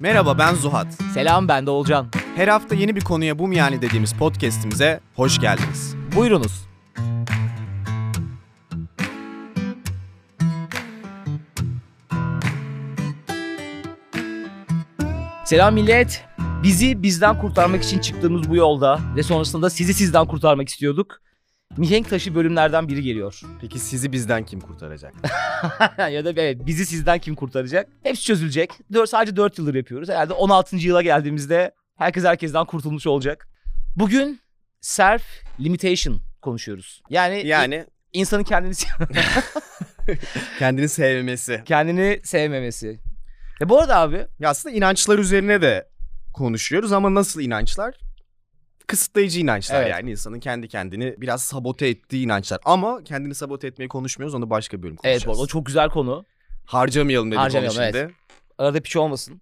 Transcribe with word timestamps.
Merhaba 0.00 0.38
ben 0.38 0.54
Zuhat. 0.54 0.86
Selam 1.14 1.48
ben 1.48 1.66
de 1.66 1.70
Olcan. 1.70 2.06
Her 2.36 2.48
hafta 2.48 2.74
yeni 2.74 2.96
bir 2.96 3.00
konuya 3.00 3.38
bu 3.38 3.48
mu 3.48 3.54
yani 3.54 3.82
dediğimiz 3.82 4.12
podcast'imize 4.12 5.00
hoş 5.16 5.40
geldiniz. 5.40 5.94
Buyurunuz. 6.16 6.68
Selam 15.44 15.74
millet. 15.74 16.24
Bizi 16.62 17.02
bizden 17.02 17.38
kurtarmak 17.38 17.84
için 17.84 17.98
çıktığımız 17.98 18.50
bu 18.50 18.56
yolda 18.56 19.00
ve 19.16 19.22
sonrasında 19.22 19.70
sizi 19.70 19.94
sizden 19.94 20.26
kurtarmak 20.26 20.68
istiyorduk. 20.68 21.20
Mihenk 21.78 22.10
taşı 22.10 22.34
bölümlerden 22.34 22.88
biri 22.88 23.02
geliyor. 23.02 23.40
Peki 23.60 23.78
sizi 23.78 24.12
bizden 24.12 24.46
kim 24.46 24.60
kurtaracak? 24.60 25.14
ya 25.98 26.24
da 26.24 26.30
evet 26.36 26.66
bizi 26.66 26.86
sizden 26.86 27.18
kim 27.18 27.34
kurtaracak? 27.34 27.88
Hepsi 28.02 28.22
çözülecek. 28.24 28.70
Dört, 28.92 29.10
sadece 29.10 29.36
4 29.36 29.58
yıldır 29.58 29.74
yapıyoruz. 29.74 30.08
Herhalde 30.08 30.32
16. 30.32 30.76
yıla 30.76 31.02
geldiğimizde 31.02 31.72
herkes 31.96 32.24
herkesten 32.24 32.64
kurtulmuş 32.64 33.06
olacak. 33.06 33.48
Bugün 33.96 34.40
self 34.80 35.22
limitation 35.60 36.20
konuşuyoruz. 36.42 37.02
Yani, 37.10 37.46
Yani 37.46 37.86
insanın 38.12 38.44
kendini 38.44 38.74
kendini 40.58 40.88
sevmesi. 40.88 41.62
kendini 41.64 42.20
sevmemesi. 42.24 43.00
Ve 43.60 43.68
bu 43.68 43.80
arada 43.80 43.96
abi 43.98 44.26
Ya 44.38 44.50
aslında 44.50 44.74
inançlar 44.76 45.18
üzerine 45.18 45.62
de 45.62 45.88
konuşuyoruz 46.32 46.92
ama 46.92 47.14
nasıl 47.14 47.40
inançlar? 47.40 47.94
Kısıtlayıcı 48.88 49.40
inançlar 49.40 49.82
Evet. 49.82 49.90
yani 49.90 50.10
insanın 50.10 50.40
kendi 50.40 50.68
kendini 50.68 51.14
biraz 51.20 51.42
sabote 51.42 51.88
ettiği 51.88 52.24
inançlar. 52.24 52.60
Ama 52.64 53.04
kendini 53.04 53.34
sabote 53.34 53.66
etmeyi 53.66 53.88
konuşmuyoruz 53.88 54.34
onu 54.34 54.50
başka 54.50 54.78
bir 54.78 54.82
bölüm 54.82 54.96
konuşacağız. 54.96 55.24
evet 55.26 55.38
bu 55.38 55.46
çok 55.46 55.66
güzel 55.66 55.88
konu. 55.90 56.24
Harcamayalım 56.66 57.30
dedik 57.30 57.40
Harcamayalım, 57.40 57.78
onu 57.78 57.84
şimdi. 57.84 57.98
evet. 57.98 58.10
Arada 58.58 58.80
piç 58.80 58.96
olmasın. 58.96 59.40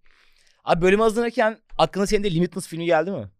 Abi 0.64 0.82
bölüm 0.82 1.00
hazırlanırken 1.00 1.58
aklına 1.78 2.06
senin 2.06 2.24
de 2.24 2.34
Limitless 2.34 2.66
filmi 2.68 2.86
geldi 2.86 3.10
mi? 3.10 3.30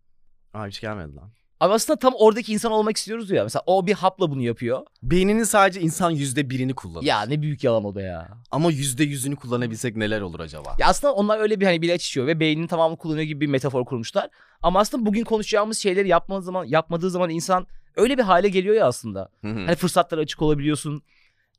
Aa 0.55 0.67
hiç 0.67 0.81
gelmedi 0.81 1.17
lan. 1.17 1.31
Abi 1.61 1.73
aslında 1.73 1.99
tam 1.99 2.13
oradaki 2.17 2.53
insan 2.53 2.73
olmak 2.73 2.97
istiyoruz 2.97 3.31
ya. 3.31 3.43
Mesela 3.43 3.63
o 3.67 3.87
bir 3.87 3.93
hapla 3.93 4.31
bunu 4.31 4.43
yapıyor. 4.43 4.83
Beyninin 5.03 5.45
sadece 5.45 5.81
insan 5.81 6.11
yüzde 6.11 6.51
birini 6.51 6.75
kullanır. 6.75 7.05
Ya 7.05 7.23
ne 7.23 7.43
büyük 7.43 7.65
yalan 7.65 7.85
o 7.85 7.95
da 7.95 8.03
ya. 8.03 8.29
Ama 8.51 8.71
yüzde 8.71 9.05
yüzünü 9.05 9.37
kullanabilsek 9.37 9.97
neler 9.97 10.21
olur 10.21 10.41
acaba? 10.41 10.77
Ya 10.79 10.87
aslında 10.87 11.15
onlar 11.15 11.39
öyle 11.39 11.61
bir 11.61 11.67
hani 11.67 11.83
bileç 11.83 12.07
içiyor 12.07 12.27
ve 12.27 12.41
beyninin 12.41 12.67
tamamını 12.67 12.99
kullanıyor 12.99 13.27
gibi 13.27 13.41
bir 13.41 13.47
metafor 13.47 13.85
kurmuşlar. 13.85 14.29
Ama 14.63 14.81
aslında 14.81 15.07
bugün 15.07 15.25
konuşacağımız 15.25 15.79
şeyleri 15.79 16.09
yapmadığı 16.09 16.43
zaman 16.43 16.65
yapmadığı 16.65 17.11
zaman 17.11 17.31
insan 17.31 17.67
öyle 17.97 18.19
bir 18.19 18.23
hale 18.23 18.49
geliyor 18.49 18.75
ya 18.75 18.87
aslında. 18.87 19.29
Hı 19.41 19.49
hı. 19.49 19.65
Hani 19.67 19.75
fırsatlara 19.75 20.21
açık 20.21 20.43
olabiliyorsun. 20.43 21.03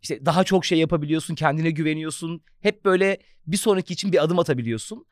İşte 0.02 0.26
daha 0.26 0.44
çok 0.44 0.66
şey 0.66 0.80
yapabiliyorsun, 0.80 1.36
kendine 1.36 1.72
güveniyorsun. 1.72 2.42
Hep 2.62 2.86
böyle 2.86 3.18
bir 3.48 3.58
sonraki 3.58 3.94
için 3.94 4.12
bir 4.12 4.24
adım 4.24 4.40
atabiliyorsun. 4.40 5.06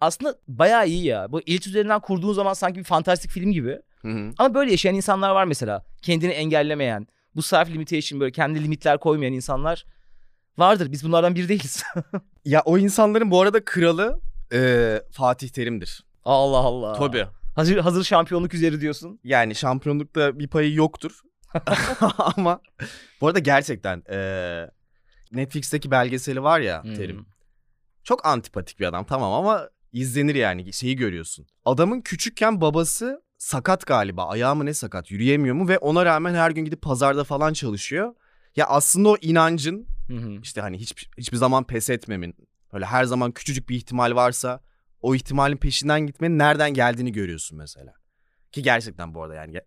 Aslında 0.00 0.34
bayağı 0.48 0.88
iyi 0.88 1.04
ya. 1.04 1.32
Bu 1.32 1.40
ilet 1.40 1.66
üzerinden 1.66 2.00
kurduğun 2.00 2.32
zaman 2.32 2.52
sanki 2.52 2.78
bir 2.78 2.84
fantastik 2.84 3.30
film 3.30 3.52
gibi. 3.52 3.78
Hı 4.02 4.08
hı. 4.08 4.32
Ama 4.38 4.54
böyle 4.54 4.70
yaşayan 4.70 4.94
insanlar 4.94 5.30
var 5.30 5.44
mesela. 5.44 5.84
Kendini 6.02 6.32
engellemeyen, 6.32 7.06
bu 7.36 7.42
self 7.42 7.68
limitation 7.68 8.20
böyle 8.20 8.32
kendi 8.32 8.62
limitler 8.64 9.00
koymayan 9.00 9.32
insanlar 9.32 9.84
vardır. 10.58 10.92
Biz 10.92 11.04
bunlardan 11.04 11.34
biri 11.34 11.48
değiliz. 11.48 11.82
Ya 12.44 12.62
o 12.64 12.78
insanların 12.78 13.30
bu 13.30 13.40
arada 13.40 13.64
kralı 13.64 14.20
e, 14.52 15.02
Fatih 15.12 15.48
Terim'dir. 15.48 16.04
Allah 16.24 16.56
Allah. 16.58 16.92
Tabii. 16.92 17.26
Hazır, 17.56 17.76
hazır 17.78 18.04
şampiyonluk 18.04 18.54
üzeri 18.54 18.80
diyorsun. 18.80 19.20
Yani 19.24 19.54
şampiyonlukta 19.54 20.38
bir 20.38 20.48
payı 20.48 20.74
yoktur. 20.74 21.20
Ama 22.18 22.60
bu 23.20 23.26
arada 23.26 23.38
gerçekten 23.38 24.02
e, 24.10 24.18
Netflix'teki 25.32 25.90
belgeseli 25.90 26.42
var 26.42 26.60
ya 26.60 26.84
Hmm. 26.84 26.94
Terim. 26.94 27.26
Çok 28.04 28.26
antipatik 28.26 28.80
bir 28.80 28.84
adam 28.86 29.04
tamam 29.04 29.32
ama 29.32 29.68
izlenir 29.92 30.34
yani 30.34 30.72
şeyi 30.72 30.96
görüyorsun. 30.96 31.46
Adamın 31.64 32.00
küçükken 32.00 32.60
babası 32.60 33.22
sakat 33.38 33.86
galiba. 33.86 34.28
Ayağı 34.28 34.56
mı 34.56 34.66
ne 34.66 34.74
sakat 34.74 35.10
yürüyemiyor 35.10 35.54
mu 35.54 35.68
ve 35.68 35.78
ona 35.78 36.04
rağmen 36.04 36.34
her 36.34 36.50
gün 36.50 36.64
gidip 36.64 36.82
pazarda 36.82 37.24
falan 37.24 37.52
çalışıyor. 37.52 38.14
Ya 38.56 38.66
aslında 38.66 39.08
o 39.08 39.16
inancın 39.20 39.86
Hı 40.06 40.14
hı. 40.16 40.30
işte 40.42 40.60
hani 40.60 40.78
hiç, 40.78 41.08
hiçbir 41.18 41.36
zaman 41.36 41.64
pes 41.64 41.90
etmemin 41.90 42.34
böyle 42.72 42.84
her 42.84 43.04
zaman 43.04 43.32
küçücük 43.32 43.68
bir 43.68 43.76
ihtimal 43.76 44.14
varsa 44.14 44.60
o 45.02 45.14
ihtimalin 45.14 45.56
peşinden 45.56 46.00
gitmenin 46.06 46.38
nereden 46.38 46.74
geldiğini 46.74 47.12
görüyorsun 47.12 47.58
mesela. 47.58 47.92
Ki 48.52 48.62
gerçekten 48.62 49.14
bu 49.14 49.22
arada 49.22 49.34
yani 49.34 49.60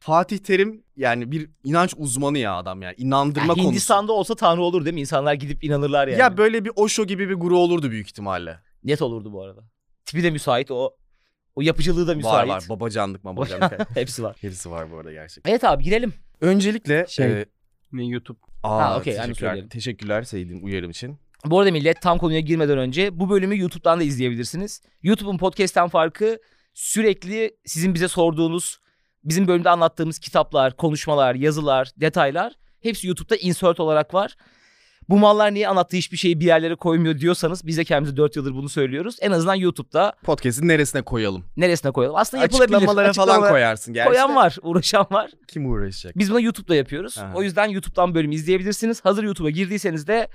Fatih 0.00 0.38
Terim 0.38 0.84
yani 0.96 1.32
bir 1.32 1.50
inanç 1.64 1.94
uzmanı 1.96 2.38
ya 2.38 2.54
adam 2.54 2.82
yani 2.82 2.94
inandırma 2.98 3.46
Ya 3.46 3.54
konusu. 3.54 3.68
Hindistan'da 3.70 4.12
olsa 4.12 4.34
tanrı 4.34 4.62
olur 4.62 4.84
değil 4.84 4.94
mi? 4.94 5.00
İnsanlar 5.00 5.34
gidip 5.34 5.64
inanırlar 5.64 6.08
yani. 6.08 6.20
Ya 6.20 6.36
böyle 6.36 6.64
bir 6.64 6.72
Osho 6.76 7.06
gibi 7.06 7.28
bir 7.28 7.34
guru 7.34 7.58
olurdu 7.58 7.90
büyük 7.90 8.06
ihtimalle. 8.06 8.58
Net 8.84 9.02
olurdu 9.02 9.32
bu 9.32 9.42
arada. 9.42 9.60
Tipi 10.04 10.22
de 10.22 10.30
müsait 10.30 10.70
o. 10.70 10.96
O 11.54 11.60
yapıcılığı 11.62 12.06
da 12.06 12.10
Var 12.10 12.16
müsait. 12.16 12.48
var 12.48 12.64
babacanlık 12.68 13.24
babacanlık. 13.24 13.90
Hepsi 13.96 14.22
var. 14.22 14.36
Hepsi 14.40 14.70
var 14.70 14.92
bu 14.92 14.96
arada 14.98 15.12
gerçekten. 15.12 15.50
Evet 15.50 15.64
abi 15.64 15.84
girelim. 15.84 16.14
Öncelikle 16.40 17.06
Şey, 17.08 17.40
e, 17.40 17.46
Ne 17.92 18.04
YouTube. 18.06 18.38
aa, 18.62 18.78
Ha, 18.78 18.98
okey, 18.98 19.12
aynı 19.12 19.22
teşekkürler, 19.22 19.48
söyleyelim. 19.48 19.68
teşekkürler 19.68 20.22
Seyit'in 20.22 20.62
uyarım 20.62 20.90
için. 20.90 21.18
Bu 21.44 21.58
arada 21.60 21.72
millet 21.72 22.02
tam 22.02 22.18
konuya 22.18 22.40
girmeden 22.40 22.78
önce 22.78 23.20
bu 23.20 23.30
bölümü 23.30 23.58
YouTube'dan 23.58 24.00
da 24.00 24.04
izleyebilirsiniz. 24.04 24.82
YouTube'un 25.02 25.38
podcast'ten 25.38 25.88
farkı 25.88 26.38
sürekli 26.74 27.56
sizin 27.64 27.94
bize 27.94 28.08
sorduğunuz, 28.08 28.78
bizim 29.24 29.48
bölümde 29.48 29.70
anlattığımız 29.70 30.18
kitaplar, 30.18 30.76
konuşmalar, 30.76 31.34
yazılar, 31.34 31.90
detaylar 31.96 32.52
hepsi 32.80 33.06
YouTube'da 33.06 33.36
insert 33.36 33.80
olarak 33.80 34.14
var. 34.14 34.36
Bu 35.08 35.18
mallar 35.18 35.54
niye 35.54 35.68
anlattığı 35.68 35.96
hiçbir 35.96 36.16
şeyi 36.16 36.40
bir 36.40 36.44
yerlere 36.44 36.74
koymuyor 36.74 37.18
diyorsanız 37.18 37.66
biz 37.66 37.78
de 37.78 37.84
kendimize 37.84 38.16
4 38.16 38.36
yıldır 38.36 38.54
bunu 38.54 38.68
söylüyoruz. 38.68 39.16
En 39.20 39.30
azından 39.30 39.54
YouTube'da 39.54 40.12
Podcast'in 40.22 40.68
neresine 40.68 41.02
koyalım? 41.02 41.44
neresine 41.56 41.90
koyalım? 41.92 42.16
Aslında 42.16 42.42
yapılabilir. 42.42 42.76
Açıklamalara 42.76 43.12
falan 43.12 43.24
Açıklamalara 43.24 43.50
koyarsın 43.52 43.94
gerçi. 43.94 44.08
Koyan 44.08 44.36
var, 44.36 44.56
uğraşan 44.62 45.06
var. 45.10 45.30
Kim 45.48 45.70
uğraşacak? 45.70 46.18
Biz 46.18 46.30
bunu 46.30 46.40
YouTube'da 46.40 46.74
yapıyoruz. 46.74 47.18
Aha. 47.18 47.32
O 47.34 47.42
yüzden 47.42 47.68
YouTube'dan 47.68 48.14
bölümü 48.14 48.34
izleyebilirsiniz. 48.34 49.04
Hazır 49.04 49.24
YouTube'a 49.24 49.50
girdiyseniz 49.50 50.06
de 50.06 50.28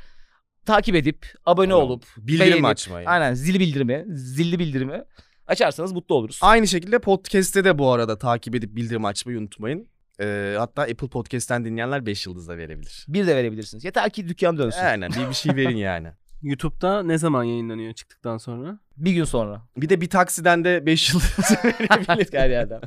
takip 0.65 0.95
edip, 0.95 1.25
abone 1.45 1.69
Tamam. 1.69 1.83
olup, 1.83 2.03
Bildirim 2.17 2.51
beğenip, 2.51 2.65
açmayı. 2.65 3.09
Aynen 3.09 3.33
zil 3.33 3.59
bildirimi, 3.59 4.05
zilli 4.07 4.59
bildirimi 4.59 5.03
açarsanız 5.47 5.91
mutlu 5.91 6.15
oluruz. 6.15 6.39
Aynı 6.41 6.67
şekilde 6.67 6.99
podcast'te 6.99 7.63
de 7.63 7.77
bu 7.77 7.91
arada 7.91 8.17
takip 8.17 8.55
edip 8.55 8.75
bildirim 8.75 9.05
açmayı 9.05 9.39
unutmayın. 9.39 9.87
Ee, 10.21 10.55
hatta 10.57 10.81
Apple 10.81 11.07
Podcast'ten 11.07 11.65
dinleyenler 11.65 12.05
5 12.05 12.25
yıldız 12.25 12.47
da 12.47 12.57
verebilir. 12.57 13.05
Bir 13.07 13.27
de 13.27 13.35
verebilirsiniz. 13.35 13.83
Yeter 13.85 14.09
ki 14.09 14.27
dükkan 14.27 14.57
dönsün. 14.57 14.79
Aynen 14.79 15.11
bir, 15.11 15.29
bir 15.29 15.33
şey 15.33 15.55
verin 15.55 15.77
yani. 15.77 16.07
YouTube'da 16.41 17.03
ne 17.03 17.17
zaman 17.17 17.43
yayınlanıyor 17.43 17.93
çıktıktan 17.93 18.37
sonra? 18.37 18.79
Bir 18.97 19.11
gün 19.11 19.23
sonra. 19.23 19.61
Bir 19.77 19.89
de 19.89 20.01
bir 20.01 20.09
taksiden 20.09 20.63
de 20.63 20.85
5 20.85 21.13
yıldız 21.13 21.51
verebilir. 21.63 22.05
Artık 22.07 22.33
her 22.33 22.49
yerden. 22.49 22.81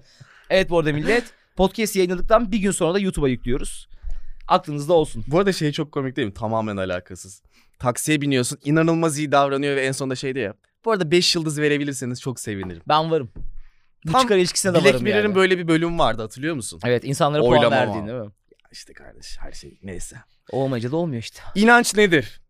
Evet 0.51 0.71
bu 0.71 0.79
arada 0.79 0.93
millet 0.93 1.25
podcast 1.57 1.97
yayınladıktan 1.97 2.53
bir 2.53 2.59
gün 2.59 2.71
sonra 2.71 2.95
da 2.95 2.99
YouTube'a 2.99 3.29
yüklüyoruz. 3.29 3.89
Aklınızda 4.49 4.93
olsun. 4.93 5.25
bu 5.27 5.39
arada 5.39 5.53
şey 5.53 5.73
çok 5.73 5.93
komik 5.93 6.17
değil 6.17 6.29
mi? 6.29 6.35
Tamamen 6.35 6.77
alakasız. 6.77 7.43
Taksiye 7.79 8.21
biniyorsun 8.21 8.59
inanılmaz 8.65 9.19
iyi 9.19 9.33
davranıyor 9.33 9.77
ve 9.77 9.81
en 9.87 9.93
sonunda 9.93 10.15
şey 10.17 10.35
diyor. 10.35 10.55
Bu 10.85 10.93
arada 10.93 11.11
5 11.11 11.35
yıldız 11.37 11.61
verebilirseniz 11.61 12.21
çok 12.21 12.41
sevinirim. 12.41 12.83
Ben 12.89 13.11
varım. 13.11 13.31
Bu 14.07 14.13
Tam 14.13 14.21
çıkar 14.23 14.37
ilişkisine 14.37 14.73
de 14.75 14.77
Black 14.77 14.87
varım 14.95 15.03
Mirror'ın 15.03 15.23
yani. 15.23 15.35
böyle 15.35 15.59
bir 15.59 15.69
bölüm 15.69 15.99
vardı 15.99 16.23
hatırlıyor 16.23 16.55
musun? 16.55 16.81
Evet 16.85 17.05
insanlara 17.05 17.43
puan 17.43 17.71
verdiğin 17.71 18.07
değil 18.07 18.19
mi? 18.19 18.31
İşte 18.73 18.93
kardeş 18.93 19.37
her 19.41 19.53
şey 19.53 19.79
neyse. 19.83 20.17
Olmayınca 20.51 20.91
da 20.91 20.97
olmuyor 20.97 21.23
işte. 21.23 21.41
İnanç 21.55 21.95
nedir? 21.95 22.41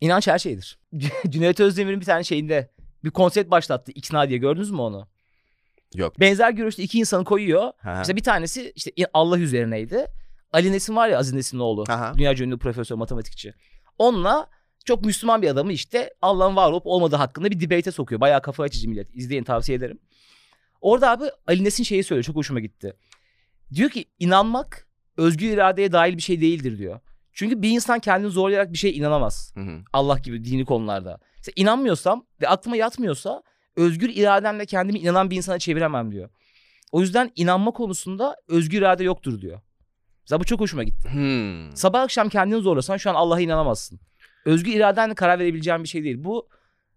İnanç 0.00 0.26
her 0.28 0.38
şeydir. 0.38 0.78
Cüneyt 1.28 1.60
Özdemir'in 1.60 2.00
bir 2.00 2.06
tane 2.06 2.24
şeyinde 2.24 2.70
bir 3.04 3.10
konsept 3.10 3.50
başlattı. 3.50 3.92
İkna 3.94 4.28
diye 4.28 4.38
gördünüz 4.38 4.70
mü 4.70 4.80
onu? 4.80 5.08
Yok. 5.94 6.20
Benzer 6.20 6.50
görüşte 6.50 6.82
iki 6.82 6.98
insanı 6.98 7.24
koyuyor. 7.24 7.72
Ha. 7.78 7.94
Mesela 7.98 8.16
bir 8.16 8.22
tanesi 8.22 8.72
işte 8.76 8.90
Allah 9.14 9.38
üzerineydi. 9.38 10.06
Ali 10.52 10.72
Nesin 10.72 10.96
var 10.96 11.08
ya 11.08 11.18
Aziz 11.18 11.32
Nesin'in 11.32 11.60
oğlu. 11.60 11.84
Aha. 11.88 12.14
Dünya 12.18 12.34
ünlü 12.34 12.58
profesör, 12.58 12.96
matematikçi. 12.96 13.54
Onunla 13.98 14.50
çok 14.84 15.04
Müslüman 15.04 15.42
bir 15.42 15.48
adamı 15.48 15.72
işte 15.72 16.14
Allah'ın 16.22 16.56
var 16.56 16.70
olup 16.70 16.86
olmadığı 16.86 17.16
hakkında 17.16 17.50
bir 17.50 17.60
debate'e 17.60 17.92
sokuyor. 17.92 18.20
Bayağı 18.20 18.42
kafa 18.42 18.62
açıcı 18.62 18.88
millet. 18.88 19.08
İzleyin 19.14 19.44
tavsiye 19.44 19.78
ederim. 19.78 19.98
Orada 20.80 21.10
abi 21.10 21.24
Ali 21.46 21.64
Nesin 21.64 21.84
şeyi 21.84 22.04
söylüyor. 22.04 22.24
Çok 22.24 22.36
hoşuma 22.36 22.60
gitti. 22.60 22.96
Diyor 23.74 23.90
ki 23.90 24.04
inanmak 24.18 24.88
özgür 25.16 25.48
iradeye 25.48 25.92
dahil 25.92 26.16
bir 26.16 26.22
şey 26.22 26.40
değildir 26.40 26.78
diyor. 26.78 27.00
Çünkü 27.32 27.62
bir 27.62 27.70
insan 27.70 27.98
kendini 27.98 28.30
zorlayarak 28.30 28.72
bir 28.72 28.78
şeye 28.78 28.92
inanamaz. 28.94 29.52
Hı 29.54 29.60
hı. 29.60 29.78
Allah 29.92 30.18
gibi 30.18 30.44
dini 30.44 30.64
konularda. 30.64 31.18
Mesela 31.36 31.52
inanmıyorsam 31.56 32.26
ve 32.40 32.48
aklıma 32.48 32.76
yatmıyorsa 32.76 33.42
özgür 33.76 34.08
irademle 34.08 34.66
kendimi 34.66 34.98
inanan 34.98 35.30
bir 35.30 35.36
insana 35.36 35.58
çeviremem 35.58 36.12
diyor. 36.12 36.30
O 36.92 37.00
yüzden 37.00 37.32
inanma 37.36 37.70
konusunda 37.70 38.36
özgür 38.48 38.78
irade 38.78 39.04
yoktur 39.04 39.40
diyor. 39.40 39.60
Mesela 40.24 40.40
bu 40.40 40.44
çok 40.44 40.60
hoşuma 40.60 40.82
gitti. 40.84 41.08
Hmm. 41.12 41.76
Sabah 41.76 42.00
akşam 42.02 42.28
kendini 42.28 42.60
zorlasan 42.60 42.96
şu 42.96 43.10
an 43.10 43.14
Allah'a 43.14 43.40
inanamazsın. 43.40 44.00
Özgür 44.44 44.72
iradenle 44.72 45.14
karar 45.14 45.38
verebileceğin 45.38 45.82
bir 45.82 45.88
şey 45.88 46.04
değil. 46.04 46.24
Bu 46.24 46.48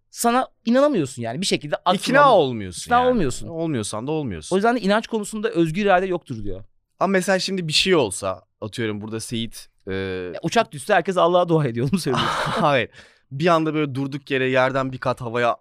sana 0.09 0.47
inanamıyorsun 0.65 1.21
yani 1.21 1.41
bir 1.41 1.45
şekilde 1.45 1.75
aklına- 1.75 1.95
İkna 1.95 2.33
olmuyorsun 2.35 2.81
İkna 2.81 2.99
yani. 2.99 3.09
olmuyorsun. 3.09 3.47
Olmuyorsan 3.47 4.07
da 4.07 4.11
olmuyorsun. 4.11 4.55
O 4.55 4.57
yüzden 4.57 4.75
de 4.75 4.79
inanç 4.79 5.07
konusunda 5.07 5.49
özgür 5.49 5.81
irade 5.81 6.05
yoktur 6.05 6.43
diyor. 6.43 6.63
Ama 6.99 7.11
mesela 7.11 7.39
şimdi 7.39 7.67
bir 7.67 7.73
şey 7.73 7.95
olsa 7.95 8.41
atıyorum 8.61 9.01
burada 9.01 9.19
Seyit 9.19 9.69
e, 9.87 9.93
Ya 10.33 10.39
uçak 10.43 10.71
düşse 10.71 10.93
herkes 10.93 11.17
Allah'a 11.17 11.49
dua 11.49 11.65
ediyor 11.67 11.89
onu 11.93 11.99
söylüyor. 11.99 12.25
hayır 12.41 12.89
bir 13.31 13.47
anda 13.47 13.73
böyle 13.73 13.95
durduk 13.95 14.31
yere 14.31 14.49
yerden 14.49 14.91
bir 14.91 14.97
kat 14.97 15.21
havaya 15.21 15.57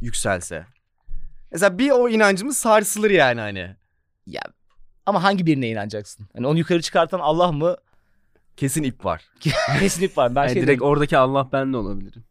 yükselse. 0.00 0.66
Mesela 1.52 1.78
bir 1.78 1.90
o 1.90 2.08
inancımız 2.08 2.58
sarsılır 2.58 3.10
yani 3.10 3.40
hani. 3.40 3.76
Ya 4.26 4.42
ama 5.08 5.22
hangi 5.22 5.46
birine 5.46 5.68
inanacaksın? 5.68 6.26
Hani 6.36 6.46
onu 6.46 6.58
yukarı 6.58 6.82
çıkartan 6.82 7.20
Allah 7.20 7.52
mı? 7.52 7.76
Kesin 8.56 8.82
ip 8.82 9.04
var. 9.04 9.24
Kesinlik 9.80 10.18
var. 10.18 10.34
Ben 10.34 10.40
Yani 10.42 10.48
şey 10.52 10.56
direkt 10.56 10.68
direkt 10.68 10.82
oradaki 10.82 11.18
Allah 11.18 11.48
ben 11.52 11.72
de 11.72 11.76
olabilirim. 11.76 12.24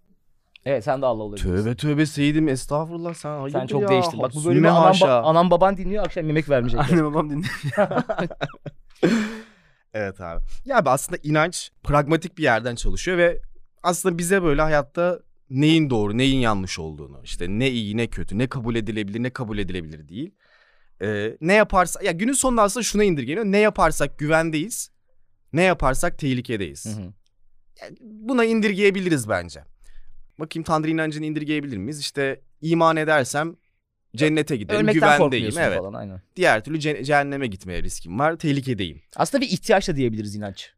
Evet 0.65 0.83
sen 0.83 1.01
de 1.01 1.06
Allah 1.06 1.24
olabilirsin. 1.24 1.50
Tövbe 1.50 1.75
tövbe 1.75 2.06
Seydim 2.06 2.47
estağfurullah 2.50 3.13
sen 3.13 3.29
hayırdır 3.29 3.59
Sen 3.59 3.68
çok 3.68 3.81
ya. 3.81 3.88
değiştin. 3.88 4.21
Bak 4.21 4.31
bu 4.35 4.45
bölümü 4.45 4.69
anam, 4.69 4.94
ba- 4.94 5.21
anam 5.21 5.51
baban 5.51 5.77
dinliyor 5.77 6.06
akşam 6.06 6.27
yemek 6.27 6.50
vermeyecekler. 6.50 6.89
Anne 6.91 7.03
babam 7.03 7.29
dinle. 7.29 7.45
Evet 9.94 10.21
abi. 10.21 10.41
Ya 10.65 10.77
abi 10.77 10.89
aslında 10.89 11.19
inanç 11.24 11.71
pragmatik 11.83 12.38
bir 12.38 12.44
yerden 12.44 12.75
çalışıyor 12.75 13.18
ve 13.18 13.41
aslında 13.83 14.18
bize 14.18 14.44
böyle 14.44 14.62
hayatta 14.62 15.19
neyin 15.50 15.89
doğru, 15.89 16.18
neyin 16.18 16.39
yanlış 16.39 16.79
olduğunu, 16.79 17.19
işte 17.24 17.45
ne 17.50 17.69
iyi, 17.69 17.97
ne 17.97 18.07
kötü, 18.07 18.38
ne 18.38 18.47
kabul 18.47 18.75
edilebilir, 18.75 19.24
ne 19.24 19.29
kabul 19.29 19.57
edilebilir 19.57 20.09
değil. 20.09 20.31
Ee, 21.01 21.38
ne 21.41 21.53
yaparsa 21.53 22.03
ya 22.03 22.11
günün 22.11 22.33
sonunda 22.33 22.61
aslında 22.61 22.83
şuna 22.83 23.03
indirgeniyor. 23.03 23.45
Ne 23.45 23.57
yaparsak 23.57 24.17
güvendeyiz. 24.19 24.91
Ne 25.53 25.61
yaparsak 25.63 26.17
tehlikedeyiz. 26.19 26.85
Hı 26.85 26.89
hı. 26.89 27.13
Buna 28.01 28.45
indirgeyebiliriz 28.45 29.29
bence. 29.29 29.63
Bakayım 30.39 30.63
Tanrı 30.63 30.89
inancını 30.89 31.25
indirgeyebilir 31.25 31.77
miyiz? 31.77 31.99
İşte 31.99 32.41
iman 32.61 32.97
edersem 32.97 33.55
cennete 34.15 34.57
giderim, 34.57 34.79
Ölmekten 34.79 34.99
güvendeyim. 34.99 35.45
korkmuyorsun 35.45 35.61
Evet. 35.61 35.79
falan 35.79 35.94
aynen. 35.94 36.21
Diğer 36.35 36.63
türlü 36.63 36.77
ce- 36.77 37.03
cehenneme 37.03 37.47
gitmeye 37.47 37.83
riskim 37.83 38.19
var, 38.19 38.35
tehlikedeyim. 38.38 39.01
Aslında 39.15 39.41
bir 39.41 39.50
ihtiyaç 39.50 39.88
da 39.89 39.95
diyebiliriz 39.95 40.35
inanç. 40.35 40.71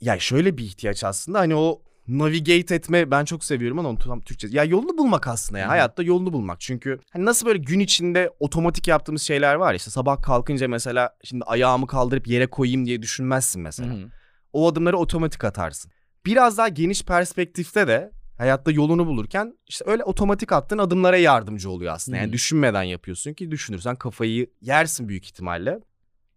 Ya 0.00 0.18
şöyle 0.18 0.56
bir 0.58 0.64
ihtiyaç 0.64 1.04
aslında 1.04 1.38
hani 1.40 1.54
o 1.54 1.82
navigate 2.08 2.74
etme 2.74 3.10
ben 3.10 3.24
çok 3.24 3.44
seviyorum 3.44 3.78
ama 3.78 3.88
onu 3.88 3.98
tam 3.98 4.20
Türkçe. 4.20 4.48
Ya 4.50 4.64
yolunu 4.64 4.98
bulmak 4.98 5.28
aslında 5.28 5.58
ya. 5.58 5.66
Hı. 5.66 5.68
Hayatta 5.68 6.02
yolunu 6.02 6.32
bulmak. 6.32 6.60
Çünkü 6.60 6.98
hani 7.12 7.24
nasıl 7.24 7.46
böyle 7.46 7.58
gün 7.58 7.80
içinde 7.80 8.30
otomatik 8.40 8.88
yaptığımız 8.88 9.22
şeyler 9.22 9.54
var 9.54 9.72
ya 9.72 9.76
işte 9.76 9.90
sabah 9.90 10.22
kalkınca 10.22 10.68
mesela 10.68 11.16
şimdi 11.24 11.44
ayağımı 11.44 11.86
kaldırıp 11.86 12.26
yere 12.26 12.46
koyayım 12.46 12.86
diye 12.86 13.02
düşünmezsin 13.02 13.62
mesela. 13.62 13.94
hı. 13.94 14.08
O 14.52 14.68
adımları 14.68 14.98
otomatik 14.98 15.44
atarsın. 15.44 15.90
Biraz 16.26 16.58
daha 16.58 16.68
geniş 16.68 17.04
perspektifte 17.04 17.88
de 17.88 18.10
hayatta 18.38 18.70
yolunu 18.70 19.06
bulurken 19.06 19.58
işte 19.68 19.84
öyle 19.88 20.04
otomatik 20.04 20.52
attığın 20.52 20.78
adımlara 20.78 21.16
yardımcı 21.16 21.70
oluyor 21.70 21.94
aslında. 21.94 22.16
Yani 22.18 22.28
Hı. 22.28 22.32
düşünmeden 22.32 22.82
yapıyorsun 22.82 23.34
ki 23.34 23.50
düşünürsen 23.50 23.96
kafayı 23.96 24.50
yersin 24.60 25.08
büyük 25.08 25.24
ihtimalle. 25.24 25.80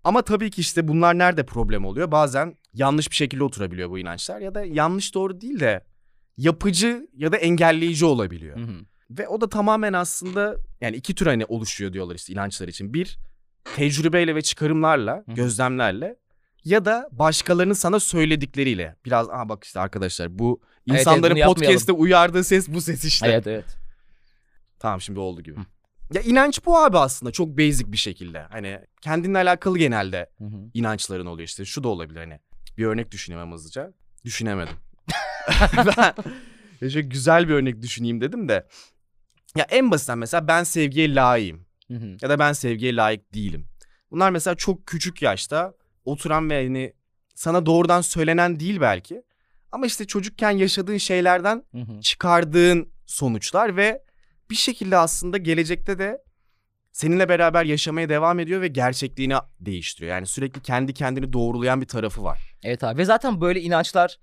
Ama 0.05 0.21
tabii 0.21 0.51
ki 0.51 0.61
işte 0.61 0.87
bunlar 0.87 1.17
nerede 1.17 1.45
problem 1.45 1.85
oluyor? 1.85 2.11
Bazen 2.11 2.57
yanlış 2.73 3.09
bir 3.09 3.15
şekilde 3.15 3.43
oturabiliyor 3.43 3.89
bu 3.89 3.99
inançlar 3.99 4.39
ya 4.39 4.55
da 4.55 4.63
yanlış 4.65 5.15
doğru 5.15 5.41
değil 5.41 5.59
de 5.59 5.83
yapıcı 6.37 7.07
ya 7.13 7.31
da 7.31 7.37
engelleyici 7.37 8.05
olabiliyor. 8.05 8.57
Hı 8.57 8.63
hı. 8.63 8.75
Ve 9.09 9.27
o 9.27 9.41
da 9.41 9.49
tamamen 9.49 9.93
aslında 9.93 10.55
yani 10.81 10.95
iki 10.95 11.15
tür 11.15 11.25
hani 11.25 11.45
oluşuyor 11.45 11.93
diyorlar 11.93 12.15
işte 12.15 12.33
inançlar 12.33 12.67
için. 12.67 12.93
Bir 12.93 13.17
tecrübeyle 13.75 14.35
ve 14.35 14.41
çıkarımlarla, 14.41 15.23
hı. 15.25 15.33
gözlemlerle 15.33 16.15
ya 16.63 16.85
da 16.85 17.09
başkalarının 17.11 17.73
sana 17.73 17.99
söyledikleriyle. 17.99 18.95
Biraz 19.05 19.29
aha 19.29 19.49
bak 19.49 19.63
işte 19.63 19.79
arkadaşlar 19.79 20.39
bu 20.39 20.61
evet, 20.89 20.99
insanların 20.99 21.35
yapmayalım. 21.35 21.55
podcast'te 21.55 21.91
uyardığı 21.91 22.43
ses 22.43 22.67
bu 22.67 22.81
ses 22.81 23.05
işte. 23.05 23.27
Evet 23.27 23.47
evet. 23.47 23.77
Tamam 24.79 25.01
şimdi 25.01 25.19
oldu 25.19 25.41
gibi. 25.41 25.59
Hı. 25.59 25.65
Ya 26.13 26.21
inanç 26.21 26.65
bu 26.65 26.77
abi 26.77 26.97
aslında 26.97 27.31
çok 27.31 27.57
basic 27.57 27.91
bir 27.91 27.97
şekilde. 27.97 28.39
Hani 28.41 28.79
kendinle 29.01 29.37
alakalı 29.37 29.77
genelde 29.77 30.29
Hı 30.37 30.43
hı. 30.43 30.69
inançların 30.73 31.25
oluyor 31.25 31.47
işte. 31.47 31.65
Şu 31.65 31.83
da 31.83 31.87
olabilir 31.87 32.19
hani. 32.19 32.39
Bir 32.77 32.85
örnek 32.85 33.11
düşüneyim 33.11 33.41
hemen 33.41 33.53
hızlıca. 33.53 33.93
Düşünemedim. 34.25 34.75
ben 35.77 36.13
ya 36.81 36.89
şöyle 36.89 37.07
güzel 37.07 37.49
bir 37.49 37.53
örnek 37.53 37.81
düşüneyim 37.81 38.21
dedim 38.21 38.49
de. 38.49 38.67
Ya 39.55 39.65
en 39.69 39.91
basitten 39.91 40.17
mesela 40.17 40.47
ben 40.47 40.63
sevgiye 40.63 41.15
layığım. 41.15 41.65
Hı 41.87 41.93
hı. 41.93 42.17
Ya 42.21 42.29
da 42.29 42.39
ben 42.39 42.53
sevgiye 42.53 42.95
layık 42.95 43.33
değilim. 43.33 43.67
Bunlar 44.11 44.29
mesela 44.31 44.55
çok 44.55 44.87
küçük 44.87 45.21
yaşta 45.21 45.73
oturan 46.05 46.49
ve 46.49 46.63
hani 46.63 46.93
sana 47.35 47.65
doğrudan 47.65 48.01
söylenen 48.01 48.59
değil 48.59 48.81
belki. 48.81 49.23
Ama 49.71 49.85
işte 49.85 50.05
çocukken 50.07 50.51
yaşadığın 50.51 50.97
şeylerden 50.97 51.63
Hı 51.71 51.77
hı. 51.81 52.01
çıkardığın 52.01 52.89
sonuçlar 53.05 53.77
ve 53.77 54.03
bir 54.49 54.55
şekilde 54.55 54.97
aslında 54.97 55.37
gelecekte 55.37 55.99
de 55.99 56.23
seninle 56.91 57.29
beraber 57.29 57.65
yaşamaya 57.65 58.09
devam 58.09 58.39
ediyor 58.39 58.61
ve 58.61 58.67
gerçekliğini 58.67 59.33
değiştiriyor. 59.59 60.11
Yani 60.15 60.25
sürekli 60.27 60.61
kendi 60.61 60.93
kendini 60.93 61.33
doğrulayan 61.33 61.81
bir 61.81 61.87
tarafı 61.87 62.23
var. 62.23 62.55
Evet 62.63 62.83
abi 62.83 62.97
ve 62.97 63.05
zaten 63.05 63.41
böyle 63.41 63.61
inançlar 63.61 64.19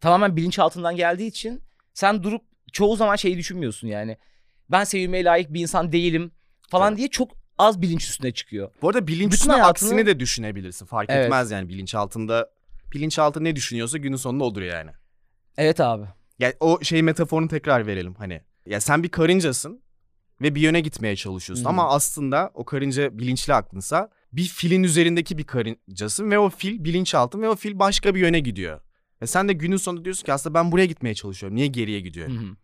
tamamen 0.00 0.36
bilinçaltından 0.36 0.96
geldiği 0.96 1.26
için 1.26 1.62
sen 1.94 2.22
durup 2.22 2.42
çoğu 2.72 2.96
zaman 2.96 3.16
şeyi 3.16 3.36
düşünmüyorsun 3.38 3.88
yani. 3.88 4.16
Ben 4.70 4.84
sevilmeye 4.84 5.24
layık 5.24 5.52
bir 5.52 5.60
insan 5.60 5.92
değilim 5.92 6.32
falan 6.68 6.88
Tabii. 6.90 6.98
diye 6.98 7.08
çok 7.08 7.30
az 7.58 7.82
bilinç 7.82 8.04
üstüne 8.04 8.32
çıkıyor. 8.32 8.70
Bu 8.82 8.88
arada 8.88 9.06
bilinç 9.06 9.26
Bütün 9.26 9.34
üstüne 9.36 9.52
hayatını- 9.52 9.70
aksini 9.70 10.06
de 10.06 10.20
düşünebilirsin. 10.20 10.86
Fark 10.86 11.10
Evet. 11.10 11.24
etmez 11.24 11.50
yani 11.50 11.68
bilinçaltında. 11.68 12.50
Bilinçaltı 12.94 13.44
ne 13.44 13.56
düşünüyorsa 13.56 13.98
günün 13.98 14.16
sonunda 14.16 14.44
odur 14.44 14.62
yani. 14.62 14.90
Evet 15.58 15.80
abi. 15.80 16.06
Yani 16.38 16.54
o 16.60 16.78
şey 16.82 17.02
metaforunu 17.02 17.48
tekrar 17.48 17.86
verelim 17.86 18.14
hani. 18.14 18.40
Ya 18.66 18.80
sen 18.80 19.02
bir 19.02 19.08
karıncasın 19.08 19.82
ve 20.42 20.54
bir 20.54 20.60
yöne 20.60 20.80
gitmeye 20.80 21.16
çalışıyorsun 21.16 21.64
Hı 21.64 21.68
hı. 21.68 21.70
ama 21.70 21.88
aslında 21.88 22.50
o 22.54 22.64
karınca 22.64 23.18
bilinçli 23.18 23.54
aklınsa 23.54 24.10
bir 24.32 24.44
filin 24.44 24.82
üzerindeki 24.82 25.38
bir 25.38 25.44
karıncasın 25.44 26.30
ve 26.30 26.38
o 26.38 26.50
fil 26.50 26.84
bilinçaltın 26.84 27.42
ve 27.42 27.48
o 27.48 27.56
fil 27.56 27.78
başka 27.78 28.14
bir 28.14 28.20
yöne 28.20 28.40
gidiyor. 28.40 28.80
Ve 29.22 29.26
sen 29.26 29.48
de 29.48 29.52
günün 29.52 29.76
sonunda 29.76 30.04
diyorsun 30.04 30.24
ki 30.24 30.32
aslında 30.32 30.54
ben 30.54 30.72
buraya 30.72 30.86
gitmeye 30.86 31.14
çalışıyorum. 31.14 31.56
Niye 31.56 31.66
geriye 31.66 32.00
gidiyorum? 32.00 32.36
Hı 32.36 32.40
hı. 32.40 32.56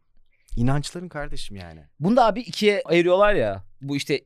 İnançların 0.56 1.08
kardeşim 1.08 1.56
yani. 1.56 1.80
Bunu 2.00 2.16
da 2.16 2.26
abi 2.26 2.40
ikiye 2.40 2.82
ayırıyorlar 2.84 3.34
ya. 3.34 3.64
Bu 3.82 3.96
işte 3.96 4.24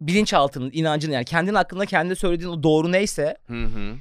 bilinçaltının, 0.00 0.70
inancın 0.72 1.10
yani 1.10 1.24
kendin 1.24 1.54
hakkında 1.54 1.86
kendi 1.86 2.16
söylediğin 2.16 2.50
o 2.50 2.62
doğru 2.62 2.92
neyse. 2.92 3.36
Hı 3.46 3.64
hı. 3.64 3.94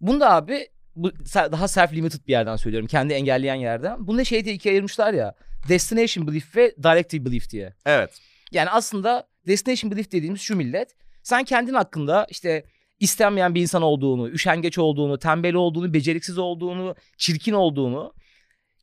Bunu 0.00 0.20
da 0.20 0.32
abi 0.34 0.68
bu 0.96 1.12
daha 1.34 1.68
self 1.68 1.92
limited 1.92 2.26
bir 2.26 2.32
yerden 2.32 2.56
söylüyorum. 2.56 2.88
Kendi 2.88 3.12
engelleyen 3.12 3.54
yerden. 3.54 4.06
Bunu 4.06 4.18
da 4.18 4.24
şey 4.24 4.44
diye 4.44 4.54
ikiye 4.54 4.72
ayırmışlar 4.72 5.12
ya. 5.14 5.34
Destination 5.68 6.26
belief 6.26 6.56
ve 6.56 6.74
directive 6.82 7.24
belief 7.24 7.50
diye. 7.50 7.74
Evet. 7.86 8.10
Yani 8.52 8.70
aslında 8.70 9.28
destination 9.46 9.90
belief 9.90 10.12
dediğimiz 10.12 10.40
şu 10.40 10.56
millet. 10.56 10.94
Sen 11.22 11.44
kendin 11.44 11.74
hakkında 11.74 12.26
işte 12.30 12.64
istenmeyen 13.00 13.54
bir 13.54 13.60
insan 13.60 13.82
olduğunu, 13.82 14.28
üşengeç 14.28 14.78
olduğunu, 14.78 15.18
tembel 15.18 15.54
olduğunu, 15.54 15.94
beceriksiz 15.94 16.38
olduğunu, 16.38 16.94
çirkin 17.16 17.52
olduğunu 17.52 18.14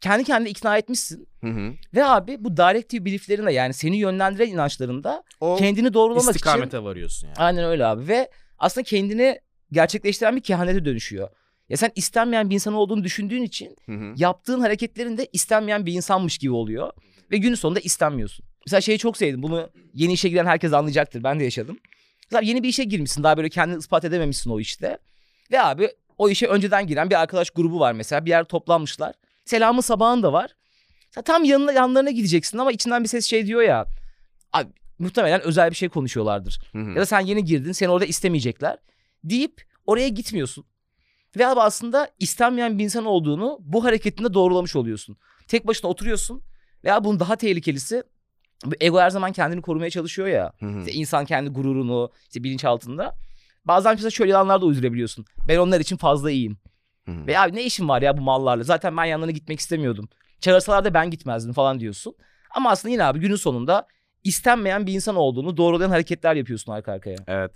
kendi 0.02 0.24
kendine 0.24 0.50
ikna 0.50 0.78
etmişsin. 0.78 1.28
Hı 1.42 1.48
hı. 1.48 1.74
Ve 1.94 2.06
abi 2.06 2.38
bu 2.40 2.58
directive 2.58 3.06
belief'lerinde 3.06 3.52
yani 3.52 3.74
seni 3.74 3.98
yönlendiren 3.98 4.48
inançlarında 4.48 5.24
O 5.40 5.56
kendini 5.56 5.94
doğrulamak 5.94 6.24
için 6.24 6.32
istikamete 6.32 6.84
varıyorsun 6.84 7.28
yani. 7.28 7.38
Aynen 7.38 7.66
öyle 7.66 7.86
abi 7.86 8.08
ve 8.08 8.30
aslında 8.60 8.84
kendini 8.84 9.40
gerçekleştiren 9.72 10.36
bir 10.36 10.42
kehanete 10.42 10.86
dönüşüyor. 10.86 11.30
Ya 11.70 11.78
sen 11.78 11.92
istenmeyen 11.96 12.50
bir 12.50 12.56
insan 12.56 12.74
olduğunu 12.74 13.04
düşündüğün 13.04 13.44
için 13.44 13.76
Hı 13.86 13.92
hı. 13.92 14.14
yaptığın 14.18 14.60
hareketlerin 14.60 15.18
de 15.18 15.28
istenmeyen 15.34 15.86
bir 15.86 15.94
insanmış 15.94 16.38
gibi 16.38 16.52
oluyor. 16.52 16.92
Ve 17.32 17.38
günün 17.38 17.56
sonunda 17.56 17.80
istenmiyorsun. 17.80 18.46
Mesela 18.66 18.82
şeyi 18.82 18.98
çok 18.98 19.18
sevdim. 19.18 19.44
Bunu 19.44 19.70
yeni 19.94 20.14
işe 20.14 20.30
giren 20.30 20.46
herkes 20.46 20.74
anlayacaktır. 20.74 21.24
Ben 21.24 21.40
de 21.40 21.44
yaşadım. 21.44 21.78
Mesela 22.32 22.48
yeni 22.50 22.64
bir 22.64 22.68
işe 22.68 22.84
girmişsin. 22.84 23.24
Daha 23.24 23.38
böyle 23.38 23.50
kendini 23.50 23.80
ispat 23.80 24.06
edememişsin 24.06 24.50
o 24.50 24.60
işte. 24.60 24.98
Ve 25.52 25.62
abi 25.62 25.90
o 26.18 26.30
işe 26.30 26.48
önceden 26.48 26.88
giren 26.88 27.10
bir 27.10 27.22
arkadaş 27.22 27.50
grubu 27.50 27.80
var 27.80 27.94
mesela. 27.94 28.26
Bir 28.26 28.30
yer 28.30 28.44
toplanmışlar. 28.44 29.16
Selamı 29.46 29.82
sabahın 29.82 30.24
da 30.24 30.34
var. 30.34 30.56
Sen 31.12 31.24
tam 31.24 31.44
yanına, 31.44 31.72
yanlarına 31.72 32.12
gideceksin 32.12 32.58
ama 32.58 32.72
içinden 32.72 33.04
bir 33.04 33.10
ses 33.10 33.26
şey 33.26 33.46
diyor 33.46 33.62
ya. 33.62 33.86
Abi 34.54 34.70
muhtemelen 35.00 35.42
özel 35.42 35.70
bir 35.70 35.76
şey 35.76 35.90
konuşuyorlardır. 35.90 36.60
Hı 36.72 36.78
hı. 36.78 36.90
Ya 36.90 36.96
da 36.96 37.06
sen 37.06 37.20
yeni 37.20 37.44
girdin 37.44 37.72
seni 37.72 37.90
orada 37.90 38.06
istemeyecekler 38.06 38.78
deyip 39.24 39.64
oraya 39.86 40.08
gitmiyorsun. 40.08 40.66
Ve 41.38 41.48
abi 41.48 41.60
aslında 41.62 42.10
istenmeyen 42.20 42.80
bir 42.80 42.84
insan 42.84 43.06
olduğunu 43.06 43.58
bu 43.62 43.84
hareketinde 43.84 44.34
doğrulamış 44.34 44.76
oluyorsun. 44.76 45.18
Tek 45.48 45.68
başına 45.68 45.90
oturuyorsun 45.92 46.44
veya 46.84 47.04
bunun 47.04 47.20
daha 47.20 47.36
tehlikelisi 47.36 48.04
ego 48.82 49.00
her 49.00 49.10
zaman 49.10 49.32
kendini 49.32 49.62
korumaya 49.62 49.90
çalışıyor 49.90 50.28
ya. 50.28 50.52
Hı 50.60 50.66
hı. 50.66 50.80
İşte 50.80 50.92
insan 50.92 51.26
kendi 51.26 51.50
gururunu 51.50 52.12
işte 52.22 52.44
bilinç 52.44 52.66
altında. 52.66 53.16
Bazen 53.66 53.94
mesela 53.94 54.10
şöyle 54.10 54.32
yalanlar 54.32 54.62
da 54.62 54.66
uydurabiliyorsun. 54.66 55.26
Ben 55.48 55.58
onlar 55.58 55.80
için 55.80 55.98
fazla 55.98 56.32
iyiyim. 56.32 56.58
Hı. 57.06 57.28
Ve 57.28 57.40
abi 57.40 57.56
ne 57.56 57.64
işim 57.64 57.90
var 57.90 58.02
ya 58.02 58.18
bu 58.18 58.22
mallarla? 58.22 58.64
Zaten 58.64 58.98
ben 58.98 59.06
yanlarına 59.06 59.32
gitmek 59.32 59.60
istemiyordum. 59.60 60.10
Çağırsalar 60.40 60.86
da 60.86 60.94
ben 60.94 61.12
gitmezdim 61.12 61.54
falan 61.54 61.80
diyorsun. 61.80 62.16
Ama 62.56 62.70
aslında 62.70 62.92
yine 62.92 63.04
abi 63.04 63.20
günün 63.20 63.36
sonunda 63.36 63.88
istenmeyen 64.24 64.88
bir 64.88 64.94
insan 64.94 65.16
olduğunu 65.16 65.58
doğrulayan 65.58 65.90
hareketler 65.90 66.36
yapıyorsun 66.36 66.72
arka 66.72 66.92
arkaya. 66.92 67.18
Evet. 67.28 67.52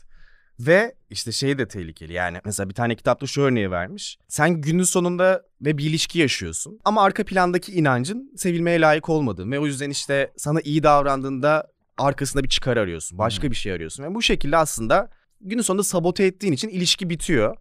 Ve 0.60 0.96
işte 1.10 1.32
şey 1.32 1.58
de 1.58 1.68
tehlikeli 1.68 2.14
yani 2.14 2.42
mesela 2.46 2.70
bir 2.70 2.74
tane 2.74 2.96
kitapta 2.96 3.28
şu 3.28 3.42
örneği 3.42 3.72
vermiş. 3.72 4.18
Sen 4.28 4.62
günün 4.62 4.84
sonunda 4.84 5.44
ve 5.62 5.78
bir 5.78 5.86
ilişki 5.86 6.20
yaşıyorsun 6.20 6.80
ama 6.86 7.04
arka 7.04 7.26
plandaki 7.26 7.72
inancın 7.72 8.34
sevilmeye 8.38 8.82
layık 8.82 9.10
olmadığın 9.10 9.52
ve 9.52 9.60
o 9.60 9.66
yüzden 9.66 9.90
işte 9.90 10.34
sana 10.38 10.62
iyi 10.62 10.84
davrandığında 10.84 11.68
arkasında 11.98 12.44
bir 12.44 12.50
çıkar 12.50 12.78
arıyorsun. 12.78 13.18
Başka 13.18 13.52
bir 13.52 13.56
şey 13.56 13.72
arıyorsun 13.72 14.04
ve 14.04 14.16
bu 14.16 14.22
şekilde 14.22 14.58
aslında 14.58 15.10
günün 15.42 15.62
sonunda 15.62 15.84
sabote 15.84 16.24
ettiğin 16.26 16.54
için 16.54 16.70
ilişki 16.70 17.10
bitiyor 17.10 17.58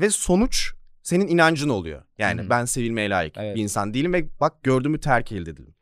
ve 0.00 0.10
sonuç 0.10 0.72
senin 1.02 1.28
inancın 1.28 1.68
oluyor. 1.68 2.02
Yani 2.18 2.42
hı. 2.42 2.50
ben 2.50 2.64
sevilmeye 2.64 3.10
layık 3.10 3.34
Evet. 3.36 3.56
bir 3.56 3.62
insan 3.62 3.94
değilim 3.94 4.12
ve 4.12 4.28
bak 4.40 4.62
gördüğümü 4.62 5.00
terk 5.00 5.32
edildim. 5.32 5.74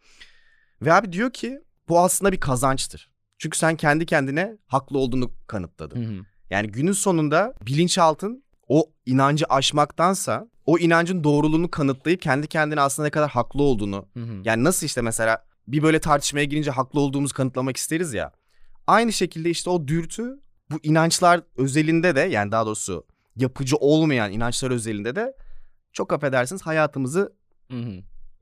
Ve 0.82 0.92
abi 0.92 1.12
diyor 1.12 1.32
ki 1.32 1.60
Bu 1.88 2.00
aslında 2.00 2.32
bir 2.32 2.40
kazançtır. 2.40 3.10
Çünkü 3.38 3.58
sen 3.58 3.76
kendi 3.76 4.06
kendine 4.06 4.56
haklı 4.66 4.98
olduğunu 4.98 5.32
kanıtladın. 5.46 6.04
Hı 6.04 6.20
hı. 6.20 6.24
Yani 6.50 6.68
günün 6.68 6.92
sonunda 6.92 7.54
bilinçaltın 7.66 8.44
o 8.68 8.90
inancı 9.06 9.44
aşmaktansa 9.48 10.48
o 10.66 10.78
inancın 10.78 11.24
doğruluğunu 11.24 11.70
kanıtlayıp 11.70 12.22
kendi 12.22 12.46
kendine 12.46 12.80
aslında 12.80 13.06
ne 13.06 13.10
kadar 13.10 13.30
haklı 13.30 13.62
olduğunu 13.62 14.08
Hı 14.14 14.20
hı. 14.20 14.40
yani 14.44 14.64
nasıl 14.64 14.86
işte 14.86 15.02
mesela 15.02 15.44
bir 15.68 15.82
böyle 15.82 16.00
tartışmaya 16.00 16.44
girince 16.44 16.70
haklı 16.70 17.00
olduğumuzu 17.00 17.34
kanıtlamak 17.34 17.76
isteriz 17.76 18.14
ya. 18.14 18.32
Aynı 18.86 19.12
şekilde 19.12 19.50
işte 19.50 19.70
o 19.70 19.88
dürtü 19.88 20.40
bu 20.70 20.78
inançlar 20.82 21.40
özelinde 21.56 22.16
de 22.16 22.20
yani 22.20 22.52
daha 22.52 22.66
doğrusu 22.66 23.06
yapıcı 23.36 23.76
olmayan 23.76 24.32
inançlar 24.32 24.70
özelinde 24.70 25.16
de 25.16 25.36
çok 25.92 26.12
affedersiniz 26.12 26.62
hayatımızı 26.62 27.32
Hı 27.70 27.76
hı. 27.76 27.92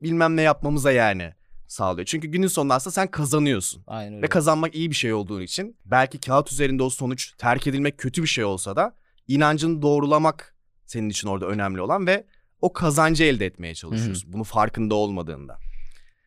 bilmem 0.01 0.35
ne 0.35 0.41
yapmamıza 0.41 0.91
yani 0.91 1.33
sağlıyor. 1.69 2.05
Çünkü 2.05 2.27
günün 2.27 2.47
sonunda 2.47 2.73
aslında 2.75 2.93
sen 2.93 3.07
kazanıyorsun. 3.07 3.83
Aynen 3.87 4.13
öyle. 4.13 4.23
Ve 4.23 4.27
kazanmak 4.27 4.75
iyi 4.75 4.89
bir 4.89 4.95
şey 4.95 5.13
olduğu 5.13 5.41
için 5.41 5.77
belki 5.85 6.19
kağıt 6.19 6.51
üzerinde 6.51 6.83
o 6.83 6.89
sonuç 6.89 7.33
terk 7.37 7.67
edilmek 7.67 7.97
kötü 7.97 8.23
bir 8.23 8.27
şey 8.27 8.43
olsa 8.43 8.75
da 8.75 8.95
inancını 9.27 9.81
doğrulamak 9.81 10.55
senin 10.85 11.09
için 11.09 11.27
orada 11.27 11.45
önemli 11.45 11.81
olan 11.81 12.07
ve 12.07 12.25
o 12.61 12.73
kazancı 12.73 13.23
elde 13.23 13.45
etmeye 13.45 13.75
çalışıyorsun. 13.75 14.33
Bunu 14.33 14.43
farkında 14.43 14.95
olmadığında. 14.95 15.57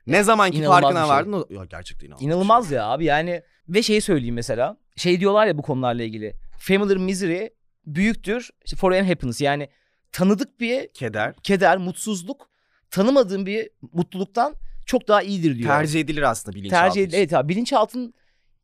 Ne 0.06 0.22
zamanki 0.22 0.58
İnanılmaz 0.58 0.80
farkına 0.82 1.00
şey. 1.00 1.08
vardın 1.08 1.32
o 1.32 1.46
ya 1.50 1.64
gerçekten 1.64 2.06
inanılmaz. 2.06 2.22
İnanılmaz 2.22 2.68
şey. 2.68 2.76
ya 2.76 2.86
abi 2.86 3.04
yani 3.04 3.42
ve 3.68 3.82
şeyi 3.82 4.00
söyleyeyim 4.00 4.34
mesela. 4.34 4.76
Şey 4.96 5.20
diyorlar 5.20 5.46
ya 5.46 5.58
bu 5.58 5.62
konularla 5.62 6.02
ilgili. 6.02 6.34
Familiar 6.58 6.96
misery 6.96 7.48
büyüktür 7.86 8.50
işte 8.64 8.76
foreign 8.76 9.04
happiness 9.04 9.40
yani 9.40 9.68
tanıdık 10.12 10.60
bir 10.60 10.88
Keder 10.88 11.34
keder, 11.42 11.76
mutsuzluk 11.76 12.48
tanımadığın 12.90 13.46
bir 13.46 13.70
mutluluktan 13.92 14.54
çok 14.92 15.08
daha 15.08 15.22
iyidir 15.22 15.58
diyor. 15.58 15.68
tercih 15.68 16.00
edilir 16.00 16.22
aslında 16.22 16.56
bilinçaltı 16.56 16.82
Tercih 16.84 17.02
için. 17.08 17.18
Evet 17.18 17.32
abi 17.34 17.48
bilinçaltın 17.48 18.14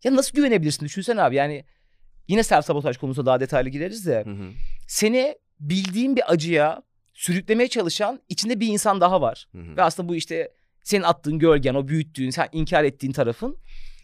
ya 0.05 0.17
nasıl 0.17 0.37
güvenebilirsin 0.37 0.87
düşünsene 0.87 1.23
abi 1.23 1.37
yani 1.37 1.65
yine 2.29 2.43
self 2.43 2.65
sabotaj 2.65 2.97
konusuna 2.97 3.27
daha 3.27 3.41
detaylı 3.41 3.69
gireriz 3.69 4.07
de 4.07 4.23
Hı 4.27 4.31
hı, 4.31 4.51
seni 4.89 5.35
bildiğin 5.61 6.17
bir 6.17 6.33
acıya 6.33 6.83
sürüklemeye 7.15 7.69
çalışan 7.69 8.21
içinde 8.29 8.61
bir 8.61 8.67
insan 8.67 9.01
daha 9.01 9.21
var. 9.21 9.49
hı 9.53 9.59
hı. 9.59 9.77
Ve 9.77 9.83
aslında 9.83 10.09
bu 10.09 10.15
işte 10.17 10.49
senin 10.85 11.03
attığın 11.03 11.39
gölgen, 11.39 11.75
o 11.75 11.89
büyüttüğün, 11.89 12.31
sen 12.31 12.49
inkar 12.53 12.85
ettiğin 12.85 13.13
tarafın. 13.13 13.57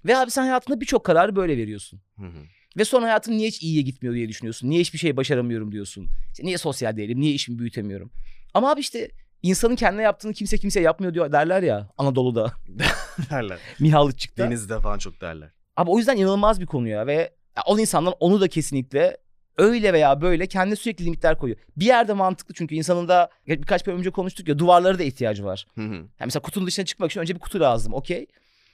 Ve 0.04 0.16
abi 0.16 0.30
sen 0.30 0.42
hayatında 0.42 0.80
birçok 0.80 1.04
kararı 1.04 1.36
böyle 1.36 1.56
veriyorsun. 1.56 2.00
Hı 2.18 2.26
hı. 2.26 2.38
Ve 2.76 2.84
sonra 2.84 3.04
hayatım 3.06 3.36
niye 3.36 3.48
hiç 3.48 3.62
iyiye 3.62 3.82
gitmiyor 3.82 4.14
diye 4.14 4.28
düşünüyorsun. 4.28 4.70
Niye 4.70 4.80
hiçbir 4.80 4.98
şey 4.98 5.16
başaramıyorum 5.16 5.72
diyorsun. 5.72 6.06
İşte 6.32 6.44
niye 6.44 6.58
sosyal 6.58 6.96
değilim, 6.96 7.20
niye 7.20 7.32
işimi 7.32 7.58
büyütemiyorum. 7.58 8.10
Ama 8.54 8.70
abi 8.70 8.80
işte 8.80 9.10
insanın 9.44 9.76
kendine 9.76 10.02
yaptığını 10.02 10.32
kimse 10.32 10.58
kimse 10.58 10.80
yapmıyor 10.80 11.14
diyor 11.14 11.32
derler 11.32 11.62
ya 11.62 11.88
Anadolu'da. 11.98 12.52
derler. 13.30 13.58
Mihalıççık'ta. 13.80 14.44
Denizde 14.44 14.80
falan 14.80 14.98
çok 14.98 15.20
derler. 15.20 15.50
Abi 15.76 15.90
o 15.90 15.98
yüzden 15.98 16.16
inanılmaz 16.16 16.60
bir 16.60 16.66
konu 16.66 16.88
ya 16.88 17.06
ve 17.06 17.34
o 17.66 17.78
insanlar 17.78 18.14
onu 18.20 18.40
da 18.40 18.48
kesinlikle 18.48 19.16
öyle 19.58 19.92
veya 19.92 20.20
böyle 20.20 20.46
kendine 20.46 20.76
sürekli 20.76 21.04
limitler 21.04 21.38
koyuyor. 21.38 21.58
Bir 21.76 21.84
yerde 21.84 22.12
mantıklı 22.12 22.54
çünkü 22.54 22.74
insanın 22.74 23.08
da 23.08 23.30
birkaç 23.46 23.86
bölüm 23.86 23.98
önce 23.98 24.10
konuştuk 24.10 24.48
ya 24.48 24.58
duvarlara 24.58 24.98
da 24.98 25.02
ihtiyacı 25.02 25.44
var. 25.44 25.66
Hı 25.74 25.80
hı. 25.80 25.94
Yani 25.94 26.08
mesela 26.20 26.42
kutunun 26.42 26.66
dışına 26.66 26.84
çıkmak 26.84 27.10
için 27.10 27.20
önce 27.20 27.34
bir 27.34 27.40
kutu 27.40 27.60
lazım 27.60 27.94
okey. 27.94 28.26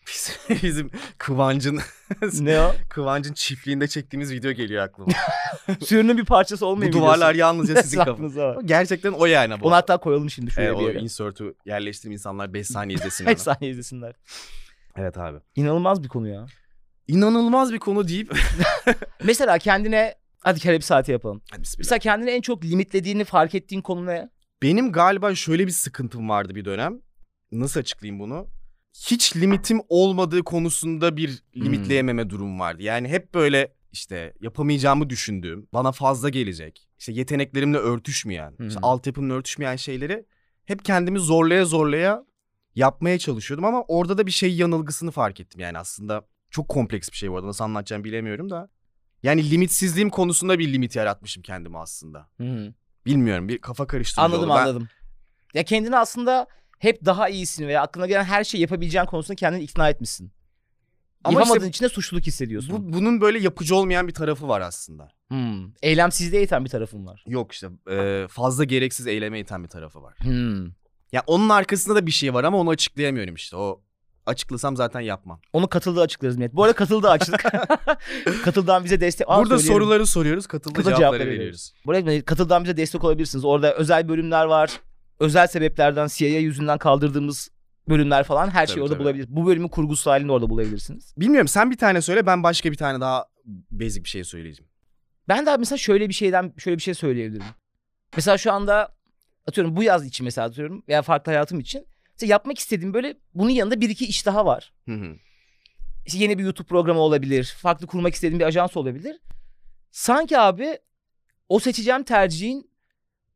Bizim, 0.07 0.59
bizim 0.63 0.91
Kıvancın 1.19 1.81
ne 2.41 2.61
o? 2.61 2.75
Kıvancın 2.89 3.33
çiftliğinde 3.33 3.89
çektiğimiz 3.89 4.33
video 4.33 4.53
geliyor 4.53 4.85
aklıma. 4.85 5.13
Sürünün 5.81 6.19
bir 6.19 6.25
parçası 6.25 6.65
Bu 6.65 6.69
olmayı 6.69 6.93
duvarlar 6.93 7.35
yalnızca 7.35 7.83
sizin 7.83 7.99
kafanız. 7.99 8.15
Aklınıza 8.15 8.47
var. 8.47 8.59
Gerçekten 8.65 9.13
o 9.13 9.27
yani 9.27 9.61
bu. 9.61 9.67
Onu 9.67 9.75
hatta 9.75 9.97
koyalım 9.99 10.31
şimdi 10.31 10.51
şuraya 10.51 10.79
bir 10.79 10.85
o 10.85 10.91
insert'ü 10.93 11.55
yerleştireyim 11.65 12.13
insanlar 12.13 12.55
5 12.55 12.67
saniye 12.67 12.99
izlesin. 12.99 13.25
Kaç 13.25 13.47
hemen. 13.47 13.55
saniye 13.55 13.73
izlesinler. 13.73 14.15
evet 14.97 15.19
abi. 15.19 15.39
İnanılmaz 15.57 16.03
bir 16.03 16.09
konu 16.09 16.29
ya. 16.29 16.47
İnanılmaz 17.09 17.73
bir 17.73 17.79
konu 17.79 18.09
deyip. 18.09 18.37
Mesela 19.25 19.59
kendine 19.59 20.15
hadi 20.41 20.69
bir 20.69 20.81
saati 20.81 21.13
yapalım. 21.13 21.43
Hadi 21.51 21.63
bismillah. 21.63 21.79
Mesela 21.79 21.99
kendini 21.99 22.31
en 22.31 22.41
çok 22.41 22.65
limitlediğini 22.65 23.25
fark 23.25 23.55
ettiğin 23.55 23.83
konu 23.83 24.07
ne? 24.07 24.31
Benim 24.63 24.93
galiba 24.93 25.35
şöyle 25.35 25.67
bir 25.67 25.73
sıkıntım 25.73 26.29
vardı 26.29 26.55
bir 26.55 26.65
dönem. 26.65 27.01
Nasıl 27.53 27.81
açıklayayım 27.81 28.21
bunu? 28.21 28.49
Hiç 28.95 29.37
limitim 29.37 29.81
olmadığı 29.89 30.43
konusunda 30.43 31.17
bir 31.17 31.43
limitleyememe 31.57 32.31
durum 32.31 32.61
vardı. 32.61 32.83
Yani 32.83 33.09
hep 33.09 33.35
böyle 33.35 33.73
işte 33.93 34.35
yapamayacağımı 34.41 35.11
düşündüğüm, 35.11 35.69
bana 35.73 35.93
fazla 35.93 36.29
gelecek, 36.29 36.89
işte 36.99 37.13
yeteneklerimle 37.13 37.79
örtüşmeyen, 37.79 38.55
Hı. 38.59 38.67
işte 38.67 38.81
altyapımla 38.83 39.35
örtüşmeyen 39.35 39.77
şeyleri 39.77 40.27
hep 40.65 40.85
kendimi 40.85 41.19
zorlaya 41.19 41.65
zorlaya 41.65 42.25
yapmaya 42.75 43.19
çalışıyordum 43.19 43.65
ama 43.65 43.83
orada 43.89 44.19
da 44.19 44.27
bir 44.27 44.31
şey 44.31 44.57
yanılgısını 44.57 45.11
fark 45.11 45.41
ettim 45.41 45.61
yani 45.61 45.79
aslında 45.79 46.27
çok 46.51 46.69
kompleks 46.69 47.11
bir 47.11 47.17
şey 47.17 47.31
bu 47.31 47.37
arada 47.37 47.47
nasıl 47.47 47.65
anlatacağımı 47.65 48.05
bilemiyorum 48.05 48.51
da. 48.51 48.69
Yani 49.23 49.51
limitsizliğim 49.51 50.11
konusunda 50.11 50.59
bir 50.59 50.73
limit 50.73 50.97
yaratmışım 50.97 51.43
kendime 51.43 51.79
aslında. 51.79 52.29
Bilmiyorum 53.07 53.49
bir 53.49 53.59
kafa 53.59 53.87
karıştırıcı 53.87 54.23
Anladım 54.25 54.51
oldu. 54.51 54.59
Ben- 54.59 54.63
anladım. 54.63 54.89
Ya 55.55 55.63
kendini 55.65 55.97
aslında 55.97 56.47
hep 56.81 57.05
daha 57.05 57.29
iyisini 57.29 57.67
veya 57.69 57.83
aklına 57.83 58.07
gelen 58.07 58.25
her 58.25 58.45
şeyi 58.45 58.61
yapabileceğin 58.61 59.07
konusunda 59.07 59.37
kendini 59.37 59.63
ikna 59.63 59.89
etmişsin. 59.89 60.33
Ama 61.25 61.41
Yapamadığın 61.41 61.61
işte 61.61 61.69
için 61.69 61.85
de 61.85 61.89
suçluluk 61.89 62.27
hissediyorsun. 62.27 62.73
Bu, 62.73 62.93
bunun 62.99 63.21
böyle 63.21 63.39
yapıcı 63.39 63.77
olmayan 63.77 64.09
bir 64.09 64.15
tarafı 64.15 64.49
var 64.49 64.61
aslında. 64.61 65.09
Hmm. 65.29 65.73
Eylemsizliğe 65.83 66.43
iten 66.43 66.65
bir 66.65 66.71
tarafın 66.71 67.07
var. 67.07 67.25
Yok 67.27 67.53
işte 67.53 67.69
e, 67.91 68.27
fazla 68.29 68.65
gereksiz 68.65 69.07
eyleme 69.07 69.41
iten 69.41 69.63
bir 69.65 69.69
tarafı 69.69 70.03
var. 70.03 70.15
Hmm. 70.19 70.67
Ya 71.13 71.23
onun 71.27 71.49
arkasında 71.49 71.95
da 71.95 72.07
bir 72.07 72.11
şey 72.11 72.35
var 72.35 72.45
ama 72.45 72.59
onu 72.59 72.71
açıklayamıyorum 72.71 73.35
işte. 73.35 73.57
O 73.57 73.83
açıklasam 74.27 74.77
zaten 74.77 75.01
yapmam. 75.01 75.41
Onu 75.53 75.69
katıldığı 75.69 76.01
açıklarız 76.01 76.37
Millet. 76.37 76.55
Bu 76.55 76.63
arada 76.63 76.75
katıldığı 76.75 77.11
açtık. 77.11 77.43
Katıldan 78.45 78.85
bize 78.85 79.01
destek... 79.01 79.31
Aa, 79.31 79.39
Burada 79.39 79.59
söyleyelim. 79.59 79.83
soruları 79.83 80.07
soruyoruz, 80.07 80.47
katıldı 80.47 80.75
Katıl 80.75 80.91
cevapları 80.91 81.11
cevapları 81.11 81.31
veriyoruz. 81.31 81.73
Buraya 81.87 82.25
katıldan 82.25 82.65
bize 82.65 82.77
destek 82.77 83.05
olabilirsiniz. 83.05 83.45
Orada 83.45 83.75
özel 83.75 84.09
bölümler 84.09 84.45
var. 84.45 84.81
Özel 85.21 85.47
sebeplerden 85.47 86.07
CIA 86.07 86.39
yüzünden 86.39 86.79
kaldırdığımız 86.79 87.51
bölümler 87.89 88.25
falan 88.25 88.51
her 88.51 88.67
şeyi 88.67 88.75
Tabii, 88.75 88.83
orada 88.83 88.95
tabii. 88.95 89.05
bulabilirsiniz. 89.05 89.37
Bu 89.37 89.47
bölümün 89.47 89.69
kurgusu 89.69 90.11
halini 90.11 90.33
orada 90.33 90.51
bulabilirsiniz. 90.51 91.15
Bilmiyorum 91.17 91.49
sen 91.49 91.71
bir 91.71 91.77
tane 91.77 92.03
söyle 92.03 92.27
ben 92.27 92.43
başka 92.43 92.73
bir 92.73 92.77
tane 92.77 93.01
daha 93.01 93.27
basic 93.71 94.05
bir 94.05 94.09
şey 94.09 94.25
söyleyeceğim. 94.25 94.71
Ben 95.29 95.47
de 95.47 95.57
mesela 95.57 95.79
şöyle 95.79 96.09
bir 96.09 96.15
şeyden 96.15 96.53
şöyle 96.59 96.77
bir 96.77 96.83
şey 96.83 96.95
söyleyebilirim. 96.95 97.47
Mesela 98.17 98.39
şu 98.39 98.53
anda 98.53 98.95
atıyorum 99.47 99.77
bu 99.77 99.83
yaz 99.83 100.07
için 100.07 100.25
mesela 100.25 100.47
atıyorum 100.47 100.85
veya 100.89 101.03
farklı 101.03 101.33
hayatım 101.33 101.61
için 101.61 101.87
mesela 102.13 102.31
yapmak 102.31 102.59
istediğim 102.59 102.95
böyle 102.95 103.15
bunun 103.35 103.51
yanında 103.51 103.81
bir 103.81 103.91
iki 103.91 104.07
iş 104.07 104.27
daha 104.27 104.47
var. 104.47 104.73
Hı 104.89 104.95
hı. 104.95 105.17
İşte 106.07 106.19
yeni 106.19 106.39
bir 106.39 106.45
YouTube 106.45 106.69
programı 106.69 107.01
olabilir. 107.01 107.55
Farklı 107.59 107.87
kurmak 107.87 108.15
istediğim 108.15 108.39
bir 108.39 108.45
ajans 108.45 108.77
olabilir. 108.77 109.21
Sanki 109.91 110.39
abi 110.39 110.79
o 111.49 111.59
seçeceğim 111.59 112.03
tercihin 112.03 112.70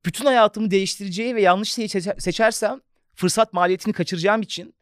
bütün 0.05 0.25
hayatımı 0.25 0.71
değiştireceği 0.71 1.35
ve 1.35 1.43
yanlış 1.43 1.73
şeyi 1.73 1.89
seçe- 1.89 2.17
seçersem 2.19 2.81
fırsat 3.15 3.53
maliyetini 3.53 3.93
kaçıracağım 3.93 4.43
için 4.43 4.75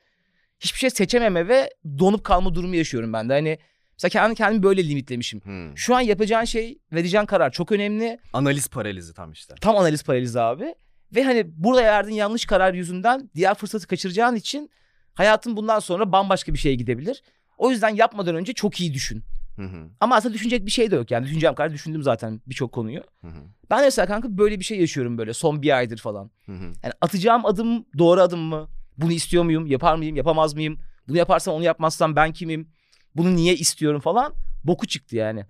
hiçbir 0.61 0.79
şey 0.79 0.91
seçememe 0.91 1.49
ve 1.49 1.71
donup 1.99 2.25
kalma 2.25 2.55
durumu 2.55 2.77
yaşıyorum 2.77 3.13
ben 3.13 3.29
de. 3.29 3.33
Hani 3.33 3.59
mesela 3.93 4.11
kendi 4.11 4.35
kendimi 4.35 4.63
böyle 4.63 4.89
limitlemişim. 4.89 5.41
Hı. 5.41 5.77
Şu 5.77 5.95
an 5.95 6.01
yapacağın 6.01 6.45
şey, 6.45 6.79
vereceğin 6.93 7.27
karar 7.27 7.51
çok 7.51 7.73
önemli. 7.73 8.19
Analiz 8.33 8.69
paralizi 8.69 9.15
tam 9.15 9.33
işte. 9.33 9.55
Tam 9.61 9.77
analiz 9.77 10.05
paralizi 10.05 10.41
abi. 10.41 10.75
Ve 11.15 11.25
hani 11.25 11.45
burada 11.47 11.83
verdiğin 11.83 12.17
yanlış 12.17 12.47
karar 12.47 12.75
yüzünden 12.75 13.31
diğer 13.35 13.55
fırsatı 13.55 13.87
kaçıracağın 13.87 14.37
için 14.37 14.71
hayatın 15.15 15.57
bundan 15.57 15.79
sonra 15.79 16.13
bambaşka 16.13 16.55
bir 16.55 16.59
şeye 16.59 16.75
gidebilir. 16.75 17.23
O 17.59 17.71
yüzden 17.71 17.89
yapmadan 17.89 18.35
önce 18.37 18.53
çok 18.53 18.81
iyi 18.81 18.95
düşün. 18.95 19.25
Hı 19.57 19.63
hı. 19.63 19.89
Ama 20.01 20.17
aslında 20.17 20.35
düşünecek 20.35 20.67
bir 20.67 20.71
şey 20.71 20.91
de 20.91 20.97
yok. 20.97 21.11
Yani 21.11 21.25
düşüneceğim 21.25 21.55
kadar 21.55 21.73
düşündüm 21.73 22.03
zaten 22.03 22.41
birçok 22.47 22.73
konuyu. 22.73 23.01
Hı 23.21 23.29
hı. 23.29 23.43
Ben 23.71 23.81
mesela 23.81 24.07
kanka 24.07 24.39
böyle 24.39 24.59
bir 24.61 24.65
şey 24.65 24.81
yaşıyorum 24.81 25.19
böyle 25.19 25.35
son 25.35 25.63
bir 25.63 25.77
aydır 25.77 25.99
falan. 25.99 26.31
Hı 26.47 26.53
hı. 26.53 26.65
Yani 26.83 26.93
atacağım 27.01 27.47
adım 27.47 27.85
doğru 27.99 28.21
adım 28.21 28.41
mı? 28.41 28.69
Bunu 28.99 29.13
istiyor 29.13 29.45
muyum? 29.45 29.67
Yapar 29.67 29.97
mıyım? 29.97 30.17
Yapamaz 30.17 30.55
mıyım? 30.55 30.79
Bunu 31.09 31.17
yaparsam 31.17 31.55
onu 31.55 31.65
yapmazsam 31.65 32.17
ben 32.17 32.33
kimim? 32.33 32.69
Bunu 33.17 33.37
niye 33.37 33.55
istiyorum 33.55 34.01
falan. 34.01 34.35
Boku 34.65 34.87
çıktı 34.87 35.17
yani. 35.17 35.45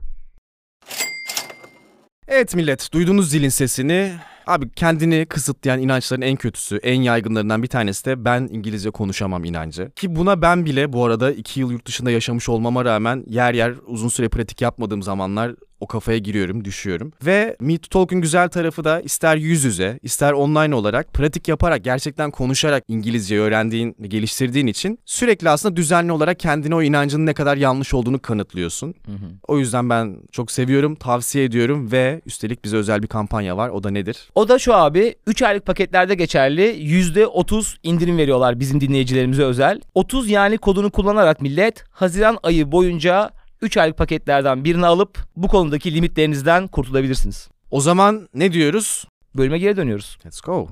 Evet 2.29 2.55
millet 2.55 2.93
duyduğunuz 2.93 3.31
zilin 3.31 3.49
sesini 3.49 4.13
abi 4.47 4.71
kendini 4.71 5.27
kısıtlayan 5.27 5.81
inançların 5.81 6.23
en 6.23 6.37
kötüsü 6.37 6.77
en 6.77 7.03
yaygınlarından 7.03 7.63
bir 7.63 7.69
tanesi 7.69 8.05
de 8.05 8.25
ben 8.25 8.49
İngilizce 8.53 8.91
konuşamam 8.91 9.45
inancı. 9.45 9.91
Ki 9.97 10.17
buna 10.17 10.43
ben 10.43 10.65
bile 10.65 10.93
bu 10.93 11.05
arada 11.05 11.33
iki 11.33 11.61
yıl 11.61 11.71
yurt 11.71 11.87
dışında 11.87 12.11
yaşamış 12.11 12.49
olmama 12.49 12.85
rağmen 12.85 13.25
yer 13.29 13.55
yer 13.55 13.75
uzun 13.87 14.09
süre 14.09 14.29
pratik 14.29 14.61
yapmadığım 14.61 15.03
zamanlar 15.03 15.55
o 15.83 15.87
kafaya 15.87 16.19
giriyorum, 16.19 16.65
düşüyorum. 16.65 17.13
Ve 17.27 17.57
Meet 17.61 17.83
to 17.83 17.89
Talk'un 17.89 18.21
güzel 18.21 18.49
tarafı 18.49 18.85
da 18.85 19.01
ister 19.01 19.37
yüz 19.37 19.65
yüze, 19.65 19.99
ister 20.03 20.33
online 20.33 20.75
olarak 20.75 21.13
pratik 21.13 21.49
yaparak, 21.49 21.85
gerçekten 21.85 22.31
konuşarak 22.31 22.85
İngilizce 22.89 23.39
öğrendiğin, 23.41 23.97
geliştirdiğin 24.03 24.67
için 24.67 24.99
sürekli 25.05 25.51
aslında 25.51 25.77
düzenli 25.77 26.13
olarak 26.13 26.41
kendine 26.41 26.75
o 26.75 26.83
inancının 26.83 27.27
ne 27.27 27.35
kadar 27.35 27.57
yanlış 27.57 27.95
olduğunu 27.95 28.23
kanıtlıyorsun. 28.23 28.95
Hı 29.07 29.13
hı. 29.13 29.31
O 29.49 29.59
yüzden 29.59 29.91
ben 29.91 30.17
çok 30.33 30.51
seviyorum, 30.51 30.95
tavsiye 30.95 31.45
ediyorum 31.45 31.93
ve 31.93 32.21
üstelik 32.27 32.65
bize 32.65 32.77
özel 32.77 33.03
bir 33.03 33.09
kampanya 33.09 33.57
var. 33.57 33.69
O 33.69 33.83
da 33.83 33.91
nedir? 33.91 34.31
O 34.35 34.49
da 34.49 34.59
şu 34.59 34.75
abi 34.75 35.15
3 35.27 35.43
aylık 35.43 35.67
paketlerde 35.67 36.15
geçerli 36.15 36.63
%30 36.63 37.77
indirim 37.83 38.19
veriyorlar 38.19 38.61
bizim 38.61 38.81
dinleyicilerimize 38.81 39.43
özel. 39.43 39.81
30 39.95 40.31
yani 40.31 40.59
kodunu 40.59 40.91
kullanarak 40.91 41.41
millet 41.41 41.85
Haziran 41.91 42.39
ayı 42.43 42.73
boyunca 42.73 43.31
3 43.63 43.77
aylık 43.77 43.99
paketlerden 43.99 44.65
birini 44.65 44.87
alıp 44.87 45.19
bu 45.37 45.49
konudaki 45.49 45.95
limitlerinizden 45.95 46.69
kurtulabilirsiniz. 46.69 47.49
O 47.71 47.81
zaman 47.81 48.29
ne 48.35 48.53
diyoruz? 48.53 49.05
Bölüme 49.37 49.59
geri 49.59 49.77
dönüyoruz. 49.77 50.19
Let's 50.27 50.41
go. 50.41 50.69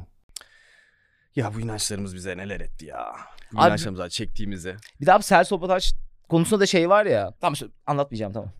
Ya 1.36 1.54
bu 1.54 1.60
inançlarımız 1.60 2.14
bize 2.14 2.36
neler 2.36 2.60
etti 2.60 2.86
ya. 2.86 3.12
Bu 3.52 3.60
Abi- 3.60 3.68
inançlarımızdan 3.68 4.08
çektiğimizi. 4.08 4.76
Bir 5.00 5.06
daha 5.06 5.22
self 5.22 5.46
sabotaj 5.48 5.92
konusunda 6.28 6.60
da 6.60 6.66
şey 6.66 6.88
var 6.88 7.06
ya. 7.06 7.34
Tamam 7.40 7.52
işte 7.54 7.66
anlatmayacağım 7.86 8.32
tamam. 8.32 8.52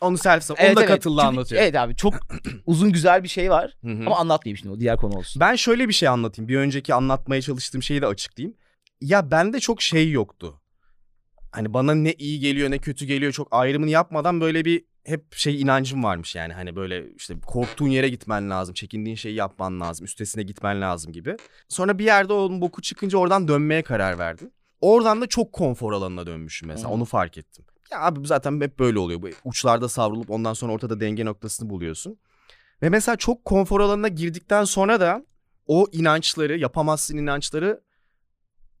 Onu 0.00 0.18
self 0.18 0.50
onu 0.50 0.56
Evet, 0.60 0.76
da 0.76 0.84
evet. 0.84 1.02
Çünkü- 1.02 1.20
anlatıyor. 1.22 1.62
Evet 1.62 1.76
abi 1.76 1.96
çok 1.96 2.14
uzun 2.66 2.92
güzel 2.92 3.22
bir 3.22 3.28
şey 3.28 3.50
var 3.50 3.76
Hı 3.84 3.90
hı. 3.90 4.02
ama 4.06 4.16
anlatmayayım 4.18 4.56
şimdi 4.56 4.74
o 4.74 4.80
diğer 4.80 4.96
konu 4.96 5.14
olsun. 5.16 5.40
Ben 5.40 5.54
şöyle 5.56 5.88
bir 5.88 5.92
şey 5.92 6.08
anlatayım. 6.08 6.48
Bir 6.48 6.56
önceki 6.56 6.94
anlatmaya 6.94 7.42
çalıştığım 7.42 7.82
şeyi 7.82 8.02
de 8.02 8.06
açıklayayım. 8.06 8.56
Ya 9.00 9.30
bende 9.30 9.60
çok 9.60 9.82
şey 9.82 10.10
yoktu. 10.10 10.60
Hani 11.56 11.74
bana 11.74 11.94
ne 11.94 12.12
iyi 12.12 12.40
geliyor 12.40 12.70
ne 12.70 12.78
kötü 12.78 13.04
geliyor 13.04 13.32
çok 13.32 13.48
ayrımını 13.50 13.90
yapmadan 13.90 14.40
böyle 14.40 14.64
bir 14.64 14.84
hep 15.04 15.34
şey 15.34 15.60
inancım 15.60 16.04
varmış 16.04 16.34
yani. 16.34 16.52
Hani 16.52 16.76
böyle 16.76 17.12
işte 17.12 17.34
korktuğun 17.46 17.88
yere 17.88 18.08
gitmen 18.08 18.50
lazım. 18.50 18.74
Çekindiğin 18.74 19.16
şeyi 19.16 19.34
yapman 19.34 19.80
lazım. 19.80 20.04
Üstesine 20.04 20.42
gitmen 20.42 20.80
lazım 20.80 21.12
gibi. 21.12 21.36
Sonra 21.68 21.98
bir 21.98 22.04
yerde 22.04 22.32
onun 22.32 22.60
boku 22.60 22.82
çıkınca 22.82 23.18
oradan 23.18 23.48
dönmeye 23.48 23.82
karar 23.82 24.18
verdim. 24.18 24.50
Oradan 24.80 25.20
da 25.20 25.26
çok 25.26 25.52
konfor 25.52 25.92
alanına 25.92 26.26
dönmüşüm 26.26 26.68
mesela. 26.68 26.88
Hı. 26.88 26.92
Onu 26.92 27.04
fark 27.04 27.38
ettim. 27.38 27.64
Ya 27.92 28.00
abi 28.00 28.26
zaten 28.26 28.60
hep 28.60 28.78
böyle 28.78 28.98
oluyor. 28.98 29.22
Bu 29.22 29.28
uçlarda 29.44 29.88
savrulup 29.88 30.30
ondan 30.30 30.54
sonra 30.54 30.72
ortada 30.72 31.00
denge 31.00 31.24
noktasını 31.24 31.70
buluyorsun. 31.70 32.18
Ve 32.82 32.88
mesela 32.88 33.16
çok 33.16 33.44
konfor 33.44 33.80
alanına 33.80 34.08
girdikten 34.08 34.64
sonra 34.64 35.00
da 35.00 35.26
o 35.66 35.86
inançları, 35.92 36.58
yapamazsın 36.58 37.16
inançları 37.16 37.80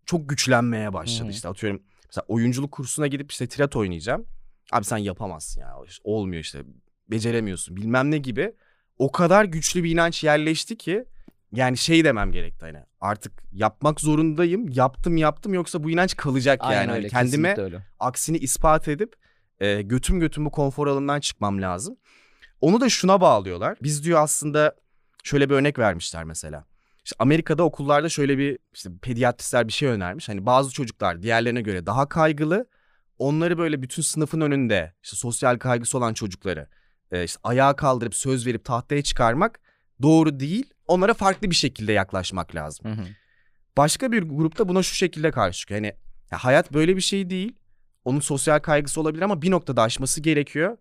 çok 0.06 0.28
güçlenmeye 0.28 0.92
başladı. 0.92 1.28
Hı. 1.28 1.32
İşte 1.32 1.48
atıyorum 1.48 1.82
mesela 2.08 2.24
oyunculuk 2.28 2.72
kursuna 2.72 3.06
gidip 3.06 3.30
işte 3.30 3.46
tiyatro 3.46 3.80
oynayacağım. 3.80 4.26
Abi 4.72 4.84
sen 4.84 4.96
yapamazsın 4.96 5.60
ya. 5.60 5.74
işte 5.86 6.00
Olmuyor 6.04 6.42
işte. 6.42 6.62
Beceremiyorsun 7.10 7.76
bilmem 7.76 8.10
ne 8.10 8.18
gibi. 8.18 8.52
O 8.98 9.12
kadar 9.12 9.44
güçlü 9.44 9.84
bir 9.84 9.90
inanç 9.90 10.24
yerleşti 10.24 10.78
ki 10.78 11.04
yani 11.52 11.76
şey 11.76 12.04
demem 12.04 12.32
gerekti 12.32 12.66
hani 12.66 12.78
artık 13.00 13.32
yapmak 13.52 14.00
zorundayım. 14.00 14.68
Yaptım 14.68 15.16
yaptım 15.16 15.54
yoksa 15.54 15.84
bu 15.84 15.90
inanç 15.90 16.16
kalacak 16.16 16.60
Aynen 16.62 16.80
yani. 16.80 16.92
Öyle, 16.92 17.08
kendime 17.08 17.54
öyle. 17.58 17.86
aksini 18.00 18.38
ispat 18.38 18.88
edip 18.88 19.16
e, 19.60 19.82
götüm 19.82 20.20
götüm 20.20 20.44
bu 20.44 20.50
konfor 20.50 20.86
alanından 20.86 21.20
çıkmam 21.20 21.62
lazım. 21.62 21.96
Onu 22.60 22.80
da 22.80 22.88
şuna 22.88 23.20
bağlıyorlar. 23.20 23.78
Biz 23.82 24.04
diyor 24.04 24.22
aslında 24.22 24.74
şöyle 25.24 25.50
bir 25.50 25.54
örnek 25.54 25.78
vermişler 25.78 26.24
mesela. 26.24 26.64
İşte 27.06 27.16
Amerika'da 27.18 27.62
okullarda 27.62 28.08
şöyle 28.08 28.38
bir 28.38 28.58
işte 28.74 28.90
pediatristler 29.02 29.68
bir 29.68 29.72
şey 29.72 29.88
önermiş. 29.88 30.28
Hani 30.28 30.46
bazı 30.46 30.72
çocuklar 30.72 31.22
diğerlerine 31.22 31.60
göre 31.60 31.86
daha 31.86 32.08
kaygılı. 32.08 32.66
Onları 33.18 33.58
böyle 33.58 33.82
bütün 33.82 34.02
sınıfın 34.02 34.40
önünde 34.40 34.94
işte 35.02 35.16
sosyal 35.16 35.58
kaygısı 35.58 35.98
olan 35.98 36.14
çocukları 36.14 36.68
e, 37.12 37.24
işte 37.24 37.40
ayağa 37.42 37.76
kaldırıp 37.76 38.14
söz 38.14 38.46
verip 38.46 38.64
tahtaya 38.64 39.02
çıkarmak 39.02 39.60
doğru 40.02 40.40
değil. 40.40 40.70
Onlara 40.86 41.14
farklı 41.14 41.50
bir 41.50 41.54
şekilde 41.54 41.92
yaklaşmak 41.92 42.54
lazım. 42.54 42.86
Hı 42.86 42.92
hı. 42.92 43.06
Başka 43.76 44.12
bir 44.12 44.22
grupta 44.22 44.68
buna 44.68 44.82
şu 44.82 44.94
şekilde 44.94 45.30
karşı 45.30 45.58
çıkıyor. 45.58 45.80
Hani 45.80 45.92
ya 46.30 46.38
hayat 46.38 46.72
böyle 46.72 46.96
bir 46.96 47.00
şey 47.00 47.30
değil. 47.30 47.56
Onun 48.04 48.20
sosyal 48.20 48.58
kaygısı 48.58 49.00
olabilir 49.00 49.22
ama 49.22 49.42
bir 49.42 49.50
noktada 49.50 49.82
aşması 49.82 50.20
gerekiyor. 50.20 50.76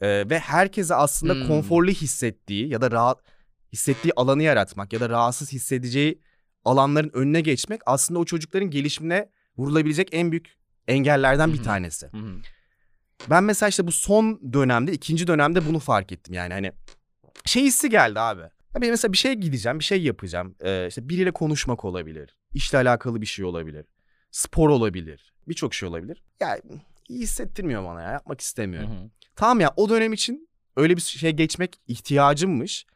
Ee, 0.00 0.30
ve 0.30 0.38
herkese 0.38 0.94
aslında 0.94 1.34
Hmm. 1.34 1.46
konforlu 1.46 1.90
hissettiği 1.90 2.68
ya 2.68 2.80
da 2.80 2.90
rahat 2.90 3.18
hissettiği 3.72 4.12
alanı 4.16 4.42
yaratmak 4.42 4.92
ya 4.92 5.00
da 5.00 5.08
rahatsız 5.08 5.52
hissedeceği 5.52 6.20
alanların 6.64 7.10
önüne 7.14 7.40
geçmek 7.40 7.80
aslında 7.86 8.20
o 8.20 8.24
çocukların 8.24 8.70
gelişimine 8.70 9.30
vurulabilecek 9.56 10.08
en 10.12 10.30
büyük 10.30 10.56
engellerden 10.88 11.52
bir 11.52 11.62
tanesi. 11.62 12.10
Ben 13.30 13.44
mesela 13.44 13.68
işte 13.68 13.86
bu 13.86 13.92
son 13.92 14.52
dönemde, 14.52 14.92
ikinci 14.92 15.26
dönemde 15.26 15.66
bunu 15.66 15.78
fark 15.78 16.12
ettim 16.12 16.34
yani 16.34 16.52
hani 16.54 16.72
şey 17.44 17.64
hissi 17.64 17.90
geldi 17.90 18.20
abi. 18.20 18.42
Ben 18.74 18.90
mesela 18.90 19.12
bir 19.12 19.18
şeye 19.18 19.34
gideceğim, 19.34 19.78
bir 19.78 19.84
şey 19.84 20.02
yapacağım. 20.02 20.54
Ee, 20.60 20.86
işte 20.88 21.08
biriyle 21.08 21.30
konuşmak 21.30 21.84
olabilir, 21.84 22.36
işle 22.54 22.78
alakalı 22.78 23.20
bir 23.20 23.26
şey 23.26 23.44
olabilir, 23.44 23.86
spor 24.30 24.68
olabilir, 24.68 25.34
birçok 25.48 25.74
şey 25.74 25.88
olabilir. 25.88 26.22
Ya 26.40 26.58
iyi 27.08 27.20
hissettirmiyor 27.20 27.84
bana 27.84 28.02
ya, 28.02 28.10
yapmak 28.10 28.40
Hı 28.40 28.42
istemiyorum. 28.42 28.90
hı. 28.90 29.10
Tamam 29.36 29.60
ya 29.60 29.72
o 29.76 29.88
dönem 29.88 30.12
için 30.12 30.48
öyle 30.76 30.96
bir 30.96 31.00
şey 31.00 31.30
geçmek 31.30 31.80
ihtiyacımmış 31.86 32.86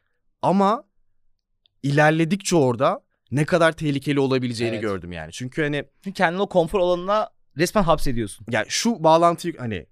ama 0.44 0.84
ilerledikçe 1.82 2.56
orada 2.56 3.00
ne 3.30 3.44
kadar 3.44 3.72
tehlikeli 3.72 4.20
olabileceğini 4.20 4.74
Evet. 4.74 4.82
gördüm 4.82 5.12
yani. 5.12 5.32
Çünkü 5.32 5.62
hani 5.62 5.84
kendini 6.14 6.42
o 6.42 6.48
konfor 6.48 6.80
alanına 6.80 7.30
resmen 7.58 7.82
hapsediyorsun. 7.82 8.46
ya 8.50 8.64
şu 8.68 9.04
bağlantıyı 9.04 9.56
hani 9.58 9.86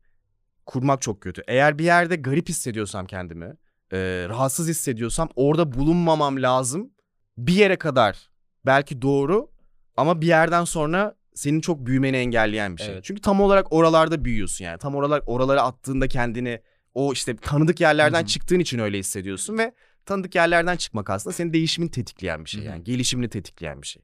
kurmak 0.66 1.02
çok 1.02 1.20
kötü. 1.20 1.42
Eğer 1.48 1.78
bir 1.78 1.84
yerde 1.84 2.16
garip 2.16 2.48
hissediyorsam 2.48 3.06
kendimi, 3.06 3.56
e, 3.92 3.98
rahatsız 4.28 4.68
hissediyorsam 4.68 5.28
orada 5.36 5.72
bulunmamam 5.72 6.42
lazım. 6.42 6.90
Bir 7.38 7.52
yere 7.54 7.76
kadar 7.76 8.30
belki 8.66 9.02
doğru 9.02 9.50
ama 9.96 10.20
bir 10.20 10.26
yerden 10.26 10.64
sonra 10.64 11.14
senin 11.34 11.60
çok 11.60 11.86
büyümeni 11.86 12.16
engelleyen 12.16 12.76
bir 12.76 12.82
şey. 12.82 12.92
Evet. 12.94 13.04
Çünkü 13.04 13.20
tam 13.20 13.40
olarak 13.40 13.72
oralarda 13.72 14.24
büyüyorsun 14.24 14.64
yani. 14.64 14.78
Tam 14.78 14.94
olarak 14.94 15.28
oralara 15.28 15.62
attığında 15.62 16.08
kendini 16.08 16.60
o 16.94 17.12
işte 17.12 17.36
tanıdık 17.36 17.80
yerlerden 17.80 18.18
Hı 18.18 18.22
hı. 18.22 18.26
çıktığın 18.26 18.58
için 18.58 18.78
öyle 18.78 18.98
hissediyorsun 18.98 19.58
ve 19.58 19.72
tanıdık 20.06 20.34
yerlerden 20.34 20.76
çıkmak 20.76 21.10
aslında 21.10 21.34
senin 21.34 21.52
değişimini 21.52 21.90
tetikleyen 21.90 22.44
bir 22.44 22.50
şey 22.50 22.62
yani. 22.62 22.84
Gelişimini 22.84 23.28
tetikleyen 23.28 23.82
bir 23.82 23.86
şey. 23.86 24.02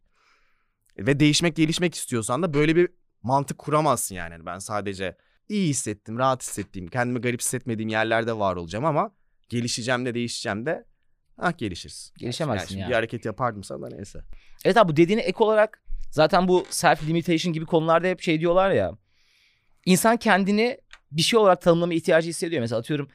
Ve 0.98 1.20
değişmek 1.20 1.56
gelişmek 1.56 1.94
istiyorsan 1.94 2.42
da 2.42 2.54
böyle 2.54 2.76
bir 2.76 2.88
mantık 3.22 3.58
kuramazsın 3.58 4.14
yani. 4.14 4.32
Hani 4.32 4.46
Ben 4.46 4.58
sadece 4.58 5.16
iyi 5.48 5.68
hissettim, 5.68 6.18
rahat 6.18 6.42
hissettiğim, 6.42 6.88
kendimi 6.88 7.20
garip 7.20 7.40
hissetmediğim 7.40 7.88
yerlerde 7.88 8.38
var 8.38 8.56
olacağım 8.56 8.84
ama 8.84 9.14
gelişeceğim 9.48 10.06
de 10.06 10.14
değişeceğim 10.14 10.66
de 10.66 10.84
ah 11.38 11.58
gelişiriz. 11.58 12.12
Gelişemezsin 12.18 12.60
yani. 12.60 12.68
şimdi 12.68 12.82
ya. 12.82 12.88
Bir 12.88 12.94
hareket 12.94 13.24
yapardım 13.24 13.64
sana 13.64 13.88
neyse. 13.88 14.20
Evet 14.64 14.76
abi 14.76 14.92
bu 14.92 14.96
dediğine 14.96 15.22
ek 15.22 15.44
olarak 15.44 15.82
zaten 16.10 16.48
bu 16.48 16.66
self 16.70 17.08
limitation 17.08 17.52
gibi 17.52 17.66
konularda 17.66 18.06
hep 18.06 18.20
şey 18.20 18.40
diyorlar 18.40 18.70
ya. 18.70 18.92
İnsan 19.86 20.16
kendini 20.16 20.78
bir 21.12 21.22
şey 21.22 21.38
olarak 21.38 21.62
tanımlama 21.62 21.94
ihtiyacı 21.94 22.28
hissediyor. 22.28 22.60
Mesela 22.60 22.78
atıyorum 22.78 23.08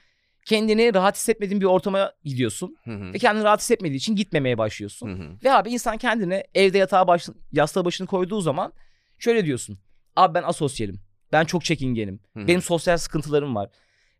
kendini 0.45 0.93
rahat 0.93 1.15
hissetmediğin 1.15 1.61
bir 1.61 1.65
ortama 1.65 2.13
gidiyorsun 2.23 2.77
Hı 2.83 2.91
hı. 2.91 3.13
ve 3.13 3.17
kendini 3.17 3.43
rahat 3.43 3.61
hissetmediği 3.61 3.97
için 3.97 4.15
gitmemeye 4.15 4.57
başlıyorsun. 4.57 5.09
Hı 5.09 5.23
hı. 5.23 5.37
Ve 5.43 5.51
abi 5.53 5.69
insan 5.69 5.97
kendini 5.97 6.43
evde 6.53 6.77
yatağa 6.77 7.07
baş, 7.07 7.29
yastığa 7.51 7.85
başını 7.85 8.07
koyduğu 8.07 8.41
zaman 8.41 8.73
şöyle 9.19 9.45
diyorsun. 9.45 9.79
Abi 10.15 10.33
ben 10.33 10.43
asosyalim. 10.43 10.99
Ben 11.31 11.45
çok 11.45 11.65
çekingenim. 11.65 12.19
Hı 12.33 12.39
hı. 12.39 12.47
Benim 12.47 12.61
sosyal 12.61 12.97
sıkıntılarım 12.97 13.55
var. 13.55 13.69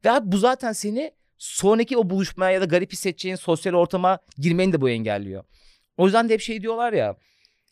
Ve 0.06 0.12
abi 0.12 0.32
bu 0.32 0.38
zaten 0.38 0.72
seni 0.74 1.12
sonraki 1.38 1.98
o 1.98 2.10
buluşmaya 2.10 2.52
ya 2.52 2.62
da 2.62 2.66
garip 2.66 2.92
hissedeceğin 2.92 3.36
sosyal 3.36 3.74
ortama 3.74 4.20
girmeni 4.38 4.74
de 4.74 4.82
bu 4.82 4.90
engelliyor. 4.90 5.44
O 5.98 6.06
yüzden 6.06 6.30
de 6.30 6.34
hep 6.34 6.42
şey 6.42 6.62
diyorlar 6.62 6.94
ya. 6.94 7.16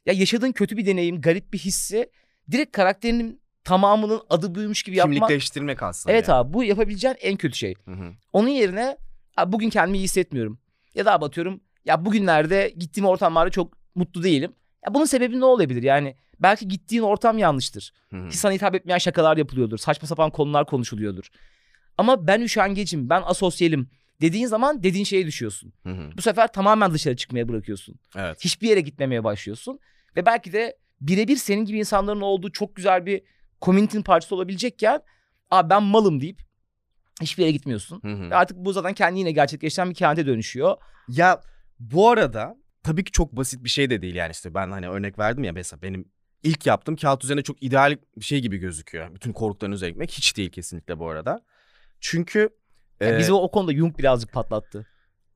Ya 0.06 0.14
yaşadığın 0.14 0.52
kötü 0.52 0.78
bir 0.78 0.86
deneyim, 0.86 1.22
garip 1.22 1.54
bir 1.54 1.58
hissi 1.58 2.10
direkt 2.52 2.72
karakterinin 2.72 3.42
tamamının 3.64 4.22
adı 4.30 4.56
buymuş 4.56 4.84
gibi 4.84 4.98
yapmak. 4.98 5.14
Kimlikleştirmek 5.14 5.84
aslında. 5.84 6.14
Evet 6.14 6.28
yani. 6.28 6.38
abi 6.38 6.54
bu 6.54 6.64
yapabileceğin 6.64 7.16
en 7.22 7.38
kötü 7.38 7.58
şey. 7.58 7.74
Hı 7.86 7.92
hı. 7.92 8.14
Onun 8.34 8.48
yerine 8.48 8.98
abi 9.38 9.52
bugün 9.52 9.70
kendimi 9.70 9.98
iyi 9.98 10.04
hissetmiyorum. 10.04 10.60
Ya 10.96 11.06
da 11.06 11.14
atıyorum 11.14 11.62
ya 11.86 12.06
bugünlerde 12.06 12.74
gittiğim 12.78 13.08
ortamlarda 13.08 13.50
çok 13.50 13.74
mutlu 13.96 14.24
değilim. 14.24 14.54
Ya 14.86 14.94
bunun 14.94 15.06
sebebi 15.06 15.40
ne 15.40 15.46
olabilir? 15.46 15.84
Yani 15.84 16.16
belki 16.40 16.68
gittiğin 16.68 17.02
ortam 17.02 17.38
yanlıştır. 17.38 17.94
Hı 18.10 18.18
hı. 18.18 18.30
Ki 18.30 18.38
sana 18.38 18.52
hitap 18.52 18.76
etmeyen 18.76 18.98
şakalar 18.98 19.38
yapılıyordur. 19.38 19.78
Saçma 19.78 20.08
sapan 20.08 20.30
konular 20.30 20.66
konuşuluyordur. 20.66 21.28
Ama 21.98 22.28
ben 22.28 22.42
üşengecim, 22.42 23.10
ben 23.10 23.22
asosyalim 23.26 23.90
dediğin 24.22 24.48
zaman 24.48 24.84
dediğin 24.84 25.06
şeye 25.06 25.28
düşüyorsun. 25.28 25.74
Hı 25.84 25.90
hı. 25.90 26.10
Bu 26.18 26.22
sefer 26.22 26.54
tamamen 26.54 26.94
dışarı 26.94 27.16
çıkmaya 27.16 27.48
bırakıyorsun. 27.48 27.96
Evet. 28.16 28.46
Hiçbir 28.46 28.70
yere 28.70 28.82
gitmemeye 28.82 29.24
başlıyorsun. 29.24 29.80
Ve 30.16 30.26
belki 30.26 30.54
de 30.54 30.78
birebir 31.02 31.36
senin 31.36 31.66
gibi 31.66 31.80
insanların 31.80 32.22
olduğu 32.22 32.52
çok 32.52 32.76
güzel 32.76 33.06
bir 33.06 33.22
komünitenin 33.62 34.04
parçası 34.04 34.36
olabilecekken 34.36 35.02
Aa 35.52 35.70
ben 35.70 35.84
malım 35.84 36.22
deyip 36.22 36.42
hiçbir 37.22 37.44
yere 37.44 37.52
gitmiyorsun. 37.52 38.02
Hı 38.02 38.14
hı. 38.14 38.30
Ve 38.30 38.36
artık 38.36 38.58
bu 38.58 38.74
zaten 38.74 38.94
kendi 38.94 39.20
yine 39.20 39.32
gerçekleşen 39.32 39.90
bir 39.90 39.96
kehanete 39.96 40.26
dönüşüyor. 40.26 40.78
Ya 41.08 41.42
bu 41.80 42.10
arada 42.10 42.56
tabii 42.84 43.04
ki 43.04 43.12
çok 43.12 43.32
basit 43.32 43.64
bir 43.64 43.70
şey 43.70 43.90
de 43.90 44.02
değil 44.02 44.16
yani 44.16 44.32
işte 44.32 44.54
ben 44.54 44.72
hani 44.72 44.90
örnek 44.90 45.20
verdim 45.20 45.44
ya 45.44 45.54
mesela 45.54 45.82
benim 45.82 46.06
ilk 46.44 46.66
yaptığım 46.66 46.96
kağıt 46.96 47.24
üzerine 47.24 47.42
çok 47.42 47.64
ideal 47.64 47.98
bir 48.18 48.26
şey 48.26 48.40
gibi 48.40 48.58
gözüküyor. 48.58 49.16
Bütün 49.16 49.34
korkularını 49.34 49.76
üzerine 49.76 49.92
gitmek 49.92 50.12
hiç 50.12 50.38
değil 50.38 50.50
kesinlikle 50.50 51.00
bu 51.00 51.10
arada. 51.10 51.46
Çünkü 52.00 52.50
Yani 53.02 53.16
Ee, 53.16 53.20
bizi 53.20 53.34
o, 53.34 53.38
o 53.38 53.52
konuda 53.52 53.74
Jung 53.74 53.98
birazcık 53.98 54.32
patlattı. 54.32 54.88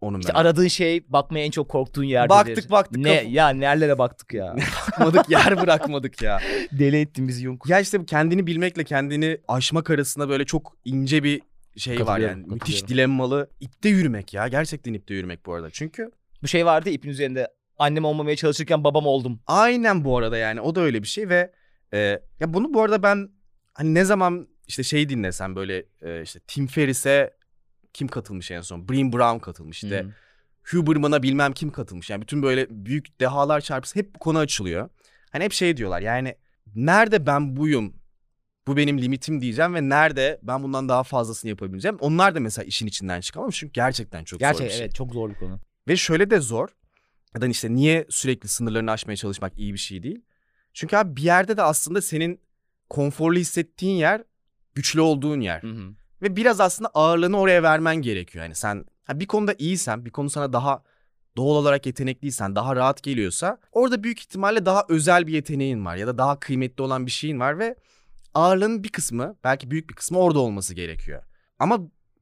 Onun 0.06 0.20
İşte 0.20 0.34
ben 0.34 0.40
aradığın 0.40 0.68
şey 0.68 1.04
bakmaya 1.10 1.46
en 1.46 1.52
çok 1.52 1.70
korktuğun 1.70 2.04
yerdedir. 2.04 2.30
Baktık, 2.30 2.72
baktık, 2.72 2.98
Ne 2.98 3.18
kafam- 3.18 3.32
ya 3.32 3.50
nerelere 3.50 3.98
baktık 3.98 4.34
ya. 4.34 4.56
bakmadık 4.92 5.30
yer 5.30 5.58
bırakmadık 5.62 6.22
ya. 6.22 6.40
Deli 6.72 7.00
ettin 7.00 7.28
bizi 7.28 7.44
Jung. 7.44 7.62
Ya 7.68 7.80
işte 7.80 8.00
bu 8.00 8.06
kendini 8.06 8.48
bilmekle 8.48 8.84
kendini 8.84 9.38
aşmak 9.48 9.90
arasında 9.90 10.30
böyle 10.30 10.46
çok 10.46 10.78
ince 10.86 11.24
bir 11.24 11.42
şey 11.78 12.06
var 12.06 12.20
yani. 12.20 12.44
Müthiş 12.48 12.88
dilemmalı. 12.88 13.50
İpte 13.60 13.90
yürümek 13.90 14.34
ya. 14.34 14.48
Gerçekten 14.48 14.94
ipte 14.94 15.14
yürümek 15.14 15.46
bu 15.46 15.54
arada. 15.54 15.70
Çünkü 15.70 16.12
Bu 16.44 16.48
şey 16.48 16.66
vardı 16.66 16.90
ipin 16.90 17.10
üzerinde. 17.10 17.48
Annem 17.78 18.06
olmamaya 18.06 18.36
çalışırken 18.36 18.84
babam 18.84 19.06
oldum. 19.08 19.40
aynen 19.48 20.06
bu 20.06 20.18
arada 20.18 20.38
yani 20.38 20.62
o 20.62 20.76
da 20.76 20.82
öyle 20.82 21.04
bir 21.04 21.08
şey 21.08 21.30
ve 21.30 21.52
e, 21.94 21.98
ya 22.40 22.54
bunu 22.54 22.74
bu 22.74 22.82
arada 22.82 23.04
ben 23.04 23.30
hani 23.74 23.94
ne 23.94 24.06
zaman 24.06 24.48
işte 24.68 24.84
şey 24.84 25.10
dinlesem 25.10 25.56
böyle 25.56 25.86
e, 26.02 26.22
işte 26.22 26.40
Tim 26.48 26.68
Ferriss'e 26.68 27.35
kim 27.96 28.08
katılmış 28.08 28.52
en 28.52 28.62
son? 28.62 28.82
Brené 28.82 29.14
Brown 29.14 29.40
katılmış 29.40 29.84
işte. 29.84 30.00
Hı 30.00 30.04
hı. 30.04 30.12
Huberman'a 30.64 31.24
bilmem 31.24 31.54
kim 31.54 31.72
katılmış. 31.72 32.10
Yani 32.10 32.22
bütün 32.22 32.44
böyle 32.44 32.68
büyük 32.70 33.20
dehalar 33.20 33.62
çarpısı 33.62 34.00
hep 34.00 34.16
bu 34.16 34.20
konu 34.20 34.38
açılıyor. 34.38 34.90
Hani 35.32 35.44
hep 35.44 35.54
şey 35.54 35.78
diyorlar 35.78 36.02
yani 36.02 36.36
nerede 36.76 37.26
ben 37.26 37.56
buyum 37.56 37.94
bu 38.68 38.78
benim 38.78 39.02
limitim 39.02 39.42
diyeceğim 39.42 39.76
ve 39.76 39.90
nerede 39.90 40.40
ben 40.44 40.64
bundan 40.64 40.90
daha 40.90 41.04
fazlasını 41.04 41.50
yapabileceğim. 41.50 41.98
Onlar 42.00 42.36
da 42.36 42.40
mesela 42.40 42.66
işin 42.66 42.88
içinden 42.88 43.22
çıkamam 43.22 43.50
çünkü 43.50 43.74
gerçekten 43.74 44.24
çok 44.24 44.42
zor 44.42 44.66
bir 44.66 44.70
şey. 44.70 44.80
evet 44.80 44.96
çok 44.96 45.14
zor 45.14 45.30
bir 45.30 45.36
konu. 45.36 45.60
Ve 45.88 45.98
şöyle 45.98 46.30
de 46.30 46.40
zor. 46.40 46.70
Ya 47.42 47.48
işte 47.48 47.74
niye 47.74 48.06
sürekli 48.10 48.48
sınırlarını 48.48 48.92
aşmaya 48.92 49.16
çalışmak 49.16 49.60
iyi 49.60 49.74
bir 49.74 49.80
şey 49.80 50.04
değil. 50.04 50.22
Çünkü 50.74 50.96
abi 50.96 51.16
bir 51.16 51.22
yerde 51.22 51.58
de 51.58 51.62
aslında 51.62 52.02
senin 52.02 52.42
konforlu 52.90 53.40
hissettiğin 53.40 53.96
yer 53.96 54.24
güçlü 54.76 55.02
olduğun 55.02 55.42
yer. 55.42 55.64
Hı 55.64 55.68
hı. 55.68 55.94
Ve 56.22 56.36
biraz 56.36 56.60
aslında 56.60 56.90
ağırlığını 56.94 57.40
oraya 57.40 57.64
vermen 57.64 57.96
gerekiyor. 57.96 58.46
Yani 58.46 58.56
sen 58.56 58.86
ha 59.04 59.20
bir 59.20 59.26
konuda 59.26 59.54
iyisen, 59.58 60.06
bir 60.06 60.12
konu 60.12 60.30
sana 60.30 60.54
daha 60.54 60.84
doğal 61.38 61.56
olarak 61.56 61.86
yetenekliysen, 61.86 62.56
daha 62.56 62.76
rahat 62.76 63.04
geliyorsa 63.04 63.58
orada 63.72 64.04
büyük 64.04 64.20
ihtimalle 64.20 64.66
daha 64.66 64.86
özel 64.90 65.28
bir 65.28 65.34
yeteneğin 65.34 65.86
var 65.86 65.96
ya 65.96 66.08
da 66.08 66.18
daha 66.18 66.40
kıymetli 66.40 66.82
olan 66.84 67.06
bir 67.06 67.12
şeyin 67.12 67.40
var 67.40 67.60
ve 67.60 67.76
ağırlığın 68.34 68.84
bir 68.84 68.90
kısmı, 68.90 69.36
belki 69.44 69.72
büyük 69.72 69.90
bir 69.90 69.96
kısmı 69.96 70.20
orada 70.20 70.40
olması 70.40 70.74
gerekiyor. 70.74 71.24
Ama 71.60 71.80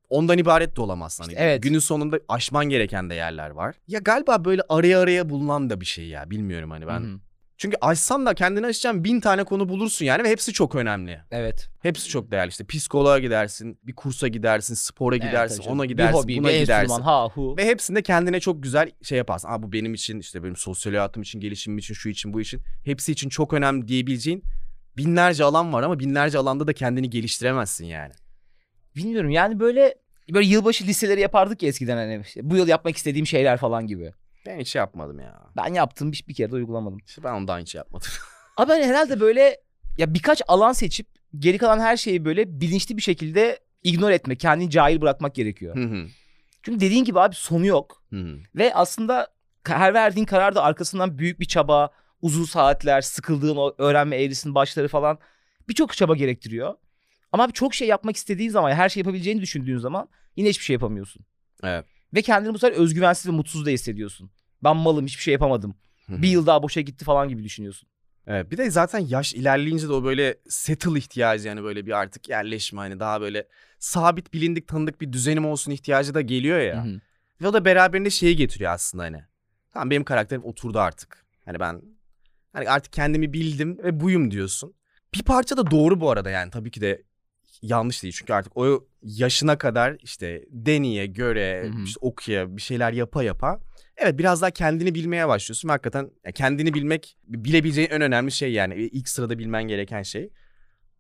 ondan 0.10 0.38
ibaret 0.38 0.76
de 0.76 0.82
olamaz. 0.82 1.20
Hani 1.20 1.32
İşte 1.32 1.44
evet. 1.44 1.64
Günün 1.64 1.80
sonunda 1.80 2.20
aşman 2.30 2.66
gereken 2.66 3.10
de 3.10 3.16
yerler 3.16 3.50
var. 3.50 3.76
Ya 3.88 4.00
galiba 4.00 4.46
böyle 4.46 4.62
araya 4.70 5.00
araya 5.00 5.30
bulunan 5.30 5.70
da 5.70 5.82
bir 5.82 5.86
şey 5.86 6.08
ya. 6.08 6.30
Bilmiyorum 6.30 6.72
hani 6.72 6.88
ben. 6.88 7.00
Hı 7.00 7.08
hı. 7.08 7.20
Çünkü 7.64 7.78
aşsan 7.82 8.26
da 8.26 8.34
kendini 8.34 8.66
aşacağın 8.66 9.04
bin 9.04 9.20
tane 9.20 9.44
konu 9.44 9.70
bulursun 9.70 10.06
yani 10.06 10.24
ve 10.24 10.30
hepsi 10.30 10.54
çok 10.54 10.76
önemli. 10.76 11.20
Evet. 11.32 11.70
Hepsi 11.82 12.10
çok 12.10 12.32
değerli. 12.32 12.50
İşte 12.50 12.66
psikoloğa 12.66 13.20
gidersin, 13.20 13.80
bir 13.84 13.96
kursa 13.96 14.28
gidersin, 14.28 14.74
spora 14.74 15.16
Evet, 15.16 15.26
gidersin, 15.26 15.62
canım. 15.62 15.80
ona 15.80 15.86
gidersin, 15.86 16.28
bir 16.28 16.34
hobi, 16.34 16.44
buna 16.44 16.54
bir 16.54 16.60
gidersin. 16.60 16.84
enstrüman, 16.84 17.02
ha 17.02 17.30
hu. 17.30 17.58
Ve 17.58 17.66
hepsinde 17.66 18.02
kendine 18.02 18.40
çok 18.40 18.64
güzel 18.64 18.92
şey 19.04 19.18
yaparsın. 19.18 19.48
Aa 19.48 19.64
bu 19.64 19.74
benim 19.74 19.94
için, 19.94 20.20
işte 20.20 20.44
benim 20.44 20.56
sosyal 20.56 20.94
hayatım 20.94 21.24
için, 21.24 21.40
gelişimim 21.40 21.78
için, 21.78 21.94
şu 21.94 22.10
için, 22.10 22.34
bu 22.34 22.42
için. 22.42 22.62
Hepsi 22.86 23.12
için 23.12 23.30
çok 23.30 23.54
önemli 23.54 23.88
diyebileceğin 23.88 24.44
binlerce 24.98 25.44
alan 25.44 25.74
var 25.74 25.84
ama 25.84 26.00
binlerce 26.00 26.38
alanda 26.38 26.68
da 26.68 26.74
kendini 26.74 27.10
geliştiremezsin 27.10 27.86
yani. 27.86 28.14
Bilmiyorum 28.96 29.30
yani 29.30 29.60
böyle 29.60 29.96
böyle 30.34 30.46
yılbaşı 30.48 30.84
listeleri 30.84 31.22
yapardık 31.22 31.64
ya 31.64 31.70
eskiden 31.70 31.98
hani 31.98 32.22
işte 32.26 32.50
bu 32.50 32.58
yıl 32.58 32.68
yapmak 32.68 32.98
istediğim 32.98 33.28
şeyler 33.28 33.58
falan 33.58 33.88
gibi. 33.88 34.14
Ben 34.46 34.60
hiç 34.60 34.76
yapmadım 34.76 35.20
ya. 35.20 35.42
Ben 35.58 35.74
yaptım 35.74 36.12
bir, 36.12 36.24
bir 36.28 36.34
kere 36.34 36.52
de 36.52 36.56
uygulamadım. 36.56 36.98
İşte 37.06 37.24
ben 37.24 37.34
ondan 37.34 37.60
hiç 37.60 37.76
yapmadım. 37.76 38.08
Ama 38.58 38.70
ben 38.70 38.84
herhalde 38.84 39.20
böyle 39.20 39.62
ya 39.98 40.14
birkaç 40.14 40.42
alan 40.48 40.72
seçip 40.74 41.08
geri 41.40 41.58
kalan 41.58 41.80
her 41.80 41.98
şeyi 41.98 42.26
böyle 42.26 42.62
bilinçli 42.62 42.98
bir 42.98 43.02
şekilde 43.02 43.60
ignore 43.84 44.16
etmek, 44.16 44.40
kendini 44.40 44.70
cahil 44.70 45.02
bırakmak 45.02 45.36
gerekiyor. 45.36 45.76
Hı 45.76 45.84
hı, 45.84 46.08
Çünkü 46.64 46.80
dediğin 46.80 47.04
gibi 47.04 47.20
abi 47.20 47.36
sonu 47.36 47.66
yok. 47.66 48.04
hı 48.10 48.20
hı. 48.20 48.38
Ve 48.56 48.74
aslında 48.74 49.28
her 49.64 49.94
verdiğin 49.94 50.26
karar 50.26 50.56
da 50.56 50.64
arkasından 50.64 51.18
büyük 51.18 51.40
bir 51.40 51.46
çaba, 51.46 51.90
uzun 52.22 52.46
saatler, 52.46 53.02
sıkıldığın 53.02 53.56
o 53.56 53.76
öğrenme 53.78 54.16
eğrisinin 54.24 54.56
başları 54.56 54.88
falan 54.88 55.18
birçok 55.70 55.94
çaba 55.94 56.16
gerektiriyor. 56.16 56.76
Ama 57.32 57.44
abi 57.44 57.54
çok 57.54 57.74
şey 57.74 57.88
yapmak 57.88 58.16
istediğin 58.16 58.50
zaman, 58.50 58.72
her 58.72 58.90
şey 58.90 59.02
yapabileceğini 59.02 59.42
düşündüğün 59.42 59.78
zaman 59.78 60.10
yine 60.36 60.50
hiçbir 60.50 60.66
şey 60.66 60.74
yapamıyorsun. 60.74 61.26
Evet. 61.64 61.86
Ve 62.14 62.22
kendini 62.22 62.54
bu 62.54 62.60
sefer 62.60 62.78
özgüvensiz 62.78 63.28
ve 63.28 63.32
mutsuz 63.32 63.66
da 63.66 63.70
hissediyorsun. 63.70 64.32
Ben 64.64 64.78
malım, 64.78 65.06
hiçbir 65.06 65.24
şey 65.24 65.32
yapamadım. 65.32 65.76
Bir 66.10 66.28
yıl 66.28 66.46
daha 66.46 66.64
boşa 66.64 66.82
gitti 66.82 67.06
falan 67.06 67.30
gibi 67.30 67.44
düşünüyorsun. 67.44 67.90
Evet, 68.28 68.52
bir 68.52 68.58
de 68.58 68.70
zaten 68.72 69.00
yaş 69.00 69.34
ilerleyince 69.34 69.88
de 69.88 69.94
o 69.94 70.04
böyle 70.04 70.38
settle 70.50 70.98
ihtiyacı 70.98 71.48
yani 71.48 71.64
böyle 71.64 71.86
bir 71.86 71.92
artık 71.92 72.30
yerleşme 72.30 72.80
hani 72.80 73.00
daha 73.00 73.22
böyle 73.22 73.48
sabit 73.80 74.34
bilindik 74.34 74.68
tanıdık 74.68 75.02
bir 75.02 75.14
düzenim 75.14 75.46
olsun 75.46 75.72
ihtiyacı 75.72 76.14
da 76.14 76.22
geliyor 76.22 76.60
ya. 76.60 76.86
Ve 77.42 77.48
o 77.48 77.54
da 77.54 77.66
beraberinde 77.66 78.10
şeyi 78.10 78.36
getiriyor 78.36 78.72
aslında 78.72 79.04
hani. 79.04 79.24
Tamam 79.74 79.90
benim 79.90 80.04
karakterim 80.04 80.44
oturdu 80.44 80.80
artık. 80.80 81.26
Hani 81.46 81.60
ben 81.60 81.82
hani 82.54 82.70
artık 82.70 82.94
kendimi 82.94 83.34
bildim 83.34 83.78
ve 83.84 84.00
buyum 84.00 84.32
diyorsun. 84.32 84.74
Bir 85.14 85.24
parça 85.24 85.58
da 85.58 85.72
doğru 85.72 86.02
bu 86.02 86.12
arada 86.12 86.30
yani 86.30 86.52
tabii 86.52 86.72
ki 86.72 86.82
de 86.82 87.04
yanlış 87.64 88.04
değil. 88.04 88.14
Çünkü 88.18 88.34
artık 88.34 88.58
o 88.58 88.86
yaşına 89.02 89.58
kadar 89.58 89.98
işte 90.04 90.46
deneye 90.50 91.06
göre 91.06 91.72
işte 91.84 91.98
okuya 92.02 92.58
bir 92.58 92.62
şeyler 92.62 92.92
yapa 92.94 93.24
yapa 93.24 93.60
evet 93.98 94.18
biraz 94.18 94.42
daha 94.42 94.52
kendini 94.52 94.96
bilmeye 94.96 95.28
başlıyorsun 95.28 95.70
ve 95.70 95.74
hakikaten 95.74 96.12
kendini 96.36 96.74
bilmek 96.74 97.18
bilebileceğin 97.28 97.90
en 97.90 98.02
önemli 98.02 98.32
şey 98.32 98.52
yani 98.52 98.76
ilk 98.76 99.10
sırada 99.10 99.40
bilmen 99.40 99.64
gereken 99.64 100.04
şey. 100.04 100.30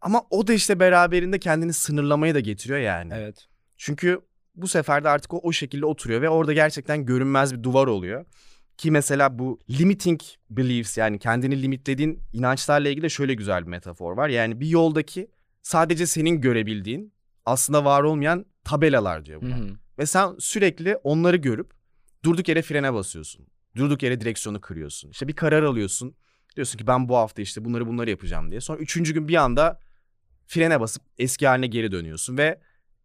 Ama 0.01 0.23
o 0.29 0.47
da 0.47 0.53
işte 0.53 0.79
beraberinde 0.79 1.39
kendini 1.39 1.73
sınırlamaya 1.73 2.35
da 2.35 2.39
getiriyor 2.39 2.79
yani. 2.79 3.13
Evet. 3.15 3.47
Çünkü 3.77 4.21
bu 4.55 4.67
sefer 4.67 5.03
de 5.03 5.09
artık 5.09 5.33
o 5.33 5.39
o 5.43 5.51
şekilde 5.51 5.85
oturuyor 5.85 6.21
ve 6.21 6.29
orada 6.29 6.53
gerçekten 6.53 7.05
görünmez 7.05 7.53
bir 7.53 7.63
duvar 7.63 7.87
oluyor. 7.87 8.25
Ki 8.77 8.91
mesela 8.91 9.39
bu 9.39 9.59
limiting 9.69 10.21
beliefs 10.49 10.97
yani 10.97 11.19
kendini 11.19 11.61
limitlediğin 11.61 12.19
inançlarla 12.33 12.89
ilgili 12.89 13.03
de 13.03 13.09
şöyle 13.09 13.33
güzel 13.33 13.61
bir 13.61 13.69
metafor 13.69 14.17
var. 14.17 14.29
Yani 14.29 14.59
bir 14.59 14.67
yoldaki 14.67 15.27
sadece 15.63 16.07
senin 16.07 16.41
görebildiğin 16.41 17.13
aslında 17.45 17.85
var 17.85 18.03
olmayan 18.03 18.45
tabelalar 18.63 19.25
diyor 19.25 19.41
Hı 19.41 19.45
buna. 19.45 19.57
hı. 19.57 19.67
Ve 19.99 20.05
sen 20.05 20.35
sürekli 20.39 20.95
onları 20.95 21.37
görüp 21.37 21.71
durduk 22.25 22.47
yere 22.49 22.61
frene 22.61 22.93
basıyorsun. 22.93 23.47
Durduk 23.75 24.03
yere 24.03 24.21
direksiyonu 24.21 24.61
kırıyorsun. 24.61 25.09
İşte 25.09 25.27
bir 25.27 25.33
karar 25.33 25.63
alıyorsun. 25.63 26.15
Diyorsun 26.55 26.77
ki 26.77 26.87
ben 26.87 27.09
bu 27.09 27.15
hafta 27.17 27.41
işte 27.41 27.65
bunları 27.65 27.87
bunları 27.87 28.09
yapacağım 28.09 28.51
diye. 28.51 28.61
Sonra 28.61 28.79
üçüncü 28.79 29.13
gün 29.13 29.27
bir 29.27 29.35
anda 29.35 29.79
frene 30.47 30.79
basıp 30.79 31.03
eski 31.17 31.47
haline 31.47 31.67
geri 31.67 31.91
dönüyorsun 31.91 32.37
ve 32.37 32.59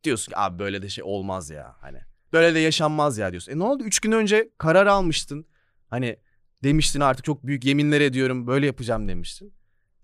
diyorsun 0.05 0.31
ki 0.33 0.39
abi 0.39 0.59
böyle 0.59 0.83
de 0.83 0.89
şey 0.89 1.05
olmaz 1.05 1.51
ya 1.51 1.77
hani. 1.81 1.99
Böyle 2.33 2.55
de 2.55 2.59
yaşanmaz 2.59 3.19
ya 3.19 3.31
diyorsun. 3.33 3.53
E 3.53 3.59
ne 3.59 3.63
oldu? 3.63 3.85
Üç 3.85 4.01
gün 4.01 4.13
önce 4.13 4.51
karar 4.59 4.87
almıştın. 4.87 5.47
Hani 5.89 6.17
demiştin 6.63 7.01
artık 7.01 7.25
çok 7.25 7.47
büyük 7.47 7.65
yeminler 7.65 8.01
ediyorum 8.01 8.47
böyle 8.47 8.67
yapacağım 8.67 9.09
demiştin. 9.09 9.53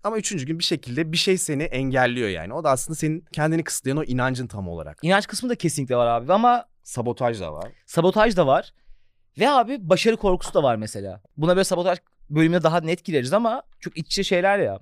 Ama 0.05 0.17
üçüncü 0.17 0.45
gün 0.45 0.59
bir 0.59 0.63
şekilde 0.63 1.11
bir 1.11 1.17
şey 1.17 1.37
seni 1.37 1.63
engelliyor 1.63 2.29
yani. 2.29 2.53
O 2.53 2.63
da 2.63 2.69
aslında 2.69 2.95
senin 2.95 3.25
kendini 3.31 3.63
kısıtlayan 3.63 3.97
o 3.97 4.03
inancın 4.03 4.47
tam 4.47 4.67
olarak. 4.69 4.99
İnanç 5.01 5.27
kısmı 5.27 5.49
da 5.49 5.55
kesinlikle 5.55 5.95
var 5.95 6.07
abi 6.07 6.33
ama 6.33 6.65
Sabotaj 6.83 7.41
da 7.41 7.53
var. 7.53 7.71
sabotaj 7.85 8.37
da 8.37 8.47
var. 8.47 8.73
Ve 9.39 9.49
abi 9.49 9.89
başarı 9.89 10.17
korkusu 10.17 10.53
da 10.53 10.63
var 10.63 10.75
mesela. 10.75 11.21
Buna 11.37 11.55
böyle 11.55 11.63
sabotaj 11.63 11.97
bölümüne 12.29 12.63
daha 12.63 12.79
net 12.81 13.03
gireriz 13.03 13.33
ama 13.33 13.63
çok 13.79 13.97
iç 13.97 14.07
içe 14.07 14.23
şeyler 14.23 14.59
ya. 14.59 14.79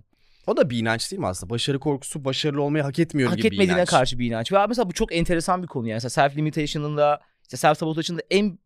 O 0.47 0.57
da 0.57 0.69
bir 0.69 0.77
inanç 0.77 1.11
değil 1.11 1.19
mi 1.19 1.27
aslında? 1.27 1.49
Başarı 1.49 1.79
korkusu 1.79 2.25
başarılı 2.25 2.61
olmayı 2.61 2.83
hak 2.83 2.99
etmiyor 2.99 3.29
Hak 3.29 3.37
gibi 3.37 3.43
bir 3.47 3.53
etmediğine 3.53 3.77
inanç. 3.77 3.89
karşı 3.89 4.19
bir 4.19 4.27
inanç. 4.27 4.51
Ve 4.51 4.59
abi 4.59 4.67
mesela 4.69 4.89
bu 4.89 4.93
çok 4.93 5.15
enteresan 5.15 5.63
bir 5.63 5.67
konu 5.67 5.87
yani. 5.87 5.95
Mesela 5.95 6.09
self 6.09 6.37
limitation'ın 6.37 6.97
da 6.97 7.19
işte 7.43 7.57
self 7.57 7.77
sabotajın 7.77 8.17
da 8.17 8.21
en 8.31 8.59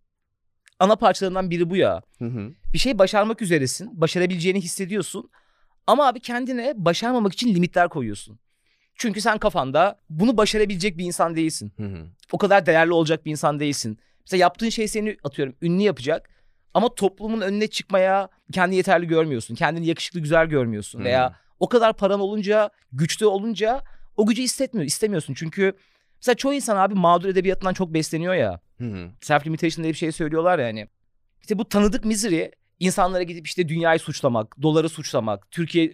ana 0.79 0.95
parçalarından 0.95 1.49
biri 1.49 1.69
bu 1.69 1.75
ya. 1.75 2.01
Hı 2.19 2.25
hı. 2.25 2.51
Bir 2.73 2.77
şey 2.77 2.99
başarmak 2.99 3.41
üzeresin. 3.41 4.01
Başarabileceğini 4.01 4.61
hissediyorsun. 4.61 5.29
Ama 5.87 6.07
abi 6.07 6.19
kendine 6.19 6.73
başarmamak 6.75 7.33
için 7.33 7.55
limitler 7.55 7.89
koyuyorsun. 7.89 8.39
Çünkü 8.95 9.21
sen 9.21 9.37
kafanda 9.37 9.99
bunu 10.09 10.37
başarabilecek 10.37 10.97
bir 10.97 11.05
insan 11.05 11.35
değilsin. 11.35 11.71
Hı 11.77 11.83
hı. 11.83 12.05
o 12.31 12.37
kadar 12.37 12.65
değerli 12.65 12.93
olacak 12.93 13.25
bir 13.25 13.31
insan 13.31 13.59
değilsin. 13.59 13.97
Mesela 14.21 14.41
yaptığın 14.41 14.69
şey 14.69 14.87
seni 14.87 15.17
atıyorum 15.23 15.55
ünlü 15.61 15.81
yapacak 15.83 16.29
ama 16.73 16.95
toplumun 16.95 17.41
önüne 17.41 17.67
çıkmaya 17.67 18.29
kendini 18.51 18.75
yeterli 18.75 19.07
görmüyorsun. 19.07 19.55
Kendini 19.55 19.87
yakışıklı 19.87 20.19
güzel 20.19 20.45
görmüyorsun 20.47 20.99
Hmm. 20.99 21.05
veya 21.05 21.35
o 21.59 21.69
kadar 21.69 21.93
paran 21.93 22.19
olunca, 22.19 22.69
güçlü 22.91 23.25
olunca 23.25 23.81
o 24.17 24.25
gücü 24.25 24.41
hissetmiyor, 24.41 24.85
istemiyorsun. 24.87 25.33
Çünkü 25.33 25.73
mesela 26.21 26.35
çoğu 26.35 26.53
insan 26.53 26.77
abi 26.77 26.93
mağdur 26.93 27.29
edebiyatından 27.29 27.73
çok 27.73 27.93
besleniyor 27.93 28.33
ya. 28.33 28.59
Hı 28.77 28.83
hı. 28.83 29.09
Self 29.21 29.47
limitation 29.47 29.83
diye 29.83 29.93
bir 29.93 29.97
şey 29.97 30.11
söylüyorlar 30.11 30.59
ya 30.59 30.65
hani. 30.67 30.87
İşte 31.41 31.57
bu 31.59 31.69
tanıdık 31.69 32.05
misery 32.05 32.45
insanlara 32.79 33.23
gidip 33.23 33.47
işte 33.47 33.69
dünyayı 33.69 33.99
suçlamak, 33.99 34.61
doları 34.61 34.89
suçlamak, 34.89 35.51
Türkiye 35.51 35.93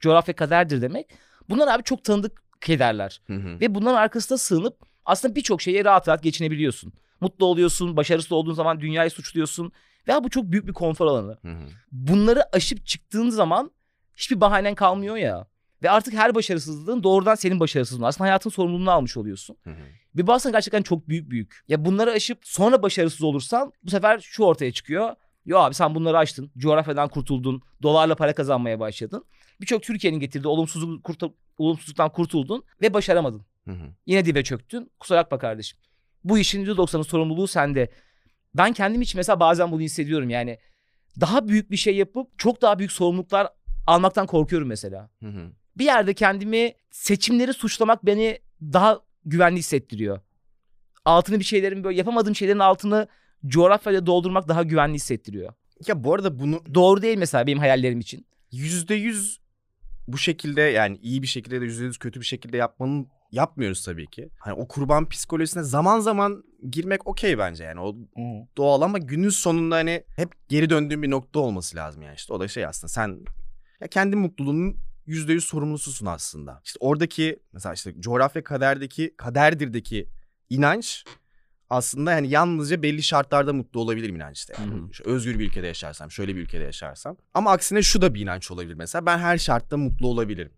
coğrafya 0.00 0.34
kaderdir 0.34 0.82
demek. 0.82 1.06
Bunlar 1.48 1.68
abi 1.68 1.82
çok 1.82 2.04
tanıdık 2.04 2.42
kederler. 2.60 3.20
Hı 3.26 3.34
hı. 3.34 3.60
Ve 3.60 3.74
bunların 3.74 3.96
arkasında 3.96 4.38
sığınıp 4.38 4.78
aslında 5.04 5.34
birçok 5.34 5.62
şeye 5.62 5.84
rahat 5.84 6.08
rahat 6.08 6.22
geçinebiliyorsun. 6.22 6.92
Mutlu 7.20 7.46
oluyorsun, 7.46 7.96
başarısız 7.96 8.32
olduğun 8.32 8.54
zaman 8.54 8.80
dünyayı 8.80 9.10
suçluyorsun. 9.10 9.72
Ve 10.08 10.24
bu 10.24 10.30
çok 10.30 10.44
büyük 10.44 10.66
bir 10.66 10.72
konfor 10.72 11.06
alanı. 11.06 11.38
Hı 11.42 11.48
hı. 11.48 11.68
Bunları 11.92 12.56
aşıp 12.56 12.86
çıktığın 12.86 13.30
zaman 13.30 13.70
hiçbir 14.16 14.40
bahanen 14.40 14.74
kalmıyor 14.74 15.16
ya. 15.16 15.46
Ve 15.82 15.90
artık 15.90 16.14
her 16.14 16.34
başarısızlığın 16.34 17.02
doğrudan 17.02 17.34
senin 17.34 17.60
başarısızlığın. 17.60 18.04
Aslında 18.04 18.24
hayatın 18.24 18.50
sorumluluğunu 18.50 18.90
almış 18.90 19.16
oluyorsun. 19.16 19.56
Hı 19.64 19.70
hı. 19.70 19.82
Bir 20.14 20.26
bazen 20.26 20.52
gerçekten 20.52 20.82
çok 20.82 21.08
büyük 21.08 21.30
büyük. 21.30 21.64
Ya 21.68 21.84
bunları 21.84 22.10
aşıp 22.10 22.38
sonra 22.42 22.82
başarısız 22.82 23.22
olursan 23.22 23.72
bu 23.84 23.90
sefer 23.90 24.20
şu 24.20 24.42
ortaya 24.42 24.72
çıkıyor. 24.72 25.14
Yo 25.46 25.58
abi 25.58 25.74
sen 25.74 25.94
bunları 25.94 26.18
aştın. 26.18 26.50
Coğrafyadan 26.58 27.08
kurtuldun. 27.08 27.62
Dolarla 27.82 28.14
para 28.14 28.34
kazanmaya 28.34 28.80
başladın. 28.80 29.24
Birçok 29.60 29.82
Türkiye'nin 29.82 30.20
getirdiği 30.20 30.48
olumsuzluk, 30.48 31.04
kurtu- 31.04 31.34
olumsuzluktan 31.58 32.12
kurtuldun 32.12 32.64
ve 32.82 32.94
başaramadın. 32.94 33.46
Hı 33.64 33.70
hı. 33.70 33.92
Yine 34.06 34.24
dibe 34.24 34.44
çöktün. 34.44 34.90
Kusura 35.00 35.18
bakma 35.18 35.38
kardeşim. 35.38 35.78
Bu 36.24 36.38
işin 36.38 36.64
%90'ın 36.66 37.02
sorumluluğu 37.02 37.46
sende. 37.48 37.90
Ben 38.54 38.72
kendim 38.72 39.02
için 39.02 39.18
mesela 39.18 39.40
bazen 39.40 39.72
bunu 39.72 39.80
hissediyorum 39.80 40.30
yani. 40.30 40.58
Daha 41.20 41.48
büyük 41.48 41.70
bir 41.70 41.76
şey 41.76 41.96
yapıp 41.96 42.38
çok 42.38 42.62
daha 42.62 42.78
büyük 42.78 42.92
sorumluluklar 42.92 43.48
almaktan 43.86 44.26
korkuyorum 44.26 44.68
mesela. 44.68 45.10
Hı 45.22 45.28
hı. 45.28 45.52
Bir 45.78 45.84
yerde 45.84 46.14
kendimi 46.14 46.72
seçimleri 46.90 47.52
suçlamak 47.52 48.06
beni 48.06 48.38
daha 48.62 49.00
güvenli 49.24 49.58
hissettiriyor. 49.58 50.20
Altını 51.04 51.38
bir 51.38 51.44
şeylerin 51.44 51.84
böyle 51.84 51.98
yapamadığım 51.98 52.34
şeylerin 52.34 52.58
altını 52.58 53.08
coğrafyayla 53.46 54.06
doldurmak 54.06 54.48
daha 54.48 54.62
güvenli 54.62 54.94
hissettiriyor. 54.94 55.52
Ya 55.86 56.04
bu 56.04 56.14
arada 56.14 56.38
bunu 56.38 56.62
Doğru 56.74 57.02
değil 57.02 57.18
mesela 57.18 57.46
benim 57.46 57.58
hayallerim 57.58 58.00
için. 58.00 58.26
yüzde 58.52 58.94
yüz 58.94 59.40
bu 60.08 60.18
şekilde 60.18 60.60
yani 60.60 60.98
iyi 61.02 61.22
bir 61.22 61.26
şekilde 61.26 61.60
de 61.60 61.64
yüzde 61.64 61.84
yüz 61.84 61.98
kötü 61.98 62.20
bir 62.20 62.24
şekilde 62.24 62.56
yapmanın 62.56 63.08
yapmıyoruz 63.32 63.84
tabii 63.84 64.06
ki. 64.06 64.28
Hani 64.38 64.54
o 64.54 64.68
kurban 64.68 65.08
psikolojisine 65.08 65.62
zaman 65.62 66.00
zaman 66.00 66.44
girmek 66.70 67.06
okey 67.06 67.38
bence 67.38 67.64
yani 67.64 67.80
o 67.80 67.96
doğal 68.56 68.82
ama 68.82 68.98
günün 68.98 69.28
sonunda 69.28 69.74
hani 69.76 70.04
hep 70.16 70.48
geri 70.48 70.70
döndüğün 70.70 71.02
bir 71.02 71.10
nokta 71.10 71.40
olması 71.40 71.76
lazım 71.76 72.02
yani 72.02 72.14
işte 72.14 72.32
o 72.32 72.40
da 72.40 72.48
şey 72.48 72.66
aslında 72.66 72.88
sen 72.88 73.24
ya 73.80 73.86
kendi 73.86 74.16
mutluluğunun 74.16 74.76
yüzde 75.06 75.32
yüz 75.32 75.44
sorumlususun 75.44 76.06
aslında. 76.06 76.60
İşte 76.64 76.76
oradaki 76.80 77.38
mesela 77.52 77.72
işte 77.72 78.00
coğrafya 78.00 78.44
kaderdeki 78.44 79.14
kaderdirdeki 79.16 80.08
inanç 80.50 81.04
aslında 81.70 82.12
yani 82.12 82.28
yalnızca 82.28 82.82
belli 82.82 83.02
şartlarda 83.02 83.52
mutlu 83.52 83.80
olabilirim 83.80 84.16
inanç 84.16 84.38
işte. 84.38 84.54
Yani 84.58 84.72
Hı 84.72 84.76
hı. 84.76 85.10
Özgür 85.10 85.38
bir 85.38 85.46
ülkede 85.46 85.66
yaşarsam, 85.66 86.10
şöyle 86.10 86.36
bir 86.36 86.40
ülkede 86.40 86.64
yaşarsam. 86.64 87.16
Ama 87.34 87.50
aksine 87.52 87.82
şu 87.82 88.02
da 88.02 88.14
bir 88.14 88.20
inanç 88.20 88.50
olabilir 88.50 88.74
mesela. 88.74 89.06
Ben 89.06 89.18
her 89.18 89.38
şartta 89.38 89.76
mutlu 89.76 90.08
olabilirim. 90.08 90.52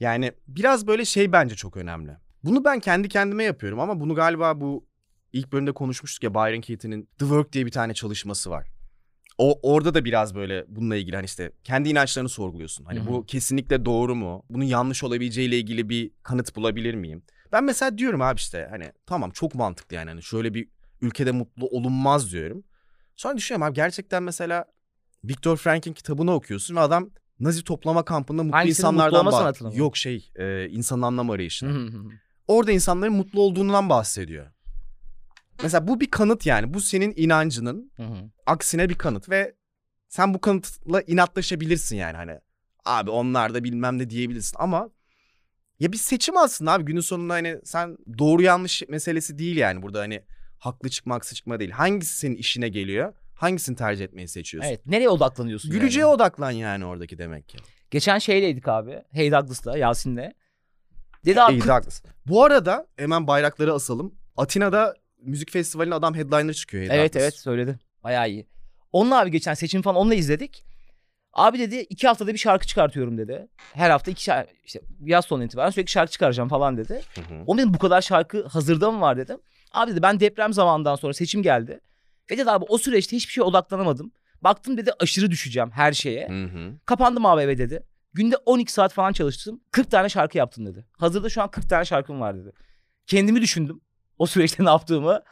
Yani 0.00 0.32
biraz 0.48 0.86
böyle 0.86 1.04
şey 1.04 1.32
bence 1.32 1.54
çok 1.54 1.76
önemli. 1.76 2.16
Bunu 2.44 2.64
ben 2.64 2.80
kendi 2.80 3.08
kendime 3.08 3.44
yapıyorum 3.44 3.80
ama 3.80 4.00
bunu 4.00 4.14
galiba 4.14 4.60
bu 4.60 4.86
ilk 5.32 5.52
bölümde 5.52 5.72
konuşmuştuk 5.72 6.24
ya 6.24 6.34
Byron 6.34 6.60
Katie'nin 6.60 7.02
The 7.02 7.24
Work 7.24 7.52
diye 7.52 7.66
bir 7.66 7.70
tane 7.70 7.94
çalışması 7.94 8.50
var. 8.50 8.68
O 9.38 9.60
orada 9.62 9.94
da 9.94 10.04
biraz 10.04 10.34
böyle 10.34 10.64
bununla 10.68 10.96
ilgili 10.96 11.16
hani 11.16 11.24
işte 11.24 11.52
kendi 11.64 11.88
inançlarını 11.88 12.28
sorguluyorsun. 12.28 12.84
Hani 12.84 12.98
Hı 13.00 13.02
hı. 13.02 13.06
bu 13.06 13.26
kesinlikle 13.26 13.84
doğru 13.84 14.14
mu? 14.14 14.44
Bunun 14.50 14.64
yanlış 14.64 15.04
olabileceğiyle 15.04 15.58
ilgili 15.58 15.88
bir 15.88 16.10
kanıt 16.22 16.56
bulabilir 16.56 16.94
miyim? 16.94 17.22
Ben 17.52 17.64
mesela 17.64 17.98
diyorum 17.98 18.22
abi 18.22 18.38
işte 18.38 18.66
hani 18.70 18.92
tamam 19.06 19.30
çok 19.30 19.54
mantıklı 19.54 19.96
yani 19.96 20.08
hani 20.08 20.22
şöyle 20.22 20.54
bir 20.54 20.68
ülkede 21.00 21.32
mutlu 21.32 21.66
olunmaz 21.66 22.32
diyorum. 22.32 22.64
Sonra 23.16 23.36
düşünüyorum 23.36 23.66
abi 23.66 23.74
gerçekten 23.74 24.22
mesela 24.22 24.64
Viktor 25.24 25.56
Frank'in 25.56 25.92
kitabını 25.92 26.34
okuyorsun 26.34 26.76
ve 26.76 26.80
adam 26.80 27.10
Nazi 27.40 27.64
toplama 27.64 28.04
kampında 28.04 28.42
mutlu 28.42 28.56
Hangisinin 28.56 28.86
mutlu 28.86 28.96
insanlardan 28.96 29.20
olma 29.26 29.30
bah- 29.30 29.40
sanatını 29.40 29.68
mı? 29.68 29.76
Yok 29.76 29.96
şey 29.96 30.30
e, 30.36 30.68
insanın 30.68 31.02
anlam 31.02 31.30
arayışını. 31.30 31.90
Orada 32.48 32.72
insanların 32.72 33.12
mutlu 33.12 33.40
olduğundan 33.40 33.88
bahsediyor. 33.88 34.46
Mesela 35.62 35.88
bu 35.88 36.00
bir 36.00 36.10
kanıt 36.10 36.46
yani. 36.46 36.74
Bu 36.74 36.80
senin 36.80 37.12
inancının 37.16 37.92
aksine 38.46 38.88
bir 38.88 38.94
kanıt 38.94 39.30
ve 39.30 39.54
sen 40.08 40.34
bu 40.34 40.40
kanıtla 40.40 41.02
inatlaşabilirsin 41.02 41.96
yani 41.96 42.16
hani. 42.16 42.38
Abi 42.84 43.10
onlar 43.10 43.54
da 43.54 43.64
bilmem 43.64 43.98
ne 43.98 44.10
diyebilirsin 44.10 44.56
ama 44.60 44.90
ya 45.82 45.92
bir 45.92 45.96
seçim 45.96 46.36
aslında 46.36 46.72
abi 46.72 46.84
günün 46.84 47.00
sonunda 47.00 47.34
hani 47.34 47.58
sen 47.64 47.98
doğru 48.18 48.42
yanlış 48.42 48.82
meselesi 48.88 49.38
değil 49.38 49.56
yani 49.56 49.82
burada 49.82 50.00
hani 50.00 50.22
haklı 50.58 50.88
çıkma 50.88 51.14
haksız 51.14 51.36
çıkma 51.36 51.60
değil. 51.60 51.70
Hangisi 51.70 52.16
senin 52.18 52.34
işine 52.34 52.68
geliyor? 52.68 53.14
Hangisini 53.34 53.76
tercih 53.76 54.04
etmeyi 54.04 54.28
seçiyorsun? 54.28 54.70
Evet. 54.70 54.86
Nereye 54.86 55.08
odaklanıyorsun 55.08 55.70
Güleceğe 55.70 56.00
yani? 56.00 56.14
odaklan 56.14 56.50
yani 56.50 56.84
oradaki 56.84 57.18
demek 57.18 57.48
ki. 57.48 57.58
Geçen 57.90 58.18
şeyleydik 58.18 58.68
abi. 58.68 59.02
Hey 59.10 59.32
Douglas'la, 59.32 59.78
Yasin'le. 59.78 60.32
Dedi 61.24 61.40
abi 61.40 61.60
de 61.60 61.72
haklısın. 61.72 62.10
Bu 62.26 62.44
arada 62.44 62.86
hemen 62.96 63.26
bayrakları 63.26 63.72
asalım. 63.72 64.14
Atina'da 64.36 64.94
müzik 65.22 65.50
festivalinde 65.50 65.94
adam 65.94 66.14
headliner 66.14 66.52
çıkıyor. 66.54 66.82
Hey 66.90 67.00
Evet 67.00 67.14
Douglas. 67.14 67.22
evet 67.22 67.40
söyledi. 67.40 67.78
Bayağı 68.04 68.30
iyi. 68.30 68.46
Onunla 68.92 69.20
abi 69.20 69.30
geçen 69.30 69.54
seçim 69.54 69.82
falan 69.82 69.96
onunla 69.96 70.14
izledik. 70.14 70.64
Abi 71.32 71.58
dedi 71.58 71.76
iki 71.76 72.06
haftada 72.06 72.32
bir 72.32 72.38
şarkı 72.38 72.66
çıkartıyorum 72.66 73.18
dedi. 73.18 73.48
Her 73.74 73.90
hafta 73.90 74.10
iki 74.10 74.22
şarkı 74.22 74.52
işte 74.64 74.80
yaz 75.00 75.24
sonu 75.24 75.44
itibaren 75.44 75.70
sürekli 75.70 75.90
şarkı 75.90 76.12
çıkaracağım 76.12 76.48
falan 76.48 76.76
dedi. 76.76 77.02
Hı 77.14 77.20
hı. 77.20 77.44
O 77.46 77.58
dedim 77.58 77.74
bu 77.74 77.78
kadar 77.78 78.02
şarkı 78.02 78.46
hazırda 78.46 78.90
mı 78.90 79.00
var 79.00 79.16
dedim. 79.16 79.38
Abi 79.72 79.92
dedi 79.92 80.02
ben 80.02 80.20
deprem 80.20 80.52
zamanından 80.52 80.96
sonra 80.96 81.14
seçim 81.14 81.42
geldi. 81.42 81.80
Ve 82.30 82.38
dedi 82.38 82.50
abi 82.50 82.64
o 82.68 82.78
süreçte 82.78 83.16
hiçbir 83.16 83.32
şeye 83.32 83.42
odaklanamadım. 83.42 84.12
Baktım 84.42 84.76
dedi 84.76 84.90
aşırı 85.00 85.30
düşeceğim 85.30 85.70
her 85.70 85.92
şeye. 85.92 86.28
Hı 86.28 86.44
hı. 86.44 86.74
Kapandım 86.86 87.26
abi 87.26 87.42
eve 87.42 87.58
dedi. 87.58 87.86
Günde 88.14 88.36
12 88.36 88.72
saat 88.72 88.92
falan 88.92 89.12
çalıştım. 89.12 89.60
40 89.70 89.90
tane 89.90 90.08
şarkı 90.08 90.38
yaptım 90.38 90.66
dedi. 90.66 90.86
Hazırda 90.98 91.28
şu 91.28 91.42
an 91.42 91.50
40 91.50 91.68
tane 91.68 91.84
şarkım 91.84 92.20
var 92.20 92.36
dedi. 92.36 92.52
Kendimi 93.06 93.40
düşündüm. 93.40 93.80
O 94.18 94.26
süreçte 94.26 94.64
ne 94.64 94.68
yaptığımı. 94.68 95.22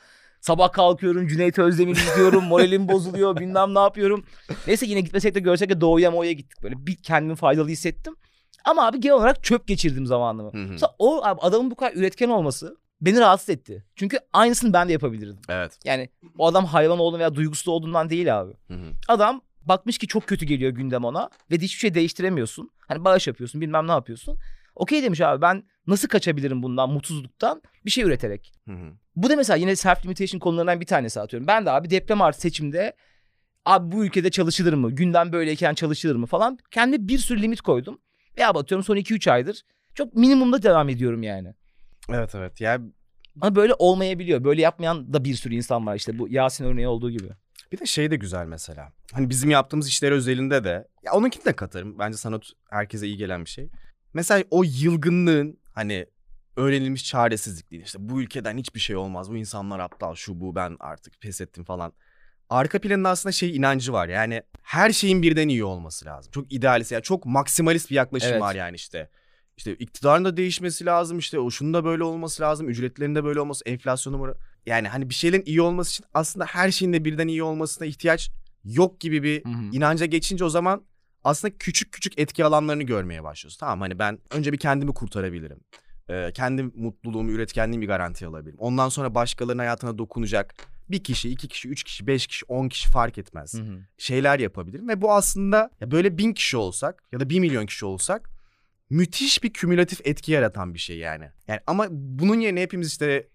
Sabah 0.40 0.72
kalkıyorum 0.72 1.28
Cüneyt 1.28 1.58
Özdemir'i 1.58 1.98
izliyorum. 1.98 2.44
Moralim 2.44 2.88
bozuluyor 2.88 3.36
bilmem 3.36 3.74
ne 3.74 3.78
yapıyorum. 3.78 4.24
Neyse 4.66 4.86
yine 4.86 5.00
gitmesek 5.00 5.34
de 5.34 5.40
görsek 5.40 5.70
de 5.70 5.80
doğuya 5.80 6.10
moya 6.10 6.32
gittik. 6.32 6.62
Böyle 6.62 6.86
bir 6.86 6.96
kendimi 6.96 7.36
faydalı 7.36 7.68
hissettim. 7.68 8.16
Ama 8.64 8.86
abi 8.86 9.00
genel 9.00 9.16
olarak 9.16 9.44
çöp 9.44 9.66
geçirdim 9.66 10.06
zamanımı. 10.06 10.52
Hı 10.52 10.64
hı. 10.64 10.72
Mesela 10.72 10.94
o 10.98 11.24
abi 11.24 11.40
adamın 11.40 11.70
bu 11.70 11.74
kadar 11.74 11.92
üretken 11.92 12.28
olması 12.28 12.76
beni 13.00 13.20
rahatsız 13.20 13.48
etti. 13.48 13.84
Çünkü 13.96 14.18
aynısını 14.32 14.72
ben 14.72 14.88
de 14.88 14.92
yapabilirdim. 14.92 15.38
Evet. 15.48 15.78
Yani 15.84 16.08
o 16.38 16.46
adam 16.46 16.64
hayvan 16.64 16.98
olduğunu 16.98 17.18
veya 17.18 17.34
duygusuz 17.34 17.68
olduğundan 17.68 18.10
değil 18.10 18.40
abi. 18.40 18.52
Hı 18.68 18.74
hı. 18.74 18.86
Adam 19.08 19.42
bakmış 19.62 19.98
ki 19.98 20.06
çok 20.06 20.26
kötü 20.26 20.46
geliyor 20.46 20.70
gündem 20.70 21.04
ona 21.04 21.30
ve 21.50 21.54
hiçbir 21.56 21.78
şey 21.78 21.94
değiştiremiyorsun. 21.94 22.70
Hani 22.88 23.04
bağış 23.04 23.26
yapıyorsun 23.26 23.60
bilmem 23.60 23.88
ne 23.88 23.92
yapıyorsun. 23.92 24.38
Okey 24.74 25.02
demiş 25.02 25.20
abi 25.20 25.42
ben 25.42 25.62
nasıl 25.86 26.08
kaçabilirim 26.08 26.62
bundan 26.62 26.90
mutsuzluktan 26.90 27.62
bir 27.84 27.90
şey 27.90 28.04
üreterek. 28.04 28.52
Hı 28.68 28.72
hı. 28.74 28.92
Bu 29.16 29.30
da 29.30 29.36
mesela 29.36 29.56
yine 29.56 29.76
self 29.76 30.04
limitation 30.04 30.38
konularından 30.40 30.80
bir 30.80 30.86
tanesi 30.86 31.20
atıyorum. 31.20 31.46
Ben 31.46 31.66
de 31.66 31.70
abi 31.70 31.90
deprem 31.90 32.22
artı 32.22 32.40
seçimde 32.40 32.92
abi 33.64 33.92
bu 33.92 34.04
ülkede 34.04 34.30
çalışılır 34.30 34.72
mı? 34.72 34.90
Gündem 34.90 35.32
böyleyken 35.32 35.74
çalışılır 35.74 36.16
mı 36.16 36.26
falan. 36.26 36.58
Kendi 36.70 37.08
bir 37.08 37.18
sürü 37.18 37.42
limit 37.42 37.60
koydum. 37.60 37.98
Ve 38.38 38.46
abi 38.46 38.58
atıyorum 38.58 38.84
son 38.84 38.96
2-3 38.96 39.30
aydır 39.30 39.62
çok 39.94 40.14
minimumda 40.14 40.62
devam 40.62 40.88
ediyorum 40.88 41.22
yani. 41.22 41.54
Evet 42.08 42.34
evet. 42.34 42.60
Yani 42.60 42.90
Ama 43.40 43.56
böyle 43.56 43.74
olmayabiliyor. 43.78 44.44
Böyle 44.44 44.62
yapmayan 44.62 45.12
da 45.12 45.24
bir 45.24 45.34
sürü 45.34 45.54
insan 45.54 45.86
var 45.86 45.96
işte 45.96 46.18
bu 46.18 46.28
Yasin 46.28 46.64
örneği 46.64 46.88
olduğu 46.88 47.10
gibi. 47.10 47.28
bir 47.72 47.78
de 47.78 47.86
şey 47.86 48.10
de 48.10 48.16
güzel 48.16 48.46
mesela. 48.46 48.92
Hani 49.12 49.30
bizim 49.30 49.50
yaptığımız 49.50 49.88
işler 49.88 50.12
özelinde 50.12 50.64
de 50.64 50.88
ya 51.02 51.12
onunkini 51.12 51.44
de 51.44 51.52
katarım. 51.52 51.98
Bence 51.98 52.16
sanat 52.16 52.42
herkese 52.70 53.06
iyi 53.06 53.16
gelen 53.16 53.44
bir 53.44 53.50
şey. 53.50 53.68
Mesela 54.14 54.44
o 54.50 54.62
yılgınlığın 54.64 55.58
hani 55.72 56.06
öğrenilmiş 56.56 57.04
çaresizlikliğin 57.04 57.84
işte 57.84 57.98
bu 58.00 58.22
ülkeden 58.22 58.58
hiçbir 58.58 58.80
şey 58.80 58.96
olmaz. 58.96 59.30
Bu 59.30 59.36
insanlar 59.36 59.78
aptal 59.78 60.14
şu 60.14 60.40
bu 60.40 60.54
ben 60.54 60.76
artık 60.80 61.20
pes 61.20 61.40
ettim 61.40 61.64
falan. 61.64 61.92
Arka 62.50 62.80
planında 62.80 63.08
aslında 63.08 63.32
şey 63.32 63.56
inancı 63.56 63.92
var. 63.92 64.08
Yani 64.08 64.42
her 64.62 64.92
şeyin 64.92 65.22
birden 65.22 65.48
iyi 65.48 65.64
olması 65.64 66.06
lazım. 66.06 66.32
Çok 66.32 66.52
idealist 66.52 66.92
yani 66.92 67.02
çok 67.02 67.26
maksimalist 67.26 67.90
bir 67.90 67.94
yaklaşım 67.94 68.30
Evet. 68.30 68.40
var 68.40 68.54
yani 68.54 68.76
işte. 68.76 69.10
İşte 69.56 69.74
iktidarın 69.74 70.24
da 70.24 70.36
değişmesi 70.36 70.86
lazım 70.86 71.18
işte 71.18 71.38
o 71.38 71.50
şunun 71.50 71.74
da 71.74 71.84
böyle 71.84 72.04
olması 72.04 72.42
lazım. 72.42 72.68
Ücretlerin 72.68 73.14
de 73.14 73.24
böyle 73.24 73.40
olması, 73.40 73.64
enflasyonu 73.66 74.34
yani 74.66 74.88
hani 74.88 75.10
bir 75.10 75.14
şeylerin 75.14 75.42
iyi 75.46 75.62
olması 75.62 75.90
için 75.90 76.04
aslında 76.14 76.44
her 76.44 76.70
şeyin 76.70 76.92
de 76.92 77.04
birden 77.04 77.28
iyi 77.28 77.42
olmasına 77.42 77.86
ihtiyaç 77.86 78.30
yok 78.64 79.00
gibi 79.00 79.22
bir 79.22 79.44
Hı 79.44 79.48
hı. 79.48 79.62
inanca 79.72 80.06
geçince 80.06 80.44
o 80.44 80.48
zaman 80.48 80.82
aslında 81.24 81.58
küçük 81.58 81.92
küçük 81.92 82.18
etki 82.18 82.44
alanlarını 82.44 82.82
görmeye 82.82 83.24
başlıyorsun. 83.24 83.58
Tamam 83.60 83.80
hani 83.80 83.98
ben 83.98 84.18
önce 84.30 84.52
bir 84.52 84.58
kendimi 84.58 84.94
kurtarabilirim. 84.94 85.60
Ee, 86.10 86.30
kendi 86.34 86.62
mutluluğumu, 86.62 87.30
üretkenliğimi 87.30 87.86
garantiye 87.86 88.30
alabilirim. 88.30 88.58
Ondan 88.58 88.88
sonra 88.88 89.14
başkalarının 89.14 89.62
hayatına 89.62 89.98
dokunacak 89.98 90.54
bir 90.90 91.04
kişi, 91.04 91.30
iki 91.30 91.48
kişi, 91.48 91.68
üç 91.68 91.84
kişi, 91.84 92.06
beş 92.06 92.26
kişi, 92.26 92.44
on 92.44 92.68
kişi 92.68 92.88
fark 92.88 93.18
etmez. 93.18 93.54
Hı 93.54 93.62
hı. 93.62 93.78
Şeyler 93.98 94.38
yapabilirim 94.38 94.88
ve 94.88 95.02
bu 95.02 95.12
aslında 95.12 95.70
ya 95.80 95.90
böyle 95.90 96.18
bin 96.18 96.32
kişi 96.32 96.56
olsak 96.56 97.02
ya 97.12 97.20
da 97.20 97.30
bir 97.30 97.40
milyon 97.40 97.66
kişi 97.66 97.84
olsak 97.84 98.30
müthiş 98.90 99.42
bir 99.42 99.52
kümülatif 99.52 100.06
etki 100.06 100.32
yaratan 100.32 100.74
bir 100.74 100.78
şey 100.78 100.98
yani. 100.98 101.30
Yani 101.48 101.60
ama 101.66 101.86
bunun 101.90 102.40
yerine 102.40 102.62
hepimiz 102.62 102.88
işte 102.88 103.28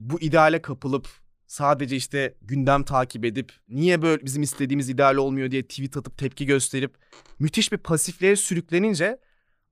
bu 0.00 0.20
ideale 0.20 0.62
kapılıp 0.62 1.08
sadece 1.50 1.96
işte 1.96 2.34
gündem 2.42 2.82
takip 2.82 3.24
edip 3.24 3.52
niye 3.68 4.02
böyle 4.02 4.24
bizim 4.24 4.42
istediğimiz 4.42 4.88
ideal 4.88 5.16
olmuyor 5.16 5.50
diye 5.50 5.62
tweet 5.62 5.96
atıp 5.96 6.18
tepki 6.18 6.46
gösterip 6.46 6.94
müthiş 7.38 7.72
bir 7.72 7.78
pasifliğe 7.78 8.36
sürüklenince 8.36 9.18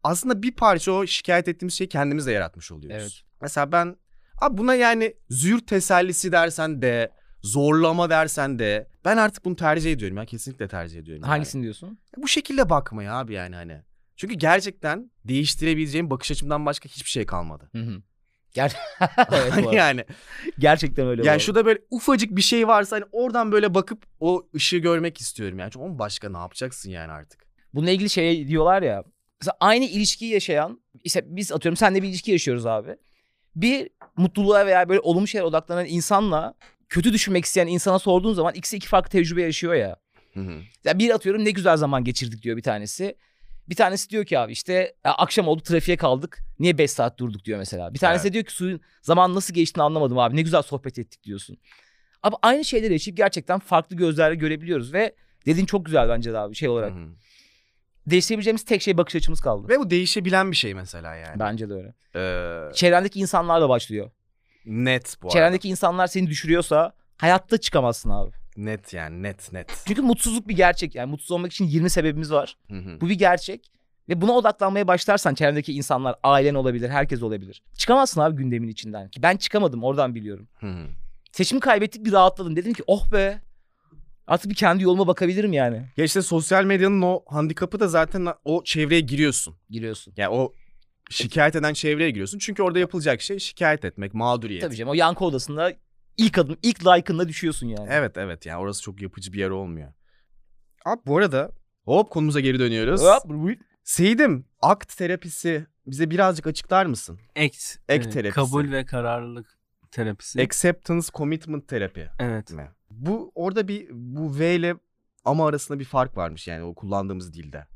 aslında 0.03 0.43
bir 0.43 0.53
parça 0.53 0.93
o 0.93 1.07
şikayet 1.07 1.49
ettiğimiz 1.49 1.75
şeyi 1.75 1.89
kendimiz 1.89 2.27
de 2.27 2.33
yaratmış 2.33 2.73
oluyoruz. 2.73 3.03
Evet. 3.03 3.41
Mesela 3.43 3.73
ben 3.73 3.97
abi 4.41 4.59
buna 4.59 4.75
yani 4.75 5.15
zür 5.31 5.59
tesellisi 5.59 6.33
dersen 6.33 6.83
de 6.83 7.13
zorlama 7.43 8.11
dersen 8.11 8.59
de 8.59 8.89
ben 9.05 9.17
artık 9.17 9.45
bunu 9.45 9.57
tercih 9.57 9.93
ediyorum 9.93 10.17
ya 10.17 10.25
kesinlikle 10.25 10.69
tercih 10.69 10.99
ediyorum. 10.99 11.23
yani. 11.23 11.31
Hangisini 11.31 11.63
diyorsun? 11.63 11.99
Bu 12.17 12.29
şekilde 12.29 12.71
bakmayı 12.71 13.13
abi 13.13 13.33
yani 13.33 13.55
hani. 13.55 13.83
Çünkü 14.17 14.35
gerçekten 14.35 15.11
değiştirebileceğim 15.25 16.11
bakış 16.11 16.31
açımdan 16.31 16.67
başka 16.67 16.89
hiçbir 16.89 17.11
şey 17.11 17.27
kalmadı. 17.27 17.69
Hı 17.73 17.83
hı. 17.83 18.03
Ger 18.55 18.77
evet, 19.01 19.53
bu 19.53 19.69
arada. 19.69 19.77
yani 19.77 20.05
Gerçekten 20.59 21.07
öyle. 21.07 21.27
yani 21.27 21.41
şurada 21.41 21.67
böyle 21.67 21.79
ufacık 21.91 22.37
bir 22.37 22.43
şey 22.43 22.69
varsa 22.69 22.97
hani 22.97 23.05
oradan 23.13 23.53
böyle 23.53 23.75
bakıp 23.75 24.07
o 24.21 24.47
ışığı 24.55 24.79
görmek 24.79 25.21
istiyorum 25.21 25.59
yani. 25.59 25.71
Çünkü 25.71 25.85
onun 25.85 25.99
başka 25.99 26.29
ne 26.31 26.39
yapacaksın 26.39 26.91
yani 26.91 27.13
artık? 27.13 27.47
Bununla 27.75 27.91
ilgili 27.91 28.11
şey 28.11 28.49
diyorlar 28.49 28.83
ya. 28.83 29.05
Mesela 29.41 29.57
aynı 29.61 29.85
ilişkiyi 29.85 30.33
yaşayan 30.33 30.81
işte 31.05 31.23
biz 31.27 31.53
atıyorum 31.53 31.77
senle 31.77 32.03
bir 32.03 32.09
ilişki 32.09 32.31
yaşıyoruz 32.31 32.67
abi. 32.67 32.97
Bir 33.57 33.91
mutluluğa 34.17 34.67
veya 34.67 34.89
böyle 34.89 35.01
olumlu 35.01 35.27
şeylere 35.27 35.47
odaklanan 35.47 35.87
insanla 35.87 36.55
kötü 36.89 37.13
düşünmek 37.13 37.45
isteyen 37.45 37.67
insana 37.67 37.99
sorduğun 37.99 38.35
zaman 38.35 38.55
ikisi 38.55 38.77
iki 38.77 38.89
farklı 38.89 39.11
tecrübe 39.11 39.43
yaşıyor 39.43 39.75
ya. 39.75 39.97
Hı 40.35 40.41
hı. 40.41 40.61
Ya 40.85 40.99
bir 40.99 41.11
atıyorum 41.11 41.45
ne 41.45 41.51
güzel 41.51 41.77
zaman 41.77 42.05
geçirdik 42.05 42.43
diyor 42.43 42.57
bir 42.57 42.63
tanesi. 42.63 43.17
Bir 43.69 43.75
tanesi 43.75 44.11
diyor 44.11 44.25
ki 44.25 44.39
abi 44.39 44.53
işte 44.53 44.95
akşam 45.05 45.49
oldu 45.49 45.63
trafiğe 45.63 45.97
kaldık. 45.97 46.39
Niye 46.59 46.79
5 46.79 46.91
saat 46.91 47.19
durduk 47.19 47.45
diyor 47.45 47.59
mesela. 47.59 47.95
Bir 47.95 47.99
tanesi 47.99 48.25
de 48.25 48.33
diyor 48.33 48.45
ki 48.45 48.53
suyun 48.53 48.81
zaman 49.03 49.35
nasıl 49.35 49.55
geçtiğini 49.55 49.83
anlamadım 49.85 50.19
abi. 50.19 50.37
Ne 50.37 50.43
güzel 50.43 50.63
sohbet 50.63 50.99
ettik 50.99 51.25
diyorsun. 51.25 51.57
Abi 52.23 52.37
aynı 52.43 52.65
şeyleri 52.65 52.93
yaşayıp 52.93 53.17
gerçekten 53.17 53.59
farklı 53.59 53.97
gözlerle 53.97 54.35
görebiliyoruz 54.35 54.93
ve 54.93 55.15
dediğin 55.47 55.67
çok 55.67 55.87
güzel 55.87 56.09
bence 56.09 56.33
de 56.33 56.39
abi 56.39 56.55
şey 56.55 56.69
olarak. 56.69 56.93
Hı 56.93 56.97
hı. 56.99 57.09
Değiştirebileceğimiz 58.07 58.65
tek 58.65 58.83
şey 58.83 58.97
bakış 58.97 59.17
açımız 59.17 59.41
kaldı. 59.41 59.69
Ve 59.69 59.79
bu 59.79 59.91
değişebilen 59.91 60.51
bir 60.51 60.57
şey 60.57 60.75
mesela 60.75 61.15
yani. 61.15 61.39
Bence 61.41 61.69
de 61.69 61.75
öyle. 61.75 61.95
Ee, 62.15 62.75
Çevrendeki 62.75 63.21
insanlarla 63.21 63.69
başlıyor. 63.69 64.11
net 64.67 65.17
bu 65.23 65.27
arada. 65.27 65.33
Çevrendeki 65.35 65.69
insanlar 65.69 66.07
seni 66.07 66.27
düşürüyorsa 66.27 66.93
hayatta 67.17 67.59
çıkamazsın 67.59 68.11
abi. 68.11 68.31
Net 68.59 68.93
yani 68.95 69.23
net 69.23 69.53
net. 69.53 69.83
Çünkü 69.87 70.03
mutsuzluk 70.03 70.49
bir 70.49 70.57
gerçek. 70.57 70.95
Yani 70.95 71.11
mutsuz 71.11 71.31
olmak 71.31 71.53
için 71.53 71.65
20 71.65 71.91
sebebimiz 71.91 72.33
var. 72.33 72.57
Hı 72.71 72.77
hı. 72.77 73.01
Bu 73.01 73.09
bir 73.09 73.15
gerçek. 73.15 73.71
Ve 74.09 74.21
buna 74.21 74.33
odaklanmaya 74.33 74.89
başlarsan 74.89 75.35
çevrendeki 75.35 75.73
insanlar, 75.73 76.17
ailen 76.23 76.55
olabilir, 76.55 76.91
herkes 76.91 77.23
olabilir. 77.23 77.63
Çıkamazsın 77.75 78.21
abi 78.21 78.37
gündemin 78.37 78.69
içinden. 78.69 79.09
Ki 79.09 79.23
ben 79.23 79.37
çıkamadım 79.37 79.85
oradan 79.85 80.15
biliyorum. 80.15 80.49
Hı 80.61 80.67
hı. 80.67 80.87
Seçimi 81.33 81.61
kaybettik 81.61 82.05
bir 82.05 82.13
rahatladım. 82.13 82.57
Dedim 82.57 82.73
ki 82.73 82.83
oh 82.87 83.13
be. 83.13 83.41
Artık 84.27 84.51
bir 84.51 84.57
kendi 84.57 84.85
yoluma 84.85 85.07
bakabilirim 85.07 85.53
yani. 85.53 85.87
Ya 85.97 86.05
işte 86.05 86.23
sosyal 86.23 86.65
medyanın 86.65 87.03
o 87.03 87.25
handikapı 87.27 87.81
da 87.81 87.89
zaten 87.89 88.29
o 88.45 88.65
çevreye 88.65 89.01
giriyorsun. 89.01 89.57
Giriyorsun. 89.71 90.15
Yani 90.17 90.35
o 90.35 90.55
şikayet 91.11 91.57
eden 91.57 91.73
çevreye 91.73 92.11
giriyorsun. 92.11 92.39
Çünkü 92.39 92.63
orada 92.63 92.79
yapılacak 92.79 93.21
şey 93.21 93.39
şikayet 93.39 93.85
etmek, 93.85 94.15
mağduriyet. 94.15 94.63
Tabii 94.63 94.77
canım 94.77 94.91
o 94.91 94.95
yankı 94.95 95.25
odasında 95.25 95.73
ilk 96.19 96.39
adım, 96.39 96.57
ilk 96.63 96.87
like'ında 96.87 97.29
düşüyorsun 97.29 97.67
yani. 97.67 97.89
Evet 97.91 98.17
evet 98.17 98.47
yani 98.47 98.61
orası 98.61 98.83
çok 98.83 99.03
yapıcı 99.03 99.33
bir 99.33 99.39
yer 99.39 99.51
olmuyor. 99.51 99.93
Abi 100.85 101.01
bu 101.07 101.17
arada 101.19 101.51
hop 101.85 102.11
konumuza 102.11 102.41
geri 102.41 102.59
dönüyoruz. 102.59 103.03
Hop, 103.03 103.59
Seydim 103.85 104.45
akt 104.63 104.97
terapisi 104.97 105.67
bize 105.87 106.11
birazcık 106.11 106.47
açıklar 106.47 106.87
mısın? 106.87 107.21
Act. 107.37 107.77
Ek 107.89 108.11
terapisi. 108.11 108.35
Kabul 108.35 108.73
ve 108.73 108.85
kararlılık 108.85 109.59
terapisi. 109.91 110.43
Acceptance 110.43 111.07
Commitment 111.15 111.69
Terapi 111.69 112.09
evet. 112.19 112.51
mi? 112.51 112.69
Bu 112.91 113.33
orada 113.35 113.69
bir 113.69 113.89
bu 113.91 114.39
V 114.39 114.55
ile 114.55 114.75
ama 115.25 115.47
arasında 115.47 115.79
bir 115.79 115.85
fark 115.85 116.17
varmış 116.17 116.49
yani 116.49 116.63
o 116.63 116.75
kullandığımız 116.75 117.35
dilde. 117.35 117.67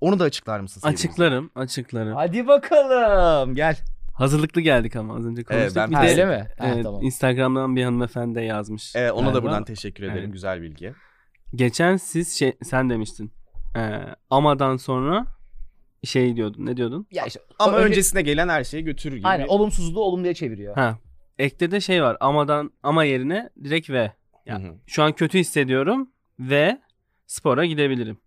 Onu 0.00 0.18
da 0.18 0.24
açıklar 0.24 0.60
mısın? 0.60 0.80
Açıklarım, 0.84 1.50
açıklarım. 1.54 2.14
Hadi 2.14 2.46
bakalım 2.46 3.54
gel. 3.54 3.76
Hazırlıklı 4.12 4.60
geldik 4.60 4.96
ama 4.96 5.16
az 5.16 5.26
önce 5.26 5.44
konuştuk. 5.44 5.76
ben 5.76 5.90
bir 5.90 5.94
Ha, 5.94 6.02
de 6.02 6.10
öyle 6.10 6.26
mi? 6.26 6.48
Ha, 6.58 6.68
evet, 6.74 6.84
tamam. 6.84 7.02
Instagram'dan 7.02 7.76
bir 7.76 7.84
hanımefendi 7.84 8.34
de 8.34 8.40
yazmış. 8.40 8.96
Evet, 8.96 9.12
ona 9.12 9.34
da 9.34 9.42
buradan 9.42 9.64
teşekkür 9.64 10.04
ederim. 10.04 10.18
Evet. 10.18 10.32
Güzel 10.32 10.62
bilgi. 10.62 10.92
Geçen 11.54 11.96
siz 11.96 12.38
şey, 12.38 12.52
sen 12.62 12.90
demiştin. 12.90 13.32
Ee, 13.76 14.00
amadan 14.30 14.76
sonra 14.76 15.26
şey 16.04 16.36
diyordun. 16.36 16.66
Ne 16.66 16.76
diyordun? 16.76 17.06
Ya 17.10 17.26
işte, 17.26 17.40
Ama 17.58 17.76
önce- 17.76 17.86
öncesine 17.88 18.22
gelen 18.22 18.48
her 18.48 18.64
şeyi 18.64 18.84
götürür 18.84 19.16
gibi. 19.16 19.26
Aynen 19.28 19.46
olumsuzluğu 19.48 20.00
olumluya 20.00 20.34
çeviriyor. 20.34 20.74
Ha. 20.74 20.98
Ekte 21.38 21.70
de 21.70 21.80
şey 21.80 22.02
var. 22.02 22.16
Amadan 22.20 22.70
ama 22.82 23.04
yerine 23.04 23.50
direkt 23.64 23.90
ve. 23.90 24.12
Hı 24.48 24.54
hı. 24.54 24.74
Şu 24.86 25.02
an 25.02 25.12
kötü 25.12 25.38
hissediyorum 25.38 26.10
ve 26.38 26.80
spora 27.26 27.64
gidebilirim. 27.64 28.18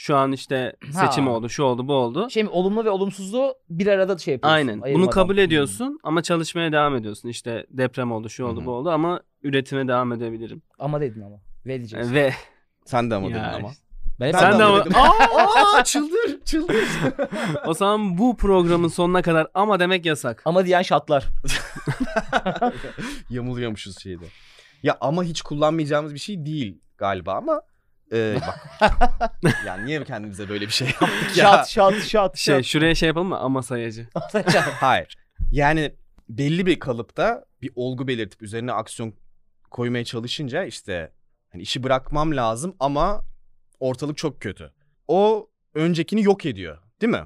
Şu 0.00 0.16
an 0.16 0.32
işte 0.32 0.72
Ha. 0.94 1.06
seçim 1.06 1.28
oldu, 1.28 1.48
şu 1.48 1.62
oldu, 1.62 1.88
bu 1.88 1.92
oldu. 1.92 2.30
Şey 2.30 2.42
mi, 2.42 2.48
olumlu 2.50 2.84
ve 2.84 2.90
olumsuzluğu 2.90 3.54
bir 3.70 3.86
arada 3.86 4.18
şey 4.18 4.34
yapıyorsun. 4.34 4.54
Aynen. 4.56 4.76
Bunu 4.76 4.84
ayırmadan. 4.84 5.10
kabul 5.10 5.34
Hmm. 5.34 5.42
ediyorsun 5.42 5.98
ama 6.02 6.22
çalışmaya 6.22 6.72
devam 6.72 6.96
ediyorsun. 6.96 7.28
İşte 7.28 7.66
deprem 7.70 8.12
oldu, 8.12 8.28
şu 8.28 8.44
oldu, 8.44 8.56
Hı 8.60 8.62
hı. 8.62 8.66
bu 8.66 8.70
oldu 8.70 8.90
ama 8.90 9.20
üretime 9.42 9.88
devam 9.88 10.12
edebilirim. 10.12 10.62
Ama 10.78 11.00
dedin 11.00 11.20
ama. 11.20 11.36
Ve 11.66 11.78
diyeceksin. 11.78 12.14
Ve 12.14 12.32
Sen 12.84 13.10
de 13.10 13.14
ama 13.14 13.26
Ya 13.28 13.34
dedin 13.34 13.44
ama. 13.64 13.70
Ben 14.20 14.26
hep 14.26 14.34
Ben 14.34 14.38
Sen 14.38 14.58
de 14.58 14.64
ama 14.64 14.80
dedim. 14.80 14.92
Aa, 15.76 15.84
çıldır 15.84 16.44
çıldır. 16.44 16.76
o 17.66 17.74
zaman 17.74 18.18
bu 18.18 18.36
programın 18.36 18.88
sonuna 18.88 19.22
kadar 19.22 19.46
ama 19.54 19.80
demek 19.80 20.06
yasak. 20.06 20.42
ama 20.44 20.66
diyen 20.66 20.82
şatlar. 20.82 21.26
Yamuluyormuşuz 23.30 23.98
şeyde. 24.02 24.24
Ya 24.82 24.96
ama 25.00 25.24
hiç 25.24 25.42
kullanmayacağımız 25.42 26.14
bir 26.14 26.18
şey 26.18 26.46
değil 26.46 26.80
galiba 26.98 27.34
ama 27.34 27.60
e, 28.12 28.38
bak. 28.46 28.80
yani 29.66 29.86
niye 29.86 30.04
kendimize 30.04 30.48
böyle 30.48 30.66
bir 30.66 30.72
şey 30.72 30.88
yaptık 31.00 31.36
ya? 31.36 31.44
Şat 31.44 31.68
şat 31.68 31.94
şat 31.94 32.36
Şey 32.36 32.56
şat. 32.56 32.64
şuraya 32.64 32.94
şey 32.94 33.06
yapalım 33.06 33.28
mı? 33.28 33.38
Ama 33.40 33.62
sayacı. 33.62 34.08
Hayır. 34.80 35.16
Yani 35.52 35.94
belli 36.28 36.66
bir 36.66 36.78
kalıpta 36.80 37.44
bir 37.62 37.70
olgu 37.76 38.08
belirtip 38.08 38.42
üzerine 38.42 38.72
aksiyon 38.72 39.14
koymaya 39.70 40.04
çalışınca 40.04 40.64
işte 40.64 41.12
hani 41.52 41.62
işi 41.62 41.82
bırakmam 41.82 42.36
lazım 42.36 42.76
ama 42.80 43.24
ortalık 43.80 44.16
çok 44.16 44.40
kötü. 44.40 44.72
O 45.08 45.50
öncekini 45.74 46.22
yok 46.22 46.46
ediyor, 46.46 46.78
değil 47.00 47.10
mi? 47.12 47.24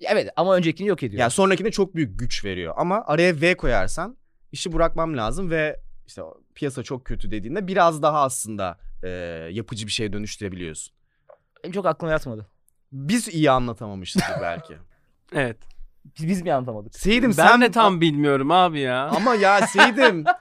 evet 0.00 0.28
ama 0.36 0.56
öncekini 0.56 0.88
yok 0.88 1.02
ediyor. 1.02 1.20
Yani 1.20 1.30
sonrakine 1.30 1.70
çok 1.70 1.94
büyük 1.94 2.18
güç 2.18 2.44
veriyor 2.44 2.74
ama 2.76 3.04
araya 3.06 3.40
V 3.40 3.56
koyarsan 3.56 4.16
işi 4.52 4.72
bırakmam 4.72 5.16
lazım 5.16 5.50
ve 5.50 5.80
işte 6.06 6.22
o 6.22 6.40
piyasa 6.54 6.82
çok 6.82 7.04
kötü 7.04 7.30
dediğinde 7.30 7.66
biraz 7.66 8.02
daha 8.02 8.22
aslında 8.22 8.78
e, 9.02 9.08
yapıcı 9.50 9.86
bir 9.86 9.92
şeye 9.92 10.12
dönüştürebiliyorsun. 10.12 10.94
Benim 11.64 11.72
çok 11.72 11.86
aklıma 11.86 12.12
yatmadı. 12.12 12.46
Biz 12.92 13.28
iyi 13.28 13.50
anlatamamışızdır 13.50 14.34
belki. 14.42 14.76
Evet. 15.32 15.56
Biz, 16.18 16.28
biz 16.28 16.42
mi 16.42 16.52
anlatamadık? 16.52 16.94
Seydim 16.94 17.30
ben 17.38 17.46
sen 17.46 17.60
de 17.60 17.70
tam 17.70 18.00
bilmiyorum 18.00 18.50
abi 18.50 18.80
ya. 18.80 19.04
Ama 19.08 19.34
ya 19.34 19.66
Seydim. 19.66 20.24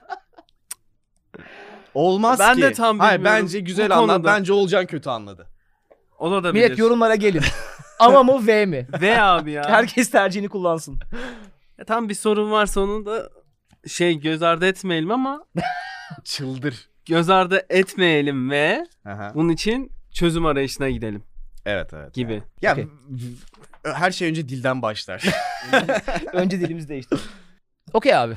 Olmaz 1.94 2.40
Ben 2.40 2.56
ki. 2.56 2.62
de 2.62 2.72
tam 2.74 3.00
Hayır 3.00 3.20
bilmiyorum. 3.20 3.42
bence 3.44 3.60
güzel 3.60 3.90
Bu 3.90 3.94
anlat. 3.94 4.16
konuda. 4.16 4.28
Bence 4.28 4.54
Olcan 4.54 4.86
kötü 4.86 5.10
anladı. 5.10 5.48
Olabilir. 6.18 6.54
Millet 6.54 6.78
yorumlara 6.80 7.16
gelin. 7.16 7.42
ama 8.00 8.24
mı 8.24 8.48
V 8.48 8.66
mi? 8.66 8.88
Ve 9.02 9.22
abi 9.22 9.52
ya. 9.52 9.64
Herkes 9.70 10.10
tercihini 10.12 10.50
kullansın. 10.50 11.00
Ya 11.78 11.86
Tam 11.86 12.10
bir 12.10 12.14
sorun 12.14 12.52
varsa 12.52 12.82
onu 12.82 13.06
da 13.06 13.30
şey 13.88 14.20
göz 14.20 14.42
ardı 14.44 14.66
etmeyelim 14.66 15.12
ama 15.12 15.46
Çıldır. 16.24 16.90
göz 17.06 17.30
ardı 17.30 17.66
etmeyelim 17.70 18.52
ve 18.52 18.88
Aha. 19.06 19.32
bunun 19.36 19.50
için 19.50 19.92
çözüm 20.12 20.46
arayışına 20.46 20.90
gidelim 20.90 21.24
Evet 21.66 21.94
evet. 21.94 22.14
gibi. 22.14 22.44
yani. 22.62 22.80
Ya 22.80 22.88
Okey. 23.14 23.94
her 23.94 24.12
şey 24.12 24.30
önce 24.30 24.50
dilden 24.50 24.82
başlar. 24.82 25.24
Önce 26.34 26.60
dilimiz 26.60 26.90
değişti. 26.90 27.16
Okey 27.94 28.16
abi. 28.16 28.36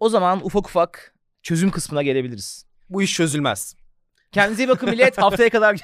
O 0.00 0.08
zaman 0.08 0.44
ufak 0.46 0.66
ufak 0.66 1.14
çözüm 1.42 1.70
kısmına 1.70 2.02
gelebiliriz. 2.02 2.66
bu 2.90 3.02
iş 3.02 3.14
çözülmez. 3.14 3.76
Kendinize 4.32 4.64
iyi 4.64 4.68
bakın 4.68 4.90
millet. 4.90 5.18
Haftaya 5.18 5.50
kadar 5.50 5.80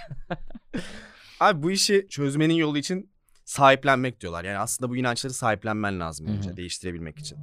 Abi 1.40 1.62
bu 1.62 1.70
işi 1.70 2.06
çözmenin 2.10 2.54
yolu 2.54 2.78
için 2.78 3.10
sahiplenmek 3.44 4.20
diyorlar. 4.20 4.44
Yani 4.44 4.58
aslında 4.58 4.90
bu 4.90 4.96
inançları 4.96 5.32
sahiplenmen 5.32 6.00
lazım 6.00 6.26
Hı 6.26 6.30
hı. 6.32 6.36
önce 6.36 6.56
değiştirebilmek 6.56 7.18
için. 7.18 7.38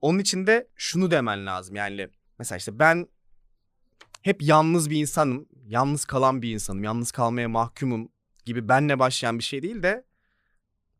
Onun 0.00 0.18
için 0.18 0.46
de 0.46 0.68
şunu 0.76 1.10
demen 1.10 1.46
lazım. 1.46 1.76
Yani 1.76 2.08
mesela 2.38 2.56
işte 2.58 2.78
ben 2.78 3.08
hep 4.22 4.42
yalnız 4.42 4.90
bir 4.90 4.96
insanım. 4.96 5.48
Yalnız 5.66 6.04
kalan 6.04 6.42
bir 6.42 6.50
insanım. 6.50 6.84
Yalnız 6.84 7.10
kalmaya 7.10 7.48
mahkumum 7.48 8.08
gibi 8.44 8.68
benle 8.68 8.98
başlayan 8.98 9.38
bir 9.38 9.44
şey 9.44 9.62
değil 9.62 9.82
de 9.82 10.04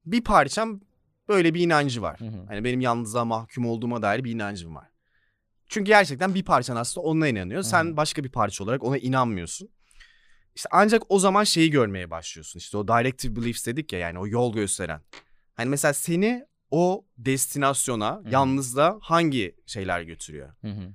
bir 0.06 0.24
parçam 0.24 0.80
böyle 1.28 1.54
bir 1.54 1.60
inancı 1.60 2.02
var. 2.02 2.20
Hı 2.20 2.24
hı. 2.24 2.46
Hani 2.48 2.64
benim 2.64 2.80
yalnızlığa 2.80 3.24
mahkum 3.24 3.66
olduğuma 3.66 4.02
dair 4.02 4.24
bir 4.24 4.32
inancım 4.32 4.74
var. 4.74 4.88
Çünkü 5.68 5.86
gerçekten 5.86 6.34
bir 6.34 6.44
parçan 6.44 6.76
aslında 6.76 7.06
ona 7.06 7.28
inanıyor. 7.28 7.62
Hı 7.62 7.66
Sen 7.66 7.84
hı. 7.84 7.96
başka 7.96 8.24
bir 8.24 8.30
parça 8.30 8.64
olarak 8.64 8.84
ona 8.84 8.98
inanmıyorsun. 8.98 9.68
İşte 10.54 10.68
ancak 10.72 11.02
o 11.08 11.18
zaman 11.18 11.44
şeyi 11.44 11.70
görmeye 11.70 12.10
başlıyorsun. 12.10 12.58
İşte 12.58 12.76
o 12.76 12.88
directive 12.88 13.36
beliefs 13.36 13.66
dedik 13.66 13.92
ya 13.92 13.98
yani 13.98 14.18
o 14.18 14.26
yol 14.26 14.54
gösteren. 14.54 15.00
Hani 15.54 15.68
mesela 15.68 15.94
seni 15.94 16.46
o 16.70 17.04
destinasyona, 17.18 18.22
hı. 18.24 18.30
yalnızlığa 18.30 18.98
hangi 19.00 19.56
şeyler 19.66 20.02
götürüyor? 20.02 20.52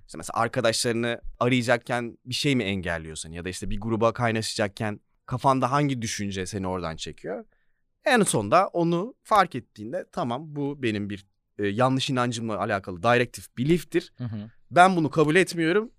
İşte 0.08 0.18
mesela 0.18 0.40
arkadaşlarını 0.40 1.22
arayacakken 1.40 2.18
bir 2.26 2.34
şey 2.34 2.56
mi 2.56 2.64
engelliyor 2.64 3.16
seni? 3.16 3.36
Ya 3.36 3.46
da 3.46 3.50
işte 3.50 3.70
bir 3.70 3.80
gruba 3.80 4.14
kaynaşacakken 4.14 5.00
kafanda 5.26 5.72
hangi 5.72 6.02
düşünce 6.02 6.46
seni 6.46 6.68
oradan 6.68 6.96
çekiyor? 6.96 7.46
En 8.06 8.24
sonunda 8.24 8.68
onu 8.68 9.16
fark 9.24 9.56
ettiğinde 9.56 10.06
tamam 10.12 10.56
bu 10.56 10.84
benim 10.84 11.10
bir 11.10 11.26
e, 11.60 11.68
yanlış 11.68 12.10
inancımla 12.10 12.60
alakalı 12.60 13.04
directive 13.04 13.46
belief'tir. 13.58 14.14
Hı 14.18 14.24
hı. 14.24 14.50
Ben 14.72 14.96
bunu 14.96 15.10
kabul 15.10 15.36
etmiyorum 15.36 15.92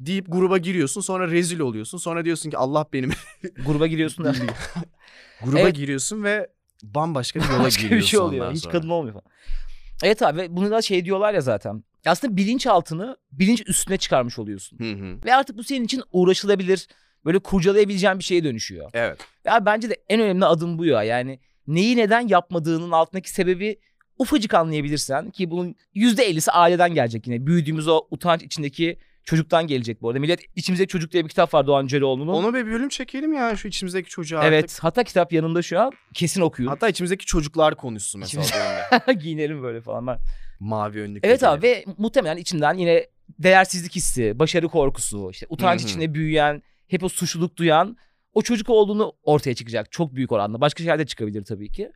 deyip 0.00 0.26
gruba 0.28 0.58
giriyorsun 0.58 1.00
sonra 1.00 1.30
rezil 1.30 1.60
oluyorsun. 1.60 1.98
Sonra 1.98 2.24
diyorsun 2.24 2.50
ki 2.50 2.58
Allah 2.58 2.86
benim 2.92 3.10
Gruba 3.66 3.86
giriyorsun 3.86 4.24
da. 4.24 4.34
gruba 5.44 5.60
Evet. 5.60 5.76
giriyorsun 5.76 6.24
ve 6.24 6.48
bambaşka 6.82 7.40
bir 7.40 7.48
yola 7.48 7.62
Başka 7.62 7.82
bir 7.82 7.88
giriyorsun 7.88 8.08
şey 8.08 8.20
oluyor. 8.20 8.52
Hiç 8.52 8.62
sonra. 8.62 8.72
kadın 8.72 8.88
olmuyor 8.88 9.14
falan. 9.14 9.32
Evet 10.02 10.22
abi 10.22 10.46
bunu 10.50 10.70
da 10.70 10.82
şey 10.82 11.04
diyorlar 11.04 11.34
ya 11.34 11.40
zaten. 11.40 11.84
Aslında 12.06 12.36
bilinçaltını 12.36 13.16
bilinç 13.32 13.62
üstüne 13.66 13.96
çıkarmış 13.96 14.38
oluyorsun. 14.38 14.78
Hı 14.78 14.92
hı. 14.92 15.24
Ve 15.24 15.34
artık 15.34 15.56
bu 15.58 15.64
senin 15.64 15.84
için 15.84 16.02
uğraşılabilir, 16.12 16.88
böyle 17.24 17.38
kurcalayabileceğin 17.38 18.18
bir 18.18 18.24
şeye 18.24 18.44
dönüşüyor. 18.44 18.90
Evet. 18.94 19.18
Ya 19.44 19.66
bence 19.66 19.90
de 19.90 19.96
en 20.08 20.20
önemli 20.20 20.44
adım 20.44 20.78
bu 20.78 20.84
ya. 20.84 21.02
Yani 21.02 21.38
neyi 21.66 21.96
neden 21.96 22.28
yapmadığının 22.28 22.90
altındaki 22.90 23.30
sebebi 23.30 23.78
ufacık 24.18 24.54
anlayabilirsen 24.54 25.30
ki 25.30 25.50
bunun 25.50 25.74
%50'si 25.94 26.50
aileden 26.50 26.94
gelecek 26.94 27.26
yine. 27.26 27.46
Büyüdüğümüz 27.46 27.88
o 27.88 28.06
utanç 28.10 28.42
içindeki 28.42 28.98
çocuktan 29.24 29.66
gelecek 29.66 30.02
bu 30.02 30.08
arada. 30.08 30.20
Millet 30.20 30.40
içimizdeki 30.56 30.88
çocuk 30.88 31.12
diye 31.12 31.24
bir 31.24 31.28
kitap 31.28 31.54
var 31.54 31.66
Doğan 31.66 31.86
Cöloğlu'nun. 31.86 32.32
Onu 32.32 32.54
bir 32.54 32.66
bölüm 32.66 32.88
çekelim 32.88 33.32
ya 33.32 33.56
şu 33.56 33.68
içimizdeki 33.68 34.08
çocuğa 34.10 34.40
artık. 34.40 34.52
Evet 34.52 34.78
hatta 34.82 35.04
kitap 35.04 35.32
yanımda 35.32 35.62
şu 35.62 35.80
an 35.80 35.92
kesin 36.14 36.40
okuyun. 36.40 36.68
Hatta 36.68 36.88
içimizdeki 36.88 37.26
çocuklar 37.26 37.76
konuşsun 37.76 38.18
mesela 38.20 38.42
İçimiz-. 38.42 39.12
Giyinelim 39.22 39.62
böyle 39.62 39.80
falan. 39.80 40.06
Ben- 40.06 40.18
Mavi 40.60 41.00
önlük. 41.00 41.26
Evet 41.26 41.42
abi 41.42 41.62
ve 41.62 41.84
muhtemelen 41.98 42.36
içinden 42.36 42.74
yine 42.74 43.06
değersizlik 43.38 43.96
hissi, 43.96 44.38
başarı 44.38 44.68
korkusu, 44.68 45.30
işte 45.30 45.46
utanç 45.48 45.82
içinde 45.82 46.14
büyüyen, 46.14 46.62
hep 46.88 47.04
o 47.04 47.08
suçluluk 47.08 47.56
duyan 47.56 47.96
o 48.34 48.42
çocuk 48.42 48.70
olduğunu 48.70 49.12
ortaya 49.22 49.54
çıkacak 49.54 49.92
çok 49.92 50.14
büyük 50.14 50.32
oranda. 50.32 50.60
Başka 50.60 50.82
şeyler 50.82 50.98
de 50.98 51.06
çıkabilir 51.06 51.44
tabii 51.44 51.72
ki. 51.72 51.92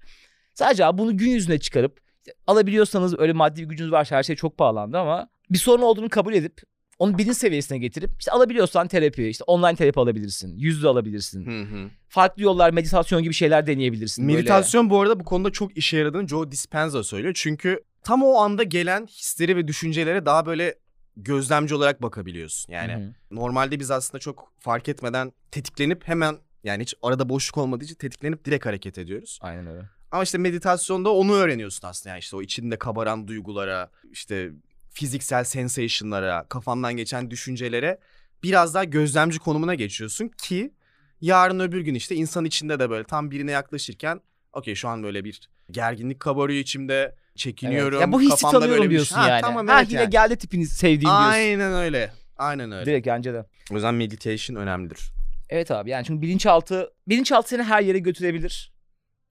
Sadece 0.54 0.84
abi 0.84 0.98
bunu 0.98 1.16
gün 1.16 1.30
yüzüne 1.30 1.58
çıkarıp 1.58 2.00
alabiliyorsanız 2.46 3.18
öyle 3.18 3.32
maddi 3.32 3.62
bir 3.62 3.68
gücünüz 3.68 3.92
varsa 3.92 4.16
her 4.16 4.22
şey 4.22 4.36
çok 4.36 4.58
pahalandı 4.58 4.98
ama 4.98 5.28
bir 5.50 5.58
sorun 5.58 5.82
olduğunu 5.82 6.08
kabul 6.08 6.34
edip 6.34 6.60
onu 6.98 7.18
bilinç 7.18 7.36
seviyesine 7.36 7.78
getirip 7.78 8.10
işte 8.18 8.30
alabiliyorsan 8.32 8.88
terapi, 8.88 9.28
işte 9.28 9.44
online 9.44 9.76
terapi 9.76 10.00
alabilirsin, 10.00 10.58
yüz 10.58 10.76
yüze 10.76 10.88
alabilirsin. 10.88 11.46
Hı 11.46 11.62
hı. 11.76 11.90
Farklı 12.08 12.42
yollar, 12.42 12.70
meditasyon 12.70 13.22
gibi 13.22 13.34
şeyler 13.34 13.66
deneyebilirsin. 13.66 14.26
Böyle- 14.28 14.36
Meditasyon 14.36 14.90
bu 14.90 15.00
arada 15.00 15.20
bu 15.20 15.24
konuda 15.24 15.50
çok 15.50 15.76
işe 15.76 15.96
yaradığını 15.96 16.28
Joe 16.28 16.50
Dispenza 16.50 17.04
söylüyor. 17.04 17.34
Çünkü 17.36 17.84
tam 18.04 18.22
o 18.22 18.34
anda 18.34 18.62
gelen 18.62 19.06
hisleri 19.06 19.56
ve 19.56 19.68
düşüncelere 19.68 20.26
daha 20.26 20.46
böyle 20.46 20.74
gözlemci 21.16 21.74
olarak 21.74 22.02
bakabiliyorsun. 22.02 22.72
Yani 22.72 22.92
Hı 22.92 22.96
hı. 22.96 23.12
normalde 23.30 23.80
biz 23.80 23.90
aslında 23.90 24.18
çok 24.18 24.52
fark 24.58 24.88
etmeden 24.88 25.32
tetiklenip 25.50 26.08
hemen 26.08 26.38
yani 26.64 26.82
hiç 26.82 26.94
arada 27.02 27.28
boşluk 27.28 27.58
olmadığı 27.58 27.84
için 27.84 27.94
tetiklenip 27.94 28.44
direkt 28.44 28.66
hareket 28.66 28.98
ediyoruz. 28.98 29.38
Aynen 29.42 29.66
öyle. 29.66 29.88
Ama 30.10 30.22
işte 30.22 30.38
meditasyonda 30.38 31.12
onu 31.12 31.32
öğreniyorsun 31.34 31.88
aslında. 31.88 32.10
Yani 32.10 32.20
işte 32.20 32.36
o 32.36 32.42
içinde 32.42 32.78
kabaran 32.78 33.28
duygulara, 33.28 33.90
işte 34.12 34.50
fiziksel 34.94 35.44
sensation'lara, 35.44 36.46
kafandan 36.48 36.96
geçen 36.96 37.30
düşüncelere 37.30 37.98
biraz 38.42 38.74
daha 38.74 38.84
gözlemci 38.84 39.38
konumuna 39.38 39.74
geçiyorsun 39.74 40.28
ki 40.28 40.72
yarın 41.20 41.60
öbür 41.60 41.80
gün 41.80 41.94
işte 41.94 42.14
insan 42.14 42.44
içinde 42.44 42.78
de 42.78 42.90
böyle 42.90 43.04
tam 43.04 43.30
birine 43.30 43.50
yaklaşırken 43.50 44.20
okey 44.52 44.74
şu 44.74 44.88
an 44.88 45.02
böyle 45.02 45.24
bir 45.24 45.40
gerginlik 45.70 46.20
kabarıyor 46.20 46.60
içimde, 46.60 47.14
çekiniyorum. 47.36 47.98
Evet. 47.98 48.00
Ya 48.06 48.12
bu 48.12 48.20
hissi 48.20 48.30
kafamda 48.30 48.58
tanıyorum 48.58 48.78
böyle 48.78 48.90
bir 48.90 48.94
diyorsun 48.94 49.14
şey- 49.14 49.22
Ha, 49.22 49.28
yani. 49.28 49.40
Tamam 49.40 49.66
ha 49.66 49.78
evet 49.80 49.90
yine 49.90 50.00
yani. 50.00 50.10
geldi 50.10 50.36
tipini 50.36 50.66
sevdiğim 50.66 51.00
diyorsun. 51.00 51.30
Aynen 51.30 51.72
öyle. 51.72 52.12
Aynen 52.36 52.72
öyle. 52.72 52.86
Direkt 52.86 53.06
bence 53.06 53.34
de. 53.34 53.44
O 53.70 53.74
yüzden 53.74 53.94
meditation 53.94 54.56
önemlidir. 54.56 55.12
Evet 55.50 55.70
abi 55.70 55.90
yani 55.90 56.04
çünkü 56.04 56.22
bilinçaltı 56.22 56.90
bilinçaltı 57.08 57.48
seni 57.48 57.62
her 57.62 57.82
yere 57.82 57.98
götürebilir. 57.98 58.73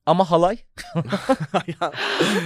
Ama 0.06 0.32
halay 0.32 0.58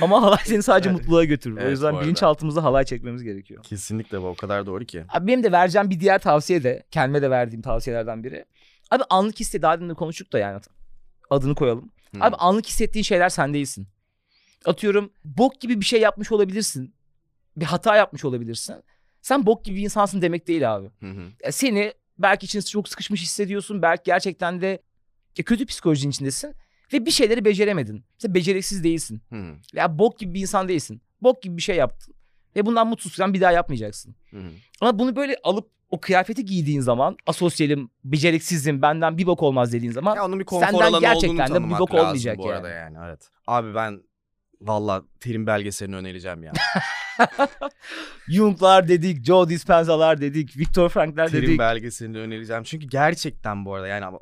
ama 0.02 0.22
halay 0.22 0.40
seni 0.46 0.64
sadece 0.64 0.90
Evet. 0.90 1.00
mutluluğa 1.00 1.24
götürür. 1.24 1.56
o 1.56 1.60
Evet, 1.60 1.68
bu 1.68 1.72
yüzden 1.72 2.02
bilinçaltımızda 2.02 2.64
halay 2.64 2.86
çekmemiz 2.86 3.24
gerekiyor. 3.24 3.64
Kesinlikle 3.64 4.22
bu 4.22 4.28
o 4.28 4.36
kadar 4.36 4.66
doğru 4.66 4.86
ki. 4.86 5.04
Abi 5.10 5.28
benim 5.28 5.44
de 5.44 5.52
vereceğim 5.52 5.90
bir 5.90 6.00
diğer 6.00 6.20
tavsiye 6.20 6.64
de 6.64 6.84
kendime 6.92 7.22
de 7.22 7.30
verdiğim 7.30 7.62
tavsiyelerden 7.62 8.24
biri. 8.24 8.46
Abi 8.92 9.04
anlık 9.10 9.40
hisset 9.40 9.62
daha 9.62 9.78
demin 9.78 9.90
de 9.90 9.94
konuştuk 9.94 10.34
da 10.34 10.40
yani 10.40 10.62
adını 11.30 11.56
koyalım. 11.56 11.92
Hı. 12.16 12.24
Abi 12.24 12.36
anlık 12.36 12.66
hissettiğin 12.68 13.04
şeyler 13.04 13.30
sen 13.30 13.54
değilsin. 13.54 13.88
Atıyorum 14.66 15.14
bok 15.26 15.62
gibi 15.62 15.80
bir 15.82 15.86
şey 15.86 16.02
yapmış 16.02 16.32
olabilirsin. 16.32 16.94
Bir 17.58 17.66
hata 17.66 17.96
yapmış 17.96 18.26
olabilirsin. 18.26 18.76
Sen 19.22 19.46
bok 19.46 19.66
gibi 19.66 19.78
bir 19.78 19.84
insansın 19.84 20.22
demek 20.22 20.48
değil 20.48 20.76
abi. 20.76 20.88
Hı 21.00 21.10
hı. 21.12 21.22
Ya 21.44 21.52
seni 21.52 21.94
belki 22.20 22.46
için 22.46 22.62
çok 22.62 22.90
sıkışmış 22.90 23.22
hissediyorsun. 23.22 23.82
Belki 23.82 24.04
gerçekten 24.06 24.62
de 24.62 24.82
kötü 25.46 25.66
psikolojinin 25.66 26.12
içindesin. 26.12 26.56
Ve 26.94 27.06
bir 27.06 27.12
şeyleri 27.12 27.46
beceremedin. 27.46 28.06
İşte 28.18 28.34
beceriksiz 28.34 28.84
değilsin. 28.84 29.22
Hı. 29.30 29.56
Ya 29.74 30.00
bok 30.00 30.20
gibi 30.20 30.34
bir 30.34 30.42
insan 30.42 30.68
değilsin. 30.68 31.02
Bok 31.22 31.42
gibi 31.42 31.58
bir 31.58 31.62
şey 31.62 31.76
yaptın. 31.76 32.14
Ve 32.56 32.66
bundan 32.66 32.88
mutsuzsan 32.88 33.34
bir 33.34 33.42
daha 33.42 33.52
yapmayacaksın. 33.52 34.16
Hı. 34.32 34.38
Ama 34.82 35.00
bunu 35.00 35.16
böyle 35.16 35.36
alıp 35.44 35.70
o 35.90 36.00
kıyafeti 36.00 36.46
giydiğin 36.46 36.82
zaman 36.82 37.18
asosyalim, 37.26 37.90
beceriksizim, 38.04 38.82
benden 38.82 39.18
bir 39.18 39.26
bok 39.26 39.44
olmaz 39.44 39.74
dediğin 39.74 39.92
zaman 39.92 40.16
Ya 40.16 40.26
onun 40.26 40.40
bir 40.40 40.46
konfor 40.46 40.68
Senden 40.68 41.00
gerçekten 41.00 41.54
de 41.54 41.70
bir 41.70 41.80
bok 41.80 41.94
olmayacak 41.94 42.38
bu 42.38 42.50
arada 42.50 42.70
yani. 42.70 42.96
yani. 42.96 43.08
Evet. 43.08 43.30
Abi 43.48 43.76
ben 43.76 44.02
valla 44.62 45.04
terim 45.20 45.48
belgeselini 45.48 45.96
önereceğim 45.96 46.44
ya. 46.44 46.54
Jung'lar 48.30 48.88
dedik, 48.88 49.26
Joe 49.26 49.50
Dispenza'lar 49.50 50.22
dedik, 50.22 50.58
Viktor 50.58 50.90
Frank'ler 50.90 51.30
terim 51.32 51.48
dedik. 51.48 51.60
belgeselini 51.60 52.18
önereceğim. 52.18 52.64
Çünkü 52.64 52.88
gerçekten 52.88 53.66
bu 53.66 53.74
arada 53.74 53.88
yani 53.88 54.18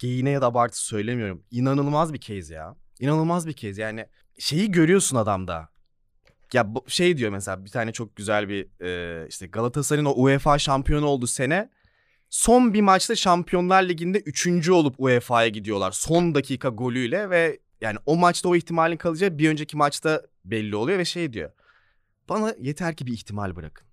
geyine 0.00 0.30
ya 0.30 0.40
da 0.42 0.46
abartı 0.46 0.84
söylemiyorum. 0.84 1.42
İnanılmaz 1.50 2.12
bir 2.12 2.20
case 2.20 2.54
ya. 2.54 2.76
İnanılmaz 3.00 3.46
bir 3.46 3.52
case 3.52 3.82
yani. 3.82 4.06
Şeyi 4.38 4.70
görüyorsun 4.70 5.16
adamda. 5.16 5.68
Ya 6.52 6.66
şey 6.86 7.16
diyor 7.16 7.30
mesela 7.30 7.64
bir 7.64 7.70
tane 7.70 7.92
çok 7.92 8.16
güzel 8.16 8.48
bir 8.48 8.84
e, 8.84 9.26
işte 9.28 9.46
Galatasaray'ın 9.46 10.06
o 10.06 10.14
UEFA 10.16 10.58
şampiyonu 10.58 11.06
olduğu 11.06 11.26
sene 11.26 11.70
son 12.30 12.74
bir 12.74 12.80
maçta 12.80 13.16
Şampiyonlar 13.16 13.82
Ligi'nde 13.82 14.18
üçüncü 14.18 14.72
olup 14.72 14.94
UEFA'ya 14.98 15.48
gidiyorlar. 15.48 15.92
Son 15.92 16.34
dakika 16.34 16.68
golüyle 16.68 17.30
ve 17.30 17.58
yani 17.80 17.98
o 18.06 18.16
maçta 18.16 18.48
o 18.48 18.56
ihtimalin 18.56 18.96
kalacağı 18.96 19.38
bir 19.38 19.50
önceki 19.50 19.76
maçta 19.76 20.22
belli 20.44 20.76
oluyor 20.76 20.98
ve 20.98 21.04
şey 21.04 21.32
diyor. 21.32 21.50
Bana 22.28 22.54
yeter 22.58 22.96
ki 22.96 23.06
bir 23.06 23.12
ihtimal 23.12 23.56
bırakın. 23.56 23.86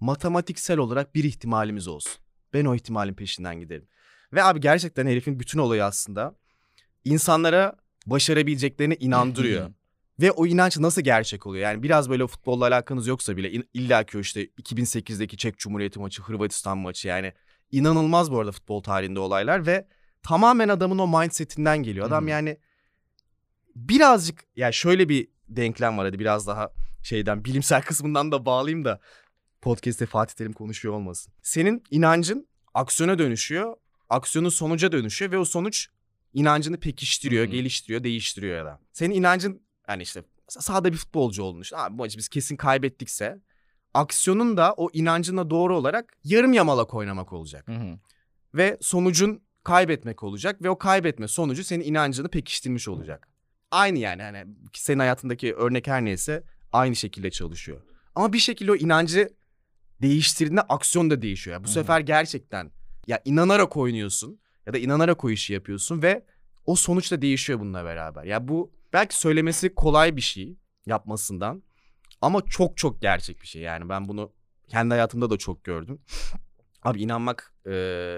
Matematiksel 0.00 0.78
olarak 0.78 1.14
bir 1.14 1.24
ihtimalimiz 1.24 1.88
olsun. 1.88 2.12
Ben 2.52 2.64
o 2.64 2.74
ihtimalin 2.74 3.14
peşinden 3.14 3.60
giderim. 3.60 3.88
Ve 4.32 4.42
abi 4.42 4.60
gerçekten 4.60 5.06
herifin 5.06 5.40
bütün 5.40 5.58
olayı 5.58 5.84
aslında 5.84 6.34
insanlara 7.04 7.76
başarabileceklerine 8.06 8.94
inandırıyor. 8.94 9.70
Ve 10.20 10.30
o 10.30 10.46
inanç 10.46 10.78
nasıl 10.78 11.02
gerçek 11.02 11.46
oluyor? 11.46 11.64
Yani 11.64 11.82
biraz 11.82 12.10
böyle 12.10 12.26
futbolla 12.26 12.66
alakanız 12.66 13.06
yoksa 13.06 13.36
bile 13.36 13.50
illa 13.74 14.04
ki 14.04 14.20
işte 14.20 14.44
2008'deki 14.44 15.36
Çek 15.36 15.58
Cumhuriyeti 15.58 15.98
maçı, 15.98 16.22
Hırvatistan 16.22 16.78
maçı 16.78 17.08
yani 17.08 17.32
inanılmaz 17.70 18.32
bu 18.32 18.38
arada 18.38 18.52
futbol 18.52 18.82
tarihinde 18.82 19.20
olaylar 19.20 19.66
ve 19.66 19.88
tamamen 20.22 20.68
adamın 20.68 20.98
o 20.98 21.08
mindsetinden 21.08 21.82
geliyor. 21.82 22.06
Adam 22.06 22.24
hı. 22.24 22.30
yani 22.30 22.58
birazcık 23.76 24.44
ya 24.56 24.72
şöyle 24.72 25.08
bir 25.08 25.28
denklem 25.48 25.98
var 25.98 26.06
hadi 26.06 26.18
biraz 26.18 26.46
daha 26.46 26.70
şeyden 27.08 27.44
bilimsel 27.44 27.82
kısmından 27.82 28.32
da 28.32 28.46
bağlayayım 28.46 28.84
da 28.84 29.00
podcast'te 29.60 30.06
Fatih 30.06 30.34
Terim 30.34 30.52
konuşuyor 30.52 30.94
olmasın. 30.94 31.32
Senin 31.42 31.82
inancın 31.90 32.48
aksiyona 32.74 33.18
dönüşüyor, 33.18 33.76
aksiyonun 34.08 34.48
sonuca 34.48 34.92
dönüşüyor 34.92 35.32
ve 35.32 35.38
o 35.38 35.44
sonuç 35.44 35.88
inancını 36.34 36.80
pekiştiriyor, 36.80 37.44
Hı 37.44 37.48
hı. 37.48 37.52
geliştiriyor, 37.52 38.04
değiştiriyor 38.04 38.56
ya 38.56 38.64
da. 38.64 38.80
Senin 38.92 39.14
inancın 39.14 39.62
yani 39.88 40.02
işte 40.02 40.22
sahada 40.48 40.92
bir 40.92 40.96
futbolcu 40.96 41.42
olduğunu 41.42 41.60
düşün. 41.60 41.76
Abi 41.76 41.98
bu 41.98 42.02
maçı 42.02 42.18
biz 42.18 42.28
kesin 42.28 42.56
kaybettikse 42.56 43.38
aksiyonun 43.94 44.56
da 44.56 44.74
o 44.76 44.88
inancına 44.92 45.50
doğru 45.50 45.76
olarak 45.76 46.16
yarım 46.24 46.52
yamalak 46.52 46.94
oynamak 46.94 47.32
olacak. 47.32 47.68
Hı 47.68 47.72
hı. 47.72 47.98
Ve 48.54 48.78
sonucun 48.80 49.42
kaybetmek 49.64 50.22
olacak 50.22 50.62
ve 50.62 50.70
o 50.70 50.78
kaybetme 50.78 51.28
sonucu 51.28 51.64
senin 51.64 51.84
inancını 51.84 52.28
pekiştirmiş 52.28 52.88
olacak. 52.88 53.28
Aynı 53.70 53.98
yani 53.98 54.22
hani 54.22 54.44
senin 54.74 54.98
hayatındaki 54.98 55.54
örnek 55.54 55.86
her 55.86 56.04
neyse 56.04 56.42
aynı 56.72 56.96
şekilde 56.96 57.30
çalışıyor. 57.30 57.80
Ama 58.14 58.32
bir 58.32 58.38
şekilde 58.38 58.72
o 58.72 58.76
inancı 58.76 59.28
değiştirdiğinde 60.02 60.60
aksiyon 60.60 61.10
da 61.10 61.22
değişiyor. 61.22 61.54
Yani 61.54 61.64
bu 61.64 61.68
Hı 61.68 61.72
sefer 61.72 62.00
gerçekten 62.00 62.70
ya 63.06 63.20
inanarak 63.24 63.76
oynuyorsun 63.76 64.40
ya 64.66 64.72
da 64.72 64.78
inanarak 64.78 65.24
o 65.24 65.30
işi 65.30 65.52
yapıyorsun 65.52 66.02
ve 66.02 66.24
o 66.66 66.76
sonuç 66.76 67.12
da 67.12 67.22
değişiyor 67.22 67.60
bununla 67.60 67.84
beraber. 67.84 68.24
Ya 68.24 68.48
bu 68.48 68.72
belki 68.92 69.18
söylemesi 69.18 69.74
kolay 69.74 70.16
bir 70.16 70.20
şey 70.20 70.56
yapmasından 70.86 71.62
ama 72.20 72.42
çok 72.46 72.76
çok 72.76 73.02
gerçek 73.02 73.42
bir 73.42 73.46
şey. 73.46 73.62
Yani 73.62 73.88
ben 73.88 74.08
bunu 74.08 74.32
kendi 74.68 74.94
hayatımda 74.94 75.30
da 75.30 75.36
çok 75.36 75.64
gördüm. 75.64 76.00
Abi 76.82 77.02
inanmak 77.02 77.54
e, 77.66 77.70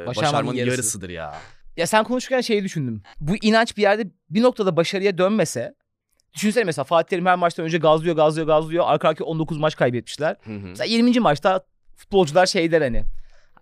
başarmanın 0.07 0.57
yarısı. 0.57 0.71
yarısıdır 0.71 1.11
ya. 1.11 1.35
Ya 1.77 1.87
sen 1.87 2.05
konuşurken 2.05 2.41
şeyi 2.41 2.65
düşündüm. 2.65 3.03
Bu 3.21 3.37
inanç 3.43 3.77
bir 3.77 3.83
yerde 3.83 4.11
bir 4.31 4.43
noktada 4.43 4.77
başarıya 4.77 5.19
dönmese 5.19 5.75
Düşünsene 6.35 6.65
mesela 6.65 6.85
Fatih 6.85 7.09
Terim 7.09 7.27
her 7.27 7.37
maçtan 7.37 7.65
önce 7.67 7.79
gazlıyor 7.79 8.17
gazlıyor 8.17 8.47
gazlıyor. 8.47 8.85
Arka 8.87 9.09
arkaya 9.09 9.25
19 9.25 9.59
maç 9.59 9.77
kaybetmişler. 9.77 10.37
Hı 10.45 10.53
hı. 10.53 10.67
Mesela 10.67 10.87
20. 10.87 11.21
maçta 11.21 11.65
futbolcular 11.97 12.47
şey 12.47 12.73
der 12.73 12.83
hani. 12.83 12.99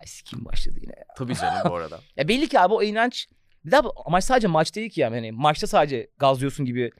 Ay 0.00 0.06
kim 0.24 0.44
başladı 0.44 0.76
yine 0.82 0.92
ya. 0.98 1.04
Tabii 1.16 1.34
canım 1.34 1.70
bu 1.70 1.74
arada. 1.74 2.00
Ya 2.16 2.28
belli 2.28 2.48
ki 2.48 2.60
abi 2.60 2.74
o 2.74 2.82
inanç 2.82 3.28
bir 3.64 3.70
daha 3.70 3.82
amaç 4.06 4.24
sadece 4.24 4.46
maç 4.46 4.74
değil 4.76 4.90
ki 4.90 5.00
yani. 5.00 5.14
Hani 5.14 5.32
maçta 5.32 5.66
sadece 5.66 6.10
gazlıyorsun 6.18 6.66
gibi 6.66 6.90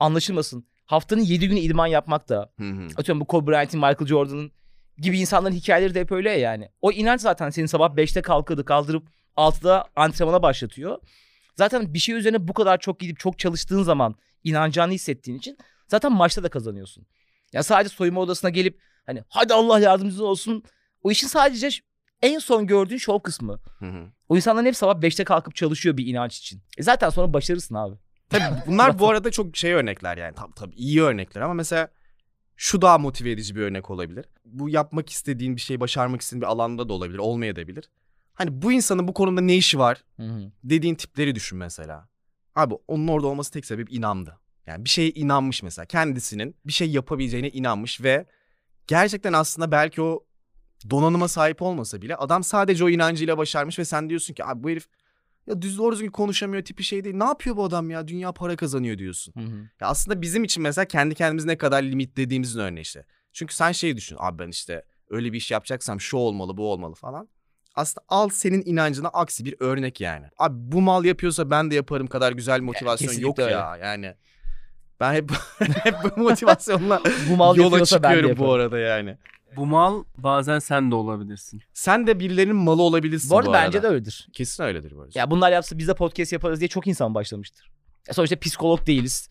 anlaşılmasın. 0.00 0.66
Haftanın 0.86 1.20
7 1.20 1.48
günü 1.48 1.58
idman 1.60 1.86
yapmak 1.86 2.28
da 2.28 2.52
Hı 2.58 2.64
hı. 2.70 2.86
atıyorum 2.96 3.20
bu 3.20 3.24
Kobe 3.24 3.50
Bryant'in 3.50 3.80
Michael 3.80 4.06
Jordan'ın 4.06 4.52
gibi 4.98 5.18
insanların 5.20 5.54
hikayeleri 5.54 5.94
de 5.94 6.00
hep 6.00 6.12
öyle 6.12 6.30
ya 6.30 6.36
yani. 6.38 6.68
O 6.82 6.92
inanç 6.92 7.20
zaten 7.20 7.50
seni 7.50 7.68
sabah 7.68 7.90
5'te 7.90 8.22
kalkıdı 8.22 8.64
kaldırıp 8.64 9.08
6'da 9.36 9.84
antrenmana 9.96 10.42
başlatıyor. 10.42 10.98
Zaten 11.56 11.94
bir 11.94 11.98
şey 11.98 12.14
üzerine 12.14 12.48
bu 12.48 12.52
kadar 12.52 12.78
çok 12.78 13.00
gidip 13.00 13.18
çok 13.18 13.38
çalıştığın 13.38 13.82
zaman 13.82 14.14
inanacağını 14.44 14.92
hissettiğin 14.92 15.38
için 15.38 15.58
zaten 15.88 16.12
maçta 16.12 16.42
da 16.42 16.48
kazanıyorsun. 16.48 17.06
Ya 17.52 17.62
sadece 17.62 17.94
soyunma 17.94 18.20
odasına 18.20 18.50
gelip 18.50 18.80
hani 19.06 19.22
hadi 19.28 19.54
Allah 19.54 19.80
yardımcınız 19.80 20.20
olsun. 20.20 20.62
O 21.02 21.10
işin 21.10 21.26
sadece 21.26 21.68
en 22.22 22.38
son 22.38 22.66
gördüğün 22.66 22.96
şov 22.96 23.18
kısmı. 23.20 23.60
Hı 23.78 23.86
hı. 23.86 24.06
O 24.28 24.36
insanların 24.36 24.66
hep 24.66 24.76
sabah 24.76 24.94
5'te 24.94 25.24
kalkıp 25.24 25.54
çalışıyor 25.54 25.96
bir 25.96 26.06
inanç 26.06 26.38
için. 26.38 26.62
E 26.78 26.82
zaten 26.82 27.10
sonra 27.10 27.32
başarırsın 27.32 27.74
abi. 27.74 27.96
Tabii 28.30 28.62
bunlar 28.66 28.98
bu 28.98 29.08
arada 29.08 29.30
çok 29.30 29.56
şey 29.56 29.72
örnekler 29.72 30.16
yani. 30.16 30.34
Tabii 30.34 30.54
tabii 30.54 30.74
iyi 30.74 31.02
örnekler 31.02 31.40
ama 31.40 31.54
mesela 31.54 31.88
şu 32.56 32.82
daha 32.82 32.98
motive 32.98 33.30
edici 33.30 33.56
bir 33.56 33.60
örnek 33.60 33.90
olabilir. 33.90 34.24
Bu 34.44 34.68
yapmak 34.68 35.10
istediğin 35.10 35.56
bir 35.56 35.60
şey, 35.60 35.80
başarmak 35.80 36.20
istediğin 36.20 36.42
bir 36.42 36.46
alanda 36.46 36.88
da 36.88 36.92
olabilir, 36.92 37.18
olmayabilir. 37.18 37.90
Hani 38.34 38.62
bu 38.62 38.72
insanın 38.72 39.08
bu 39.08 39.14
konuda 39.14 39.40
ne 39.40 39.56
işi 39.56 39.78
var 39.78 40.04
dediğin 40.64 40.94
tipleri 40.94 41.34
düşün 41.34 41.58
mesela. 41.58 42.08
Abi 42.54 42.74
onun 42.88 43.08
orada 43.08 43.26
olması 43.26 43.50
tek 43.50 43.66
sebep 43.66 43.92
inandı. 43.92 44.38
Yani 44.66 44.84
bir 44.84 44.90
şeye 44.90 45.10
inanmış 45.10 45.62
mesela. 45.62 45.86
Kendisinin 45.86 46.56
bir 46.64 46.72
şey 46.72 46.90
yapabileceğine 46.90 47.48
inanmış 47.48 48.02
ve 48.02 48.26
gerçekten 48.86 49.32
aslında 49.32 49.72
belki 49.72 50.02
o 50.02 50.24
donanıma 50.90 51.28
sahip 51.28 51.62
olmasa 51.62 52.02
bile 52.02 52.16
adam 52.16 52.44
sadece 52.44 52.84
o 52.84 52.88
inancıyla 52.88 53.38
başarmış 53.38 53.78
ve 53.78 53.84
sen 53.84 54.08
diyorsun 54.08 54.34
ki 54.34 54.44
abi 54.44 54.62
bu 54.62 54.70
herif 54.70 54.86
ya 55.46 55.62
düz 55.62 55.78
doğru 55.78 55.94
düzgün 55.94 56.10
konuşamıyor 56.10 56.64
tipi 56.64 56.84
şey 56.84 57.04
değil. 57.04 57.16
Ne 57.16 57.24
yapıyor 57.24 57.56
bu 57.56 57.64
adam 57.64 57.90
ya? 57.90 58.08
Dünya 58.08 58.32
para 58.32 58.56
kazanıyor 58.56 58.98
diyorsun. 58.98 59.34
Ya 59.80 59.86
aslında 59.88 60.22
bizim 60.22 60.44
için 60.44 60.62
mesela 60.62 60.84
kendi 60.84 61.14
kendimizi 61.14 61.48
ne 61.48 61.58
kadar 61.58 61.82
limitlediğimizin 61.82 62.60
örneği 62.60 62.82
işte. 62.82 63.06
Çünkü 63.32 63.54
sen 63.54 63.72
şeyi 63.72 63.96
düşün. 63.96 64.16
Abi 64.18 64.38
ben 64.38 64.48
işte 64.48 64.82
öyle 65.10 65.32
bir 65.32 65.38
iş 65.38 65.50
yapacaksam 65.50 66.00
şu 66.00 66.16
olmalı 66.16 66.56
bu 66.56 66.72
olmalı 66.72 66.94
falan. 66.94 67.28
Aslında 67.74 68.04
al 68.08 68.28
senin 68.28 68.62
inancına 68.66 69.08
aksi 69.08 69.44
bir 69.44 69.54
örnek 69.60 70.00
yani. 70.00 70.26
Abi 70.38 70.54
bu 70.58 70.80
mal 70.80 71.04
yapıyorsa 71.04 71.50
ben 71.50 71.70
de 71.70 71.74
yaparım 71.74 72.06
kadar 72.06 72.32
güzel 72.32 72.60
motivasyon 72.60 73.08
kesinlikle 73.08 73.26
yok 73.26 73.38
öyle. 73.38 73.50
ya 73.52 73.76
yani. 73.76 74.14
Ben 75.00 75.14
hep 75.14 75.30
hep 75.84 75.94
bu 76.16 76.20
motivasyonla 76.22 77.02
Bu 77.30 77.36
mal 77.36 77.56
yola 77.56 77.66
yapıyorsa 77.66 78.02
ben 78.02 78.12
de 78.12 78.16
çıkıyorum 78.16 78.46
bu 78.46 78.52
arada 78.52 78.78
yani. 78.78 79.18
Bu 79.56 79.66
mal 79.66 80.04
bazen 80.18 80.58
sen 80.58 80.90
de 80.90 80.94
olabilirsin. 80.94 81.62
Sen 81.72 82.06
de 82.06 82.20
birilerinin 82.20 82.56
malı 82.56 82.82
olabilirsin 82.82 83.30
Bu 83.30 83.38
arada 83.38 83.52
bence 83.52 83.82
de 83.82 83.86
arada. 83.86 83.94
öyledir. 83.94 84.28
Kesin 84.32 84.62
öyledir 84.62 84.96
bu 84.96 85.00
arada. 85.02 85.18
Ya 85.18 85.30
bunlar 85.30 85.52
yapsa 85.52 85.78
biz 85.78 85.88
de 85.88 85.94
podcast 85.94 86.32
yaparız 86.32 86.60
diye 86.60 86.68
çok 86.68 86.86
insan 86.86 87.14
başlamıştır. 87.14 87.70
Ya 88.08 88.14
sonuçta 88.14 88.38
psikolog 88.38 88.86
değiliz. 88.86 89.28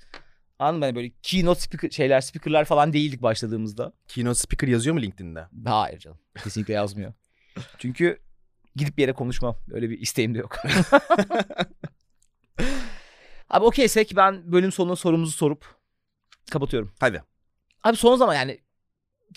Anladın 0.60 0.80
mı? 0.80 0.86
Hani 0.86 0.96
böyle 0.96 1.12
keynote 1.24 1.60
speaker, 1.62 1.90
şeyler, 1.90 2.22
speakerlar 2.22 2.66
falan 2.66 2.94
değildik 2.94 3.22
başladığımızda. 3.22 3.94
Keynote 4.08 4.40
speaker 4.40 4.68
yazıyor 4.68 4.96
mu 4.96 5.02
LinkedIn'de? 5.02 5.48
Hayır 5.66 6.00
canım. 6.00 6.18
Kesinlikle 6.44 6.74
yazmıyor. 6.74 7.14
Çünkü 7.78 8.20
gidip 8.76 8.98
bir 8.98 9.02
yere 9.02 9.14
konuşmam. 9.14 9.56
Öyle 9.72 9.90
bir 9.90 10.00
isteğim 10.00 10.36
de 10.36 10.40
yok. 10.40 10.58
Abi 13.50 13.66
okeysek 13.66 14.14
ben 14.16 14.52
bölüm 14.52 14.72
sonu 14.72 14.96
sorumuzu 14.96 15.32
sorup 15.32 15.66
kapatıyorum. 16.52 16.94
Hadi. 17.00 17.24
Abi 17.84 17.98
son 17.98 18.16
zaman 18.16 18.36
yani 18.36 18.60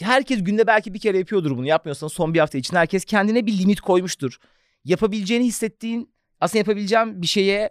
herkes 0.00 0.44
günde 0.44 0.66
belki 0.66 0.94
bir 0.94 1.00
kere 1.00 1.18
yapıyordur 1.18 1.50
bunu. 1.50 1.66
Yapmıyorsan 1.66 2.08
son 2.08 2.34
bir 2.34 2.38
hafta 2.38 2.58
için 2.58 2.76
herkes 2.76 3.04
kendine 3.04 3.46
bir 3.46 3.58
limit 3.58 3.80
koymuştur. 3.80 4.38
Yapabileceğini 4.84 5.44
hissettiğin 5.44 6.14
aslında 6.40 6.58
yapabileceğim 6.58 7.22
bir 7.22 7.26
şeye 7.26 7.70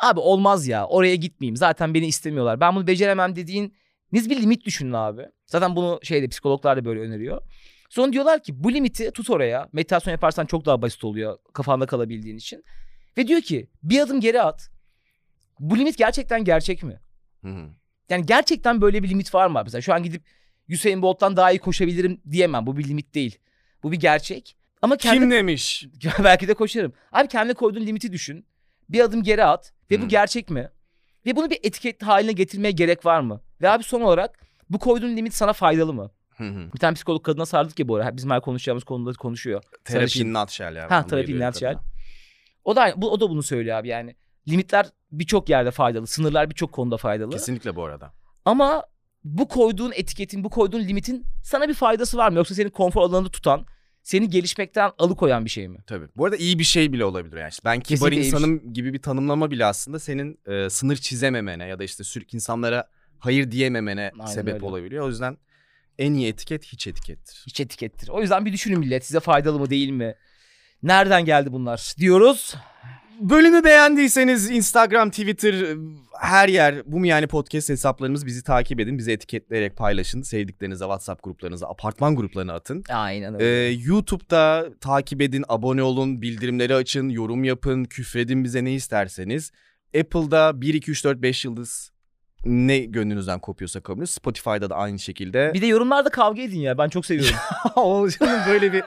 abi 0.00 0.20
olmaz 0.20 0.66
ya 0.66 0.86
oraya 0.86 1.14
gitmeyeyim 1.14 1.56
zaten 1.56 1.94
beni 1.94 2.06
istemiyorlar. 2.06 2.60
Ben 2.60 2.76
bunu 2.76 2.86
beceremem 2.86 3.36
dediğin 3.36 3.76
niz 4.12 4.30
bir 4.30 4.42
limit 4.42 4.64
düşünün 4.64 4.92
abi. 4.92 5.26
Zaten 5.46 5.76
bunu 5.76 6.00
şeyde 6.02 6.28
psikologlar 6.28 6.76
da 6.76 6.84
böyle 6.84 7.00
öneriyor. 7.00 7.42
Sonra 7.90 8.12
diyorlar 8.12 8.42
ki 8.42 8.64
bu 8.64 8.72
limiti 8.72 9.10
tut 9.10 9.30
oraya. 9.30 9.68
Meditasyon 9.72 10.12
yaparsan 10.12 10.46
çok 10.46 10.66
daha 10.66 10.82
basit 10.82 11.04
oluyor 11.04 11.38
kafanda 11.52 11.86
kalabildiğin 11.86 12.36
için. 12.36 12.64
Ve 13.18 13.26
diyor 13.28 13.40
ki 13.40 13.68
bir 13.82 14.00
adım 14.00 14.20
geri 14.20 14.42
at. 14.42 14.70
Bu 15.60 15.78
limit 15.78 15.98
gerçekten 15.98 16.44
gerçek 16.44 16.82
mi? 16.82 17.00
Hı 17.44 17.48
hı. 17.48 17.66
Yani 18.10 18.26
gerçekten 18.26 18.80
böyle 18.80 19.02
bir 19.02 19.08
limit 19.08 19.34
var 19.34 19.46
mı? 19.46 19.60
Mesela 19.64 19.82
şu 19.82 19.94
an 19.94 20.02
gidip 20.02 20.22
Usain 20.72 21.02
Bolt'tan 21.02 21.36
daha 21.36 21.52
iyi 21.52 21.58
koşabilirim 21.58 22.20
diyemem. 22.30 22.66
Bu 22.66 22.76
bir 22.76 22.88
limit 22.88 23.14
değil. 23.14 23.38
Bu 23.82 23.92
bir 23.92 23.96
gerçek. 24.00 24.56
Ama 24.82 24.96
kendi 24.96 25.20
Kim 25.20 25.30
demiş? 25.30 25.86
belki 26.24 26.48
de 26.48 26.54
koşarım. 26.54 26.92
Abi 27.12 27.28
kendine 27.28 27.54
koyduğun 27.54 27.86
limiti 27.86 28.12
düşün. 28.12 28.46
Bir 28.88 29.00
adım 29.00 29.22
geri 29.22 29.44
at 29.44 29.72
ve 29.90 29.98
bu 29.98 30.02
Hmm. 30.02 30.08
gerçek 30.08 30.50
mi? 30.50 30.70
Ve 31.26 31.36
bunu 31.36 31.50
bir 31.50 31.58
etiket 31.62 32.02
haline 32.02 32.32
getirmeye 32.32 32.70
gerek 32.72 33.06
var 33.06 33.20
mı? 33.20 33.40
Ve 33.62 33.70
abi 33.70 33.82
son 33.84 34.00
olarak 34.00 34.38
bu 34.70 34.78
koyduğun 34.78 35.16
limit 35.16 35.34
sana 35.34 35.52
faydalı 35.52 35.92
mı? 35.92 36.10
Hı 36.40 36.44
hı. 36.48 36.72
Bir 36.74 36.78
tane 36.78 36.94
psikolog 36.94 37.24
kadına 37.24 37.46
sardık 37.46 37.78
ya 37.78 37.88
bu 37.88 37.96
ara. 37.96 38.16
Bizim 38.16 38.30
her 38.30 38.40
konuşacağımız 38.40 38.84
konuda 38.84 39.12
konuşuyor. 39.12 39.62
Terapi 39.84 40.10
Sarışın. 40.10 40.34
nutshell 40.34 40.76
ya. 40.76 40.82
Ha, 40.84 40.88
Ben 40.90 41.02
terapi 41.06 41.12
bayılıyorum 41.14 41.46
nutshell. 41.48 41.72
kadına. 41.74 41.90
O 42.64 42.76
da 42.76 42.92
bu, 42.96 43.10
o 43.12 43.20
da 43.20 43.30
bunu 43.30 43.42
söylüyor 43.42 43.76
abi 43.76 43.88
yani. 43.88 44.16
Limitler 44.48 44.86
birçok 45.12 45.48
yerde 45.48 45.70
faydalı. 45.70 46.06
Sınırlar 46.06 46.50
birçok 46.50 46.72
konuda 46.72 46.96
faydalı. 46.96 47.30
Kesinlikle 47.30 47.76
bu 47.76 47.84
arada. 47.84 48.12
Ama 48.44 48.84
bu 49.24 49.48
koyduğun 49.48 49.92
etiketin, 49.94 50.44
bu 50.44 50.50
koyduğun 50.50 50.80
limitin 50.80 51.24
sana 51.44 51.68
bir 51.68 51.74
faydası 51.74 52.16
var 52.16 52.28
mı? 52.30 52.36
Yoksa 52.38 52.54
seni 52.54 52.70
konfor 52.70 53.02
alanında 53.02 53.30
tutan, 53.30 53.66
seni 54.02 54.28
gelişmekten 54.28 54.90
alıkoyan 54.98 55.44
bir 55.44 55.50
şey 55.50 55.68
mi? 55.68 55.78
Tabii. 55.86 56.06
Bu 56.16 56.24
arada 56.24 56.36
iyi 56.36 56.58
bir 56.58 56.64
şey 56.64 56.92
bile 56.92 57.04
olabilir 57.04 57.36
yani. 57.36 57.48
İşte 57.50 57.62
ben 57.64 57.80
kibar 57.80 58.10
Kesinlikle 58.10 58.26
insanım 58.26 58.72
gibi 58.72 58.92
bir 58.92 59.02
tanımlama 59.02 59.50
bile 59.50 59.64
aslında 59.66 59.98
senin 59.98 60.38
e, 60.46 60.70
sınır 60.70 60.96
çizememene 60.96 61.66
ya 61.66 61.78
da 61.78 61.84
işte 61.84 62.04
sürekli 62.04 62.36
insanlara 62.36 62.88
hayır 63.18 63.50
diyememene 63.50 64.10
Aynen 64.18 64.32
sebep 64.32 64.54
öyle. 64.54 64.64
olabiliyor. 64.64 65.04
O 65.04 65.08
yüzden 65.08 65.36
en 66.00 66.14
iyi 66.14 66.28
etiket 66.28 66.64
hiç 66.64 66.86
etikettir. 66.86 67.44
Hiç 67.46 67.60
etikettir. 67.60 68.08
O 68.08 68.20
yüzden 68.20 68.44
bir 68.46 68.52
düşünün 68.52 68.78
millet. 68.78 69.06
Size 69.06 69.20
faydalı 69.20 69.58
mı 69.58 69.70
değil 69.70 69.90
mi? 69.90 70.14
Nereden 70.82 71.24
geldi 71.24 71.52
bunlar 71.52 71.94
diyoruz. 71.98 72.54
Bölümü 73.20 73.64
beğendiyseniz 73.64 74.50
Instagram, 74.50 75.10
Twitter, 75.10 75.76
her 76.20 76.48
yer 76.48 76.82
bu 76.86 76.98
mu 76.98 77.06
yani 77.06 77.26
podcast 77.26 77.68
hesaplarımız 77.68 78.26
bizi 78.26 78.44
takip 78.44 78.80
edin. 78.80 78.98
Bizi 78.98 79.12
etiketleyerek 79.12 79.76
paylaşın. 79.76 80.22
Sevdiklerinize 80.22 80.84
WhatsApp 80.84 81.22
gruplarınıza, 81.22 81.66
apartman 81.68 82.16
gruplarına 82.16 82.52
atın. 82.54 82.84
Aynen 82.88 83.34
Ee, 83.34 83.36
öyle. 83.36 83.68
YouTube'da 83.82 84.66
takip 84.80 85.20
edin, 85.22 85.44
abone 85.48 85.82
olun, 85.82 86.22
bildirimleri 86.22 86.74
açın, 86.74 87.08
yorum 87.08 87.44
yapın, 87.44 87.84
küfredin 87.84 88.44
bize 88.44 88.64
ne 88.64 88.72
isterseniz. 88.74 89.52
Apple'da 90.00 90.60
1, 90.60 90.74
2, 90.74 90.90
3, 90.90 91.04
4, 91.04 91.22
5 91.22 91.44
yıldız 91.44 91.89
ne 92.44 92.78
gönlünüzden 92.78 93.38
kopuyorsa 93.38 93.80
kabul 93.80 94.06
Spotify'da 94.06 94.70
da 94.70 94.74
aynı 94.76 94.98
şekilde. 94.98 95.50
bir 95.54 95.62
de 95.62 95.66
yorumlarda 95.66 96.08
kavga 96.10 96.42
edin 96.42 96.58
ya. 96.60 96.78
Ben 96.78 96.88
çok 96.88 97.06
seviyorum. 97.06 97.36
Olcan'ın 97.76 98.40
böyle 98.48 98.72
bir 98.72 98.82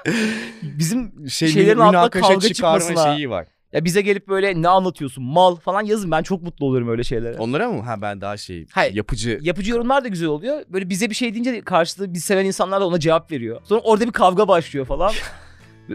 Bizim 0.62 1.30
şey, 1.30 1.50
Şeylerin 1.50 1.80
altında 1.80 2.00
münakaşa 2.02 2.28
kavga 2.28 2.48
çıkmasına. 2.48 3.16
şeyi 3.16 3.30
var. 3.30 3.48
ya 3.74 3.86
bize 3.86 4.02
gelip 4.02 4.28
böyle 4.28 4.62
ne 4.62 4.68
anlatıyorsun 4.68 5.24
mal 5.24 5.56
falan 5.56 5.82
yazın. 5.82 6.12
Ben 6.12 6.24
çok 6.24 6.42
mutlu 6.44 6.66
oluyorum 6.66 6.88
öyle 6.90 7.04
şeylere. 7.04 7.38
Onlara 7.38 7.70
mı? 7.70 7.82
Ha 7.82 8.02
ben 8.02 8.22
daha 8.22 8.38
şey 8.38 8.66
Hayır. 8.72 8.94
yapıcı. 8.96 9.40
Yapıcı 9.42 9.72
yorumlar 9.72 10.04
da 10.04 10.08
güzel 10.08 10.28
oluyor. 10.28 10.62
Böyle 10.70 10.90
bize 10.90 11.10
bir 11.10 11.16
şey 11.16 11.34
deyince 11.34 11.62
karşılığı 11.62 12.14
biz 12.14 12.24
seven 12.24 12.46
insanlar 12.46 12.82
da 12.82 12.88
ona 12.88 13.00
cevap 13.00 13.32
veriyor. 13.32 13.62
Sonra 13.64 13.82
orada 13.82 14.06
bir 14.06 14.12
kavga 14.12 14.48
başlıyor 14.48 14.86
falan. 14.86 15.12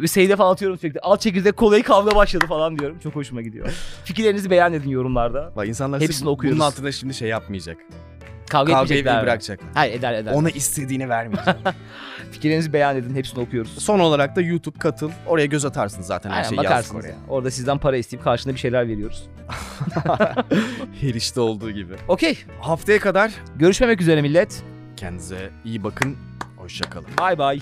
Seyde 0.06 0.36
falan 0.36 0.52
atıyorum 0.52 0.78
sürekli. 0.78 1.00
Al 1.00 1.16
çekirdek 1.16 1.56
kolayı 1.56 1.82
kavga 1.82 2.16
başladı 2.16 2.44
falan 2.48 2.78
diyorum. 2.78 2.98
Çok 2.98 3.14
hoşuma 3.14 3.42
gidiyor. 3.42 3.68
Fikirlerinizi 4.04 4.50
beyan 4.50 4.72
edin 4.72 4.90
yorumlarda. 4.90 5.52
Bak 5.56 5.68
insanlar 5.68 6.00
Hepsini 6.00 6.14
sırf 6.16 6.26
bunun 6.26 6.34
okuyoruz. 6.34 6.60
altında 6.60 6.92
şimdi 6.92 7.14
şey 7.14 7.28
yapmayacak. 7.28 7.76
Kavga, 8.50 8.72
Kavga 8.72 8.84
etmeyecekler. 8.84 9.16
mi? 9.16 9.22
bırakacak. 9.22 9.60
Hayır 9.74 9.94
eder 9.98 10.12
eder. 10.14 10.32
Ona 10.32 10.50
istediğini 10.50 11.08
vermeyecek. 11.08 11.54
Fikirlerinizi 12.32 12.72
beyan 12.72 12.96
edin. 12.96 13.14
Hepsini 13.14 13.40
okuyoruz. 13.40 13.70
Son 13.78 13.98
olarak 13.98 14.36
da 14.36 14.40
YouTube 14.40 14.78
katıl. 14.78 15.10
Oraya 15.26 15.46
göz 15.46 15.64
atarsınız 15.64 16.06
zaten 16.06 16.30
her 16.30 16.36
Aynen 16.36 16.48
şeyi 16.48 16.56
yazdık 16.56 16.70
bakarsınız. 16.70 17.04
oraya. 17.04 17.08
ya. 17.10 17.16
Orada 17.28 17.50
sizden 17.50 17.78
para 17.78 17.96
isteyip 17.96 18.24
karşında 18.24 18.54
bir 18.54 18.58
şeyler 18.58 18.88
veriyoruz. 18.88 19.28
Her 21.00 21.14
işte 21.14 21.40
olduğu 21.40 21.70
gibi. 21.70 21.94
Okey. 22.08 22.38
Haftaya 22.60 22.98
kadar 23.00 23.32
Görüşmemek 23.56 24.00
üzere 24.00 24.22
millet. 24.22 24.62
kendinize 24.96 25.50
iyi 25.64 25.84
bakın. 25.84 26.16
Hoşçakalın. 26.56 27.06
Bay 27.20 27.38
bay. 27.38 27.60